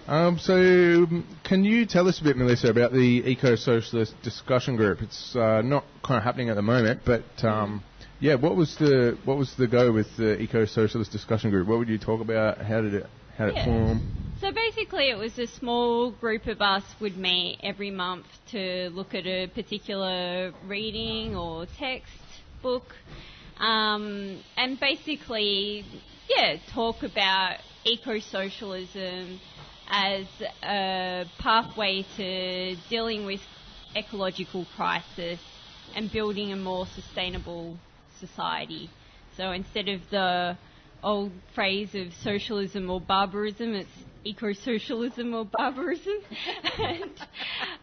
Um, 0.09 0.39
so, 0.39 1.05
can 1.43 1.64
you 1.64 1.84
tell 1.84 2.07
us 2.07 2.20
a 2.20 2.22
bit, 2.22 2.37
Melissa, 2.37 2.68
about 2.68 2.93
the 2.93 3.24
eco-socialist 3.26 4.14
discussion 4.22 4.76
group? 4.76 5.03
It's 5.03 5.34
uh, 5.34 5.62
not 5.62 5.84
kind 6.05 6.16
of 6.16 6.22
happening 6.22 6.49
at 6.49 6.55
the 6.55 6.62
moment, 6.62 7.01
but 7.05 7.24
um, 7.43 7.82
yeah, 8.19 8.35
what 8.37 8.57
was 8.57 8.77
the 8.77 9.19
what 9.25 9.37
was 9.37 9.55
the 9.57 9.67
go 9.67 9.93
with 9.93 10.07
the 10.17 10.41
eco-socialist 10.41 11.12
discussion 11.12 11.51
group? 11.51 11.69
What 11.69 11.79
would 11.79 11.89
you 11.89 11.99
talk 11.99 12.21
about? 12.21 12.59
How 12.59 12.81
did 12.81 12.95
it 12.95 13.07
how 13.37 13.47
did 13.47 13.57
it 13.57 13.64
form? 13.64 14.01
so 14.41 14.53
basically, 14.53 15.11
it 15.11 15.19
was 15.19 15.39
a 15.39 15.47
small 15.47 16.12
group 16.12 16.47
of 16.47 16.61
us 16.62 16.83
would 17.01 17.17
meet 17.17 17.59
every 17.62 17.91
month 17.91 18.27
to 18.53 18.89
look 18.91 19.14
at 19.14 19.27
a 19.27 19.49
particular 19.49 20.53
reading 20.67 21.37
or 21.37 21.67
text 21.79 22.12
book, 22.62 22.85
um, 23.59 24.43
and 24.57 24.81
basically, 24.81 25.85
yeah, 26.29 26.57
talk 26.73 27.03
about 27.03 27.59
eco-socialism 27.85 29.41
as 29.89 30.27
a 30.64 31.27
pathway 31.39 32.05
to 32.17 32.77
dealing 32.89 33.27
with 33.27 33.41
ecological 33.95 34.67
crisis 34.75 35.39
and 35.95 36.11
building 36.11 36.53
a 36.53 36.57
more 36.57 36.87
sustainable 36.95 37.77
society. 38.19 38.91
So 39.37 39.53
instead 39.53 39.89
of 39.89 40.01
the 40.11 40.57
old 41.03 41.33
phrase 41.55 41.95
of 41.95 42.12
socialism 42.23 42.91
or 42.91 43.01
barbarism, 43.01 43.75
it's 43.75 43.91
eco-socialism 44.25 45.35
or 45.35 45.45
barbarism. 45.45 46.19
and, 46.79 47.11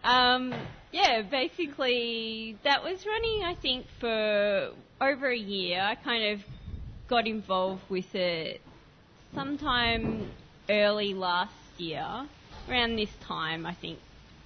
um, 0.04 0.54
yeah, 0.92 1.22
basically 1.22 2.58
that 2.64 2.84
was 2.84 3.06
running, 3.06 3.44
I 3.44 3.56
think, 3.62 3.86
for 4.00 4.72
over 5.00 5.30
a 5.30 5.38
year. 5.38 5.82
I 5.82 5.96
kind 5.96 6.34
of 6.34 6.46
got 7.08 7.28
involved 7.28 7.84
with 7.90 8.14
it 8.16 8.62
sometime 9.34 10.30
early 10.70 11.14
last 11.14 11.54
year, 11.78 12.28
around 12.70 12.96
this 12.96 13.10
time, 13.22 13.66
I 13.66 13.74
think, 13.74 14.00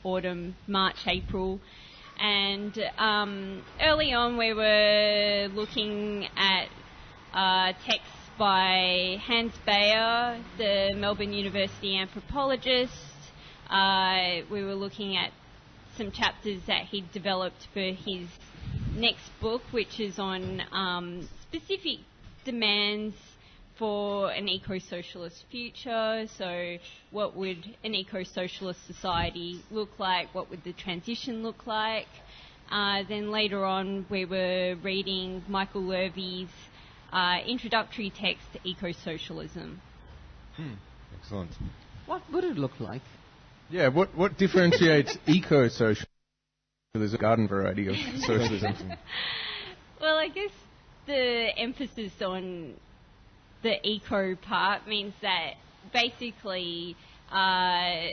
autumn, 0.03 0.55
March, 0.67 0.97
April. 1.05 1.59
And 2.19 2.77
um, 2.97 3.63
early 3.81 4.13
on, 4.13 4.37
we 4.37 4.53
were 4.53 5.49
looking 5.53 6.27
at 6.35 6.67
uh, 7.33 7.73
texts 7.85 8.11
by 8.37 9.17
Hans 9.23 9.53
Baer, 9.65 10.39
the 10.57 10.93
Melbourne 10.95 11.33
University 11.33 11.97
anthropologist. 11.97 12.93
Uh, 13.69 14.41
we 14.49 14.63
were 14.63 14.75
looking 14.75 15.15
at 15.17 15.31
some 15.97 16.11
chapters 16.11 16.61
that 16.67 16.85
he'd 16.85 17.11
developed 17.11 17.67
for 17.73 17.79
his 17.91 18.27
next 18.95 19.29
book, 19.39 19.61
which 19.71 19.99
is 19.99 20.19
on 20.19 20.61
um, 20.71 21.27
specific 21.41 21.99
demands 22.45 23.15
for 23.77 24.31
an 24.31 24.47
eco-socialist 24.47 25.45
future. 25.49 26.25
So, 26.37 26.77
what 27.11 27.35
would 27.35 27.75
an 27.83 27.95
eco-socialist 27.95 28.85
society 28.87 29.61
look 29.71 29.99
like? 29.99 30.33
What 30.33 30.49
would 30.49 30.63
the 30.63 30.73
transition 30.73 31.43
look 31.43 31.67
like? 31.67 32.07
Uh, 32.71 33.03
then 33.07 33.31
later 33.31 33.63
on, 33.63 34.05
we 34.09 34.25
were 34.25 34.75
reading 34.83 35.43
Michael 35.47 35.83
Löwy's 35.83 36.49
uh, 37.13 37.37
introductory 37.45 38.09
text 38.09 38.43
to 38.53 38.59
eco-socialism. 38.63 39.81
Excellent. 41.19 41.51
What 42.05 42.21
would 42.31 42.43
it 42.43 42.57
look 42.57 42.79
like? 42.79 43.01
Yeah, 43.69 43.89
what 43.89 44.15
what 44.15 44.37
differentiates 44.37 45.17
eco-socialism? 45.27 46.07
There's 46.93 47.13
a 47.13 47.17
garden 47.17 47.47
variety 47.47 47.87
of 47.87 47.95
socialism. 48.21 48.93
Well, 50.01 50.17
I 50.17 50.29
guess 50.29 50.51
the 51.05 51.49
emphasis 51.57 52.11
on 52.21 52.73
the 53.63 53.85
eco 53.87 54.35
part 54.35 54.87
means 54.87 55.13
that 55.21 55.53
basically 55.93 56.95
uh, 57.31 58.07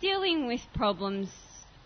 dealing 0.00 0.46
with 0.46 0.60
problems 0.74 1.28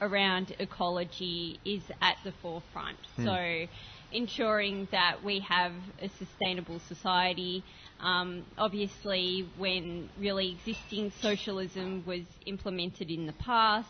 around 0.01 0.55
ecology 0.59 1.59
is 1.65 1.83
at 2.03 2.17
the 2.25 2.33
forefront. 2.43 2.99
Hmm. 3.17 3.25
So, 3.25 3.67
ensuring 4.13 4.89
that 4.93 5.23
we 5.25 5.41
have 5.41 5.73
a 6.01 6.09
sustainable 6.09 6.81
society. 6.89 7.65
Um, 8.01 8.45
obviously, 8.57 9.49
when 9.59 10.09
really 10.19 10.57
existing 10.65 11.13
socialism 11.21 12.05
was 12.07 12.23
implemented 12.47 13.11
in 13.11 13.27
the 13.27 13.33
past, 13.33 13.89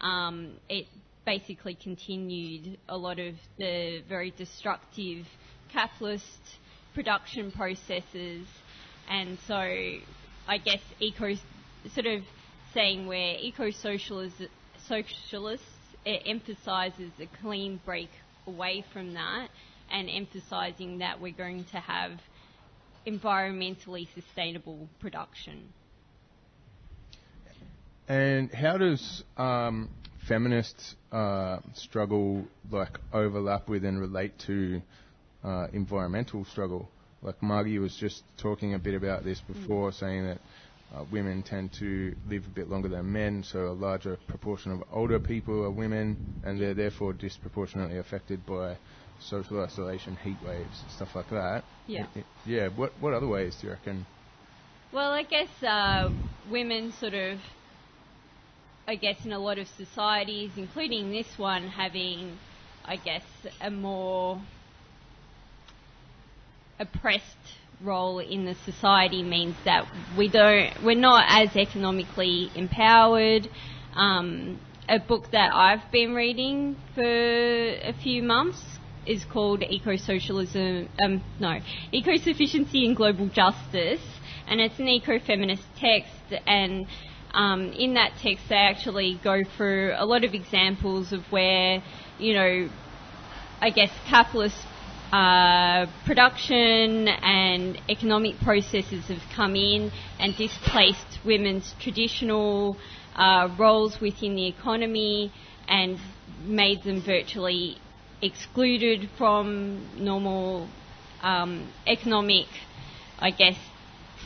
um, 0.00 0.52
it 0.68 0.86
basically 1.24 1.74
continued 1.74 2.78
a 2.88 2.96
lot 2.96 3.18
of 3.18 3.34
the 3.58 4.02
very 4.08 4.30
destructive 4.32 5.26
capitalist 5.72 6.24
production 6.98 7.52
processes, 7.52 8.44
and 9.08 9.38
so 9.46 9.54
I 9.54 10.58
guess 10.64 10.80
eco 10.98 11.32
sort 11.94 12.06
of 12.06 12.22
saying 12.74 13.06
where 13.06 13.36
eco 13.38 13.70
socialists 13.70 14.42
it 16.04 16.22
emphasises 16.26 17.12
a 17.20 17.26
clean 17.40 17.80
break 17.84 18.10
away 18.48 18.84
from 18.92 19.14
that, 19.14 19.46
and 19.92 20.10
emphasising 20.10 20.98
that 20.98 21.20
we're 21.20 21.30
going 21.30 21.62
to 21.66 21.76
have 21.76 22.18
environmentally 23.06 24.08
sustainable 24.12 24.88
production. 24.98 25.68
And 28.08 28.52
how 28.52 28.76
does 28.76 29.22
um, 29.36 29.88
feminist 30.26 30.96
uh, 31.12 31.58
struggle 31.74 32.44
like 32.72 32.98
overlap 33.12 33.68
with 33.68 33.84
and 33.84 34.00
relate 34.00 34.36
to 34.46 34.82
uh, 35.44 35.66
environmental 35.72 36.44
struggle? 36.44 36.88
Like 37.22 37.42
Margie 37.42 37.78
was 37.78 37.96
just 37.96 38.22
talking 38.36 38.74
a 38.74 38.78
bit 38.78 38.94
about 38.94 39.24
this 39.24 39.40
before, 39.40 39.90
saying 39.92 40.26
that 40.26 40.38
uh, 40.94 41.04
women 41.10 41.42
tend 41.42 41.72
to 41.74 42.14
live 42.28 42.44
a 42.46 42.50
bit 42.50 42.68
longer 42.70 42.88
than 42.88 43.12
men, 43.12 43.42
so 43.42 43.66
a 43.66 43.72
larger 43.72 44.16
proportion 44.28 44.72
of 44.72 44.82
older 44.92 45.18
people 45.18 45.64
are 45.64 45.70
women, 45.70 46.16
and 46.44 46.60
they're 46.60 46.74
therefore 46.74 47.12
disproportionately 47.12 47.98
affected 47.98 48.44
by 48.46 48.76
social 49.20 49.60
isolation, 49.60 50.16
heat 50.22 50.36
waves, 50.46 50.84
stuff 50.88 51.14
like 51.14 51.28
that. 51.30 51.64
Yeah. 51.86 52.06
I- 52.14 52.20
I- 52.20 52.24
yeah. 52.46 52.68
What 52.68 52.92
what 53.00 53.12
other 53.14 53.26
ways 53.26 53.56
do 53.60 53.66
you 53.66 53.72
reckon? 53.72 54.06
Well, 54.92 55.10
I 55.12 55.24
guess 55.24 55.62
uh, 55.62 56.10
women 56.50 56.92
sort 56.92 57.14
of, 57.14 57.38
I 58.86 58.94
guess 58.94 59.16
in 59.24 59.32
a 59.32 59.38
lot 59.38 59.58
of 59.58 59.66
societies, 59.76 60.52
including 60.56 61.10
this 61.10 61.26
one, 61.36 61.66
having, 61.68 62.38
I 62.84 62.96
guess, 62.96 63.24
a 63.60 63.70
more 63.70 64.40
oppressed 66.78 67.24
role 67.82 68.18
in 68.18 68.44
the 68.44 68.54
society 68.64 69.22
means 69.22 69.54
that 69.64 69.86
we 70.16 70.28
don't, 70.28 70.72
we're 70.84 70.94
not 70.94 71.24
as 71.28 71.54
economically 71.56 72.50
empowered. 72.54 73.48
Um, 73.94 74.58
a 74.88 74.98
book 74.98 75.30
that 75.32 75.54
I've 75.54 75.90
been 75.92 76.14
reading 76.14 76.76
for 76.94 77.02
a 77.04 77.92
few 78.02 78.22
months 78.22 78.62
is 79.06 79.24
called 79.24 79.62
Eco 79.62 79.96
Socialism, 79.96 80.88
um, 80.98 81.22
no, 81.40 81.60
Eco 81.92 82.16
Sufficiency 82.16 82.86
and 82.86 82.96
Global 82.96 83.28
Justice, 83.28 84.02
and 84.46 84.60
it's 84.60 84.78
an 84.78 84.88
eco 84.88 85.18
feminist 85.18 85.62
text. 85.78 86.10
And 86.46 86.86
um, 87.32 87.72
in 87.72 87.94
that 87.94 88.12
text, 88.20 88.44
they 88.48 88.56
actually 88.56 89.20
go 89.22 89.42
through 89.56 89.94
a 89.96 90.04
lot 90.04 90.24
of 90.24 90.34
examples 90.34 91.12
of 91.12 91.22
where, 91.30 91.82
you 92.18 92.34
know, 92.34 92.68
I 93.60 93.70
guess 93.70 93.90
capitalist 94.06 94.56
uh, 95.12 95.86
production 96.04 97.08
and 97.08 97.80
economic 97.88 98.38
processes 98.40 99.06
have 99.06 99.22
come 99.34 99.56
in 99.56 99.90
and 100.18 100.36
displaced 100.36 101.18
women's 101.24 101.74
traditional 101.80 102.76
uh, 103.16 103.48
roles 103.58 104.00
within 104.00 104.34
the 104.36 104.46
economy 104.46 105.32
and 105.66 105.98
made 106.44 106.82
them 106.82 107.02
virtually 107.02 107.78
excluded 108.20 109.08
from 109.16 109.86
normal 109.96 110.68
um, 111.22 111.72
economic, 111.86 112.46
I 113.18 113.30
guess, 113.30 113.56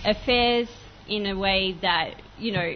affairs 0.04 0.68
in 1.08 1.26
a 1.26 1.38
way 1.38 1.76
that, 1.82 2.14
you 2.38 2.52
know, 2.52 2.74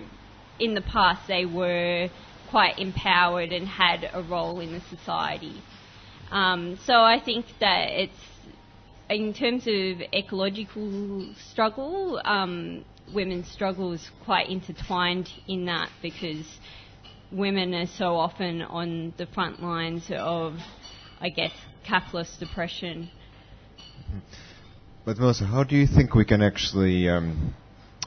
in 0.59 0.74
the 0.74 0.80
past 0.80 1.26
they 1.28 1.44
were 1.44 2.09
quite 2.50 2.78
empowered 2.78 3.52
and 3.52 3.66
had 3.66 4.09
a 4.12 4.22
role 4.22 4.61
in 4.61 4.72
the 4.72 4.80
society. 4.80 5.61
Um, 6.31 6.79
so 6.85 6.95
I 6.95 7.20
think 7.24 7.47
that 7.61 7.91
it's 7.91 8.12
in 9.09 9.33
terms 9.33 9.66
of 9.66 10.01
ecological 10.12 11.33
struggle, 11.51 12.20
um, 12.24 12.85
women's 13.14 13.49
struggle 13.51 13.93
is 13.93 14.11
quite 14.24 14.49
intertwined 14.49 15.29
in 15.47 15.66
that 15.66 15.89
because 16.03 16.45
women 17.31 17.74
are 17.74 17.87
so 17.87 18.16
often 18.16 18.62
on 18.62 19.14
the 19.16 19.27
front 19.27 19.62
lines 19.62 20.11
of, 20.11 20.55
I 21.20 21.29
guess, 21.29 21.53
capitalist 21.85 22.43
oppression. 22.43 23.11
But 25.05 25.18
Melissa, 25.18 25.45
how 25.45 25.62
do 25.62 25.77
you 25.77 25.87
think 25.87 26.14
we 26.14 26.24
can 26.24 26.43
actually 26.43 27.09
um, 27.09 27.55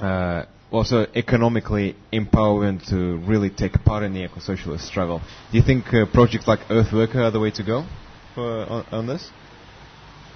uh, 0.02 0.44
also 0.70 1.06
economically 1.16 1.96
empower 2.12 2.60
women 2.60 2.82
to 2.90 3.18
really 3.26 3.50
take 3.50 3.74
part 3.86 4.04
in 4.04 4.14
the 4.14 4.26
eco-socialist 4.26 4.86
struggle? 4.86 5.22
Do 5.52 5.58
you 5.58 5.64
think 5.64 5.94
uh, 5.94 6.06
projects 6.14 6.46
like 6.46 6.60
Earthworker 6.68 7.16
are 7.16 7.32
the 7.32 7.40
way 7.40 7.52
to 7.52 7.64
go 7.64 7.86
on, 8.40 8.86
on 8.92 9.08
this? 9.08 9.32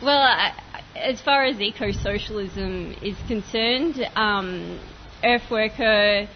Well, 0.02 0.22
I, 0.22 0.54
as 0.96 1.22
far 1.22 1.46
as 1.46 1.60
eco-socialism 1.60 2.96
is 3.02 3.16
concerned, 3.28 4.06
um, 4.16 4.80
Earthworker 5.24 6.28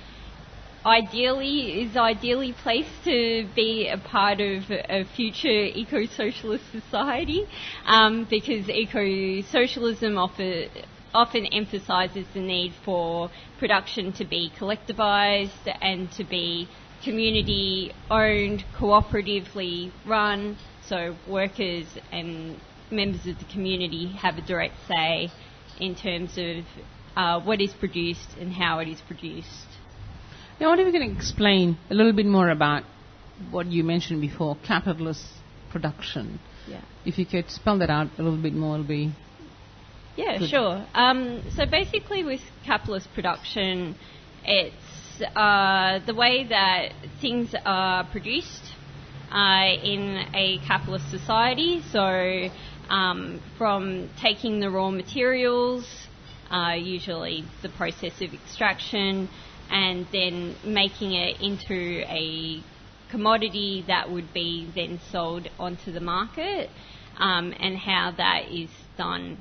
ideally 0.86 1.82
is 1.82 1.98
ideally 1.98 2.54
placed 2.54 3.04
to 3.04 3.48
be 3.56 3.90
a 3.90 3.98
part 3.98 4.40
of 4.40 4.64
a 4.72 5.04
future 5.16 5.66
eco-socialist 5.66 6.64
society 6.72 7.46
um, 7.86 8.26
because 8.30 8.70
eco-socialism 8.70 10.18
offer, 10.18 10.66
often 11.14 11.46
emphasises 11.48 12.26
the 12.34 12.40
need 12.40 12.74
for 12.86 13.30
production 13.60 14.14
to 14.14 14.24
be 14.24 14.52
collectivised 14.58 15.68
and 15.82 16.10
to 16.12 16.24
be 16.24 16.70
community 17.04 17.92
owned, 18.10 18.64
cooperatively 18.78 19.92
run, 20.06 20.58
so 20.88 21.16
workers 21.28 21.86
and 22.12 22.60
members 22.92 23.26
of 23.28 23.38
the 23.40 23.46
community 23.52 24.14
have 24.14 24.38
a 24.38 24.42
direct 24.42 24.76
say 24.88 25.30
in 25.80 25.96
terms 25.96 26.38
of 26.38 26.64
uh, 27.16 27.42
what 27.42 27.62
is 27.62 27.74
produced 27.74 28.30
and 28.40 28.54
how 28.54 28.80
it 28.80 28.88
is 28.88 29.02
produced. 29.02 29.68
Now, 30.60 30.70
what 30.70 30.80
if 30.80 30.86
you 30.88 30.92
can 30.92 31.16
explain 31.16 31.78
a 31.90 31.94
little 31.94 32.14
bit 32.14 32.26
more 32.26 32.50
about 32.50 32.84
what 33.52 33.68
you 33.68 33.84
mentioned 33.84 34.22
before, 34.22 34.58
capitalist 34.66 35.26
production? 35.72 36.40
Yeah. 36.68 36.82
If 37.06 37.18
you 37.18 37.26
could 37.26 37.50
spell 37.50 37.80
that 37.80 37.90
out 37.90 38.08
a 38.18 38.24
little 38.24 38.42
bit 38.42 38.54
more, 38.54 38.76
it'll 38.76 38.88
be. 38.88 39.14
Yeah, 40.16 40.40
Good. 40.40 40.50
sure. 40.50 40.86
Um, 40.96 41.44
so 41.56 41.66
basically, 41.66 42.24
with 42.24 42.42
capitalist 42.66 43.08
production, 43.14 43.96
it's 44.44 45.22
uh, 45.36 46.00
the 46.06 46.16
way 46.16 46.48
that 46.50 46.94
things 47.22 47.54
are 47.66 48.04
produced 48.06 48.67
uh, 49.32 49.74
in 49.84 50.26
a 50.34 50.60
capitalist 50.66 51.10
society. 51.10 51.82
So, 51.92 52.50
um, 52.90 53.42
from 53.58 54.10
taking 54.22 54.60
the 54.60 54.70
raw 54.70 54.90
materials, 54.90 55.86
uh, 56.50 56.74
usually 56.78 57.44
the 57.62 57.70
process 57.70 58.22
of 58.22 58.34
extraction, 58.34 59.30
and 59.70 60.08
then 60.12 60.56
making 60.66 61.14
it 61.14 61.42
into 61.42 62.04
a 62.08 62.62
commodity 63.12 63.84
that 63.88 64.10
would 64.10 64.34
be 64.34 64.70
then 64.76 65.00
sold 65.12 65.48
onto 65.60 65.92
the 65.92 66.00
market, 66.00 66.70
um, 67.18 67.54
and 67.60 67.78
how 67.78 68.14
that 68.16 68.50
is 68.52 68.70
done 68.98 69.38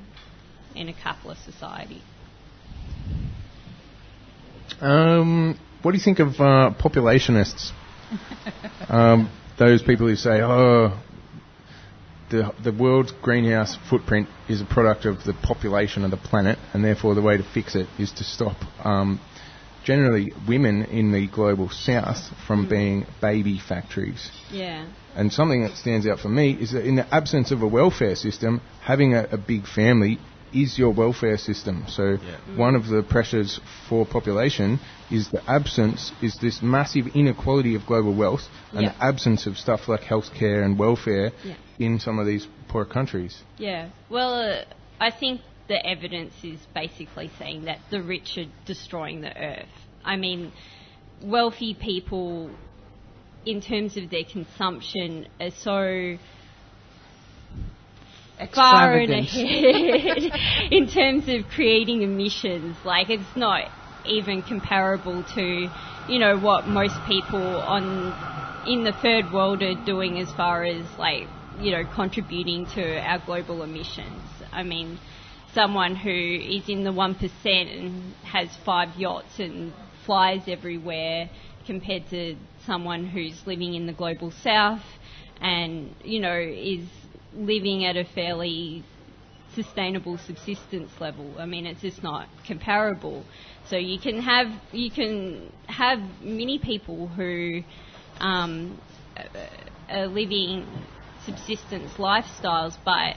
in 0.75 0.89
a 0.89 0.93
capitalist 0.93 1.43
society. 1.45 2.01
Um, 4.81 5.57
what 5.81 5.91
do 5.91 5.97
you 5.97 6.03
think 6.03 6.19
of 6.19 6.39
uh, 6.39 6.73
populationists? 6.77 7.71
those 9.57 9.81
people 9.81 10.07
who 10.07 10.15
say, 10.15 10.41
"Oh, 10.41 10.97
the 12.29 12.53
the 12.63 12.71
world's 12.71 13.11
greenhouse 13.21 13.77
footprint 13.89 14.27
is 14.47 14.61
a 14.61 14.65
product 14.65 15.05
of 15.05 15.23
the 15.23 15.33
population 15.33 16.03
of 16.03 16.11
the 16.11 16.17
planet, 16.17 16.59
and 16.73 16.83
therefore 16.83 17.15
the 17.15 17.21
way 17.21 17.37
to 17.37 17.43
fix 17.43 17.75
it 17.75 17.87
is 17.97 18.11
to 18.13 18.23
stop." 18.23 18.57
Um, 18.85 19.19
generally, 19.83 20.33
women 20.47 20.83
in 20.83 21.11
the 21.11 21.27
global 21.27 21.69
south 21.69 22.29
from 22.45 22.67
being 22.67 23.05
baby 23.21 23.57
factories. 23.57 24.29
Yeah. 24.51 24.85
And 25.15 25.31
something 25.31 25.63
that 25.63 25.77
stands 25.77 26.05
out 26.05 26.19
for 26.19 26.29
me 26.29 26.51
is 26.51 26.73
that 26.73 26.85
in 26.85 26.95
the 26.95 27.15
absence 27.15 27.51
of 27.51 27.61
a 27.61 27.67
welfare 27.67 28.15
system, 28.15 28.61
having 28.81 29.15
a, 29.15 29.23
a 29.31 29.37
big 29.37 29.65
family 29.65 30.19
is 30.53 30.77
your 30.77 30.91
welfare 30.91 31.37
system. 31.37 31.85
So 31.87 32.17
one 32.55 32.75
of 32.75 32.87
the 32.87 33.01
pressures 33.01 33.59
for 33.89 34.05
population 34.05 34.79
is 35.09 35.29
the 35.29 35.41
absence 35.49 36.11
is 36.21 36.37
this 36.41 36.61
massive 36.61 37.07
inequality 37.15 37.75
of 37.75 37.85
global 37.85 38.13
wealth 38.13 38.47
and 38.73 38.81
Yeah. 38.83 38.89
the 38.93 39.03
absence 39.03 39.45
of 39.47 39.57
stuff 39.57 39.87
like 39.87 40.01
healthcare 40.01 40.63
and 40.63 40.77
welfare 40.77 41.31
Yeah. 41.43 41.53
in 41.79 41.99
some 41.99 42.19
of 42.19 42.25
these 42.25 42.47
poor 42.67 42.85
countries. 42.85 43.41
Yeah. 43.57 43.89
Well, 44.09 44.33
uh, 44.33 44.63
I 44.99 45.11
think 45.11 45.41
the 45.67 45.85
evidence 45.85 46.33
is 46.43 46.59
basically 46.73 47.29
saying 47.39 47.65
that 47.65 47.79
the 47.89 48.01
rich 48.01 48.37
are 48.37 48.47
destroying 48.65 49.21
the 49.21 49.35
earth. 49.37 49.67
I 50.03 50.15
mean, 50.15 50.51
wealthy 51.21 51.73
people, 51.73 52.49
in 53.45 53.61
terms 53.61 53.97
of 53.97 54.09
their 54.09 54.23
consumption, 54.23 55.27
are 55.39 55.51
so 55.51 56.17
far 58.53 58.93
and 58.93 59.11
ahead 59.11 60.31
in 60.71 60.87
terms 60.87 61.27
of 61.27 61.49
creating 61.49 62.03
emissions. 62.03 62.77
Like, 62.85 63.09
it's 63.09 63.35
not 63.35 63.69
even 64.07 64.41
comparable 64.41 65.23
to, 65.35 65.69
you 66.07 66.19
know, 66.19 66.37
what 66.37 66.67
most 66.67 66.95
people 67.05 67.57
on 67.61 68.15
in 68.65 68.83
the 68.83 68.91
third 68.91 69.31
world 69.31 69.61
are 69.63 69.75
doing 69.85 70.19
as 70.19 70.31
far 70.33 70.63
as 70.63 70.85
like, 70.97 71.27
you 71.59 71.71
know, 71.71 71.83
contributing 71.93 72.65
to 72.65 72.99
our 72.99 73.19
global 73.19 73.63
emissions. 73.63 74.21
I 74.51 74.63
mean, 74.63 74.99
someone 75.53 75.95
who 75.95 76.09
is 76.11 76.67
in 76.67 76.83
the 76.83 76.91
1% 76.91 77.45
and 77.45 78.13
has 78.23 78.55
five 78.57 78.95
yachts 78.97 79.39
and 79.39 79.73
flies 80.05 80.43
everywhere 80.47 81.29
compared 81.65 82.07
to 82.09 82.35
someone 82.65 83.05
who's 83.05 83.45
living 83.47 83.73
in 83.73 83.85
the 83.85 83.93
global 83.93 84.31
south 84.31 84.83
and, 85.41 85.95
you 86.03 86.19
know, 86.19 86.37
is 86.37 86.87
living 87.33 87.85
at 87.85 87.95
a 87.95 88.03
fairly 88.03 88.83
sustainable 89.57 90.19
subsistence 90.19 90.91
level. 90.99 91.33
I 91.39 91.47
mean, 91.47 91.65
it's 91.65 91.81
just 91.81 92.03
not 92.03 92.27
comparable. 92.45 93.23
So 93.69 93.75
you 93.75 93.99
can 93.99 94.21
have 94.21 94.47
you 94.71 94.91
can 94.91 95.51
have 95.67 95.99
many 96.21 96.59
people 96.59 97.07
who 97.07 97.63
um, 98.19 98.79
are 99.89 100.07
living 100.07 100.67
subsistence 101.25 101.91
lifestyles, 101.93 102.77
but 102.85 103.15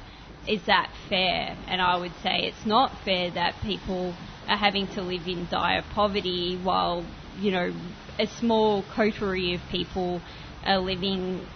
is 0.49 0.65
that 0.67 0.91
fair? 1.11 1.57
And 1.69 1.83
I 1.83 1.99
would 1.99 2.15
say 2.23 2.41
it's 2.45 2.65
not 2.65 2.91
fair 3.05 3.31
that 3.33 3.55
people 3.63 4.15
are 4.49 4.57
having 4.57 4.87
to 4.95 5.03
live 5.03 5.29
in 5.29 5.47
dire 5.51 5.85
poverty 5.93 6.59
while 6.63 7.05
you 7.39 7.53
know 7.53 7.71
a 8.19 8.27
small 8.27 8.83
coterie 8.95 9.55
of 9.55 9.61
people 9.71 10.23
are 10.65 10.79
living 10.79 11.47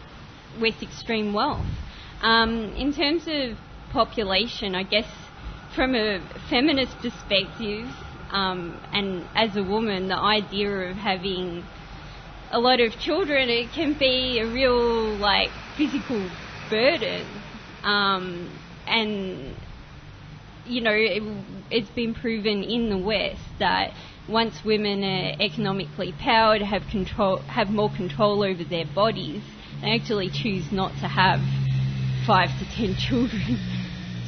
with 0.61 0.83
extreme 0.83 1.33
wealth. 1.33 1.67
Um, 2.21 2.75
in 2.77 2.93
terms 2.93 3.25
of 3.27 3.59
population, 3.95 4.75
I 4.75 4.83
guess 4.83 5.09
from 5.75 5.95
a 5.95 6.21
feminist 6.51 6.97
perspective, 6.99 7.89
um, 8.31 8.79
and 8.93 9.25
as 9.35 9.57
a 9.57 9.63
woman, 9.63 10.09
the 10.09 10.17
idea 10.17 10.91
of 10.91 10.97
having 10.97 11.65
a 12.51 12.59
lot 12.59 12.81
of 12.81 12.93
children, 12.99 13.49
it 13.49 13.71
can 13.73 13.97
be 13.99 14.41
a 14.41 14.47
real 14.47 15.17
like 15.17 15.51
physical 15.77 16.29
burden. 16.69 17.27
Um, 17.85 18.51
and 18.87 19.55
you 20.67 20.81
know, 20.81 20.93
it, 20.93 21.23
it's 21.71 21.91
been 21.91 22.15
proven 22.15 22.63
in 22.65 22.91
the 22.91 22.99
West 22.99 23.43
that 23.59 23.93
once 24.29 24.65
women 24.65 25.05
are 25.05 25.37
economically 25.41 26.13
powered, 26.19 26.63
have 26.63 26.83
control, 26.91 27.39
have 27.43 27.69
more 27.69 27.91
control 27.95 28.43
over 28.43 28.65
their 28.65 28.87
bodies, 28.95 29.43
they 29.83 29.95
actually 29.95 30.31
choose 30.31 30.73
not 30.73 30.91
to 31.01 31.07
have 31.09 31.41
five 32.27 32.49
to 32.59 32.65
ten 32.75 32.95
children. 32.99 33.84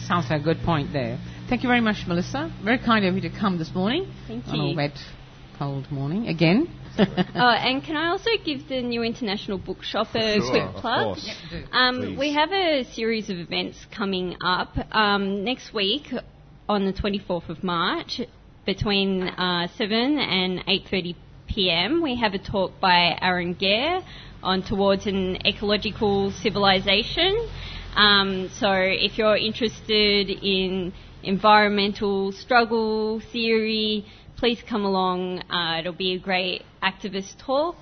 Sounds 0.07 0.31
like 0.31 0.41
a 0.41 0.45
good 0.45 0.59
point 0.65 0.93
there. 0.93 1.19
Thank 1.49 1.65
you 1.65 1.69
very 1.69 1.81
much, 1.81 2.07
Melissa. 2.07 2.53
Very 2.63 2.79
kind 2.79 3.05
of 3.05 3.17
you 3.17 3.21
to 3.23 3.31
come 3.31 3.59
this 3.59 3.75
morning. 3.75 4.07
Thank 4.29 4.47
you. 4.47 4.53
On 4.53 4.73
a 4.73 4.77
wet, 4.77 4.97
cold 5.59 5.91
morning 5.91 6.29
again. 6.29 6.69
oh, 6.99 7.05
and 7.05 7.83
can 7.83 7.97
I 7.97 8.09
also 8.09 8.31
give 8.45 8.69
the 8.69 8.83
New 8.83 9.03
International 9.03 9.59
Bookshop 9.59 10.15
a 10.15 10.37
Sure, 10.37 10.51
quick 10.51 10.81
plug? 10.81 11.17
course. 11.17 11.27
Yep, 11.51 11.65
do. 11.65 11.77
Um, 11.77 12.17
we 12.17 12.33
have 12.35 12.53
a 12.53 12.85
series 12.95 13.31
of 13.31 13.39
events 13.39 13.79
coming 13.95 14.37
up 14.45 14.77
um, 14.93 15.43
next 15.43 15.75
week 15.75 16.13
on 16.69 16.87
the 16.87 16.93
24th 16.93 17.49
of 17.49 17.65
March 17.65 18.21
between 18.65 19.25
uh, 19.25 19.67
7 19.77 20.19
and 20.19 20.61
8:30 20.67 21.17
p.m. 21.49 22.01
We 22.01 22.15
have 22.17 22.35
a 22.35 22.39
talk 22.39 22.81
by 22.81 23.19
Arran 23.21 23.55
Gare 23.55 24.01
on 24.43 24.63
towards 24.63 25.07
an 25.07 25.45
ecological 25.45 26.31
civilization. 26.31 27.49
Um, 27.97 28.51
so 28.61 28.73
if 28.73 29.17
you're 29.17 29.37
interested 29.37 30.29
in 30.29 30.93
environmental 31.23 32.31
struggle 32.33 33.21
theory, 33.33 34.05
please 34.37 34.63
come 34.69 34.85
along. 34.85 35.41
Uh, 35.51 35.79
it'll 35.81 35.95
be 35.95 36.13
a 36.13 36.19
great 36.19 36.63
activist 36.83 37.39
talk. 37.39 37.77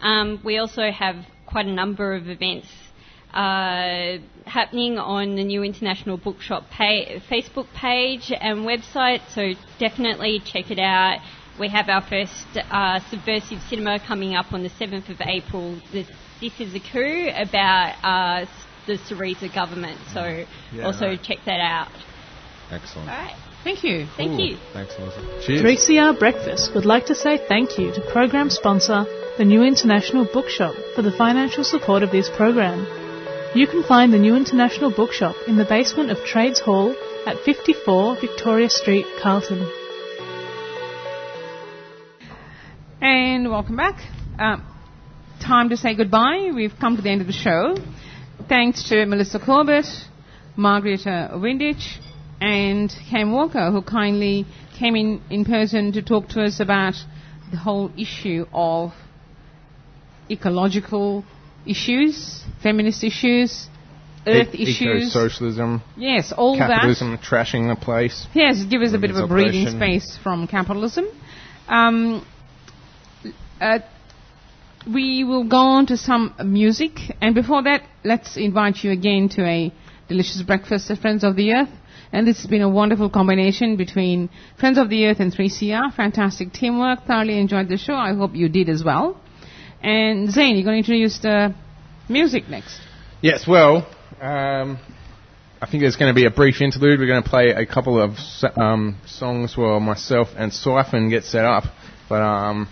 Um, 0.00 0.40
we 0.42 0.56
also 0.56 0.90
have 0.90 1.16
quite 1.46 1.66
a 1.66 1.72
number 1.72 2.14
of 2.14 2.28
events 2.28 2.68
uh, 3.34 4.16
happening 4.46 4.98
on 4.98 5.36
the 5.36 5.44
new 5.44 5.62
International 5.62 6.16
Bookshop 6.16 6.64
Facebook 6.70 7.66
page 7.74 8.32
and 8.32 8.60
website, 8.60 9.20
so 9.34 9.52
definitely 9.78 10.40
check 10.40 10.70
it 10.70 10.78
out. 10.78 11.18
We 11.60 11.68
have 11.68 11.90
our 11.90 12.02
first 12.02 12.46
uh, 12.56 13.00
subversive 13.10 13.60
cinema 13.68 14.00
coming 14.00 14.34
up 14.34 14.52
on 14.52 14.62
the 14.62 14.70
7th 14.70 15.10
of 15.10 15.20
April. 15.20 15.78
This, 15.92 16.06
this 16.40 16.58
is 16.58 16.74
a 16.74 16.80
coup 16.80 17.28
about 17.34 17.96
uh, 18.02 18.46
the 18.88 18.98
Syriza 18.98 19.54
government, 19.54 19.98
so 20.12 20.44
Yeah, 20.72 20.84
also 20.86 21.06
right. 21.06 21.22
check 21.22 21.38
that 21.46 21.60
out. 21.60 21.92
Excellent. 22.70 23.08
All 23.08 23.16
right. 23.16 23.36
Thank 23.64 23.84
you. 23.84 24.06
Thank 24.16 24.40
you. 24.40 24.56
Thanks, 24.72 24.94
Melissa. 24.98 25.20
3CR 25.46 26.18
Breakfast 26.18 26.74
would 26.74 26.86
like 26.86 27.06
to 27.06 27.14
say 27.14 27.38
thank 27.48 27.78
you 27.78 27.92
to 27.92 28.00
program 28.12 28.50
sponsor, 28.50 29.04
the 29.36 29.44
New 29.44 29.62
International 29.62 30.24
Bookshop, 30.24 30.74
for 30.94 31.02
the 31.02 31.12
financial 31.12 31.64
support 31.64 32.02
of 32.02 32.10
this 32.10 32.30
program. 32.34 32.86
You 33.54 33.66
can 33.66 33.82
find 33.82 34.12
the 34.12 34.18
New 34.18 34.36
International 34.36 34.90
Bookshop 34.90 35.36
in 35.46 35.56
the 35.56 35.64
basement 35.64 36.10
of 36.10 36.18
Trades 36.24 36.60
Hall 36.60 36.94
at 37.26 37.38
54 37.44 38.20
Victoria 38.20 38.70
Street, 38.70 39.06
Carlton. 39.22 39.70
And 43.00 43.50
welcome 43.50 43.76
back. 43.76 44.00
Um, 44.38 44.64
time 45.40 45.68
to 45.70 45.76
say 45.76 45.94
goodbye. 45.94 46.50
We've 46.54 46.74
come 46.78 46.96
to 46.96 47.02
the 47.02 47.10
end 47.10 47.20
of 47.20 47.26
the 47.26 47.32
show. 47.32 47.74
Thanks 48.48 48.88
to 48.88 49.04
Melissa 49.04 49.38
Corbett, 49.38 49.84
Margarita 50.56 51.32
Windisch, 51.34 51.98
and 52.40 52.90
Cam 53.10 53.30
Walker, 53.30 53.70
who 53.70 53.82
kindly 53.82 54.46
came 54.78 54.96
in 54.96 55.20
in 55.28 55.44
person 55.44 55.92
to 55.92 56.02
talk 56.02 56.28
to 56.28 56.42
us 56.42 56.58
about 56.58 56.94
the 57.50 57.58
whole 57.58 57.90
issue 57.98 58.46
of 58.54 58.92
ecological 60.30 61.24
issues, 61.66 62.42
feminist 62.62 63.04
issues, 63.04 63.66
earth 64.26 64.54
E- 64.54 64.62
issues. 64.62 65.14
Eco-socialism. 65.14 65.82
Yes, 65.98 66.32
all 66.32 66.56
that. 66.56 66.68
capitalism 66.68 67.18
trashing 67.18 67.68
the 67.68 67.78
place. 67.78 68.26
Yes, 68.32 68.64
give 68.64 68.80
us 68.80 68.94
a 68.94 68.98
bit 68.98 69.10
of 69.10 69.16
a 69.18 69.26
breathing 69.26 69.68
space 69.68 70.18
from 70.22 70.46
capitalism. 70.46 71.06
Um, 71.68 72.26
uh, 73.60 73.80
we 74.92 75.24
will 75.24 75.44
go 75.44 75.56
on 75.56 75.86
to 75.86 75.96
some 75.96 76.34
music, 76.44 76.92
and 77.20 77.34
before 77.34 77.62
that, 77.62 77.82
let's 78.04 78.36
invite 78.36 78.82
you 78.82 78.90
again 78.90 79.28
to 79.30 79.44
a 79.44 79.72
delicious 80.08 80.42
breakfast 80.42 80.90
at 80.90 80.98
Friends 80.98 81.24
of 81.24 81.36
the 81.36 81.52
Earth. 81.52 81.68
And 82.10 82.26
this 82.26 82.38
has 82.38 82.46
been 82.46 82.62
a 82.62 82.68
wonderful 82.68 83.10
combination 83.10 83.76
between 83.76 84.30
Friends 84.58 84.78
of 84.78 84.88
the 84.88 85.06
Earth 85.06 85.20
and 85.20 85.32
3CR. 85.32 85.94
Fantastic 85.94 86.52
teamwork. 86.52 87.04
Thoroughly 87.06 87.38
enjoyed 87.38 87.68
the 87.68 87.76
show. 87.76 87.94
I 87.94 88.14
hope 88.14 88.34
you 88.34 88.48
did 88.48 88.70
as 88.70 88.82
well. 88.82 89.20
And 89.82 90.30
Zane, 90.30 90.56
you're 90.56 90.64
going 90.64 90.82
to 90.82 90.90
introduce 90.90 91.18
the 91.18 91.54
music 92.08 92.48
next. 92.48 92.80
Yes, 93.20 93.46
well, 93.46 93.86
um, 94.20 94.78
I 95.60 95.68
think 95.70 95.82
there's 95.82 95.96
going 95.96 96.10
to 96.12 96.14
be 96.14 96.24
a 96.24 96.30
brief 96.30 96.62
interlude. 96.62 96.98
We're 96.98 97.06
going 97.06 97.22
to 97.22 97.28
play 97.28 97.50
a 97.50 97.66
couple 97.66 98.00
of 98.00 98.16
um, 98.56 98.96
songs 99.06 99.56
while 99.56 99.78
myself 99.78 100.28
and 100.36 100.52
Siphon 100.52 101.10
get 101.10 101.24
set 101.24 101.44
up. 101.44 101.64
But 102.08 102.22
um, 102.22 102.68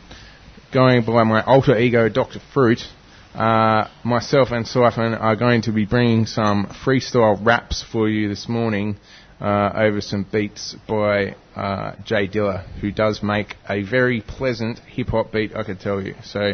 going 0.73 1.05
by 1.05 1.25
my 1.25 1.43
alter 1.43 1.77
ego, 1.79 2.09
Dr. 2.09 2.41
Fruit, 2.53 2.81
uh, 3.35 3.89
myself 4.03 4.51
and 4.51 4.67
Siphon 4.67 5.15
are 5.15 5.37
going 5.37 5.63
to 5.63 5.73
be 5.73 5.85
bringing 5.85 6.27
some 6.27 6.67
freestyle 6.67 7.45
raps 7.45 7.83
for 7.83 8.09
you 8.09 8.29
this 8.29 8.49
morning 8.49 8.97
uh, 9.41 9.73
over 9.75 10.01
some 10.01 10.27
beats 10.31 10.75
by 10.89 11.35
uh, 11.55 11.95
J 12.05 12.29
Dilla, 12.29 12.67
who 12.81 12.91
does 12.91 13.23
make 13.23 13.57
a 13.69 13.83
very 13.83 14.23
pleasant 14.23 14.79
hip 14.79 15.09
hop 15.09 15.33
beat, 15.33 15.55
I 15.55 15.63
can 15.65 15.77
tell 15.77 16.01
you. 16.03 16.15
So 16.25 16.53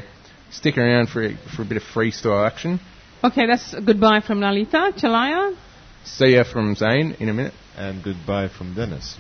stick 0.51 0.77
around 0.77 1.09
for 1.09 1.23
a, 1.23 1.37
for 1.55 1.63
a 1.63 1.65
bit 1.65 1.77
of 1.77 1.85
freestyle 1.85 2.45
action. 2.45 2.81
Okay, 3.23 3.47
that's 3.47 3.75
goodbye 3.75 4.21
from 4.21 4.41
Lalitha. 4.41 4.93
Chelliah. 4.99 5.57
See 6.05 6.35
ya 6.35 6.43
from 6.43 6.75
Zane 6.75 7.17
in 7.21 7.29
a 7.29 7.35
minute. 7.35 7.55
And 7.77 8.03
goodbye 8.03 8.49
from 8.49 8.75
Dennis. 8.75 9.17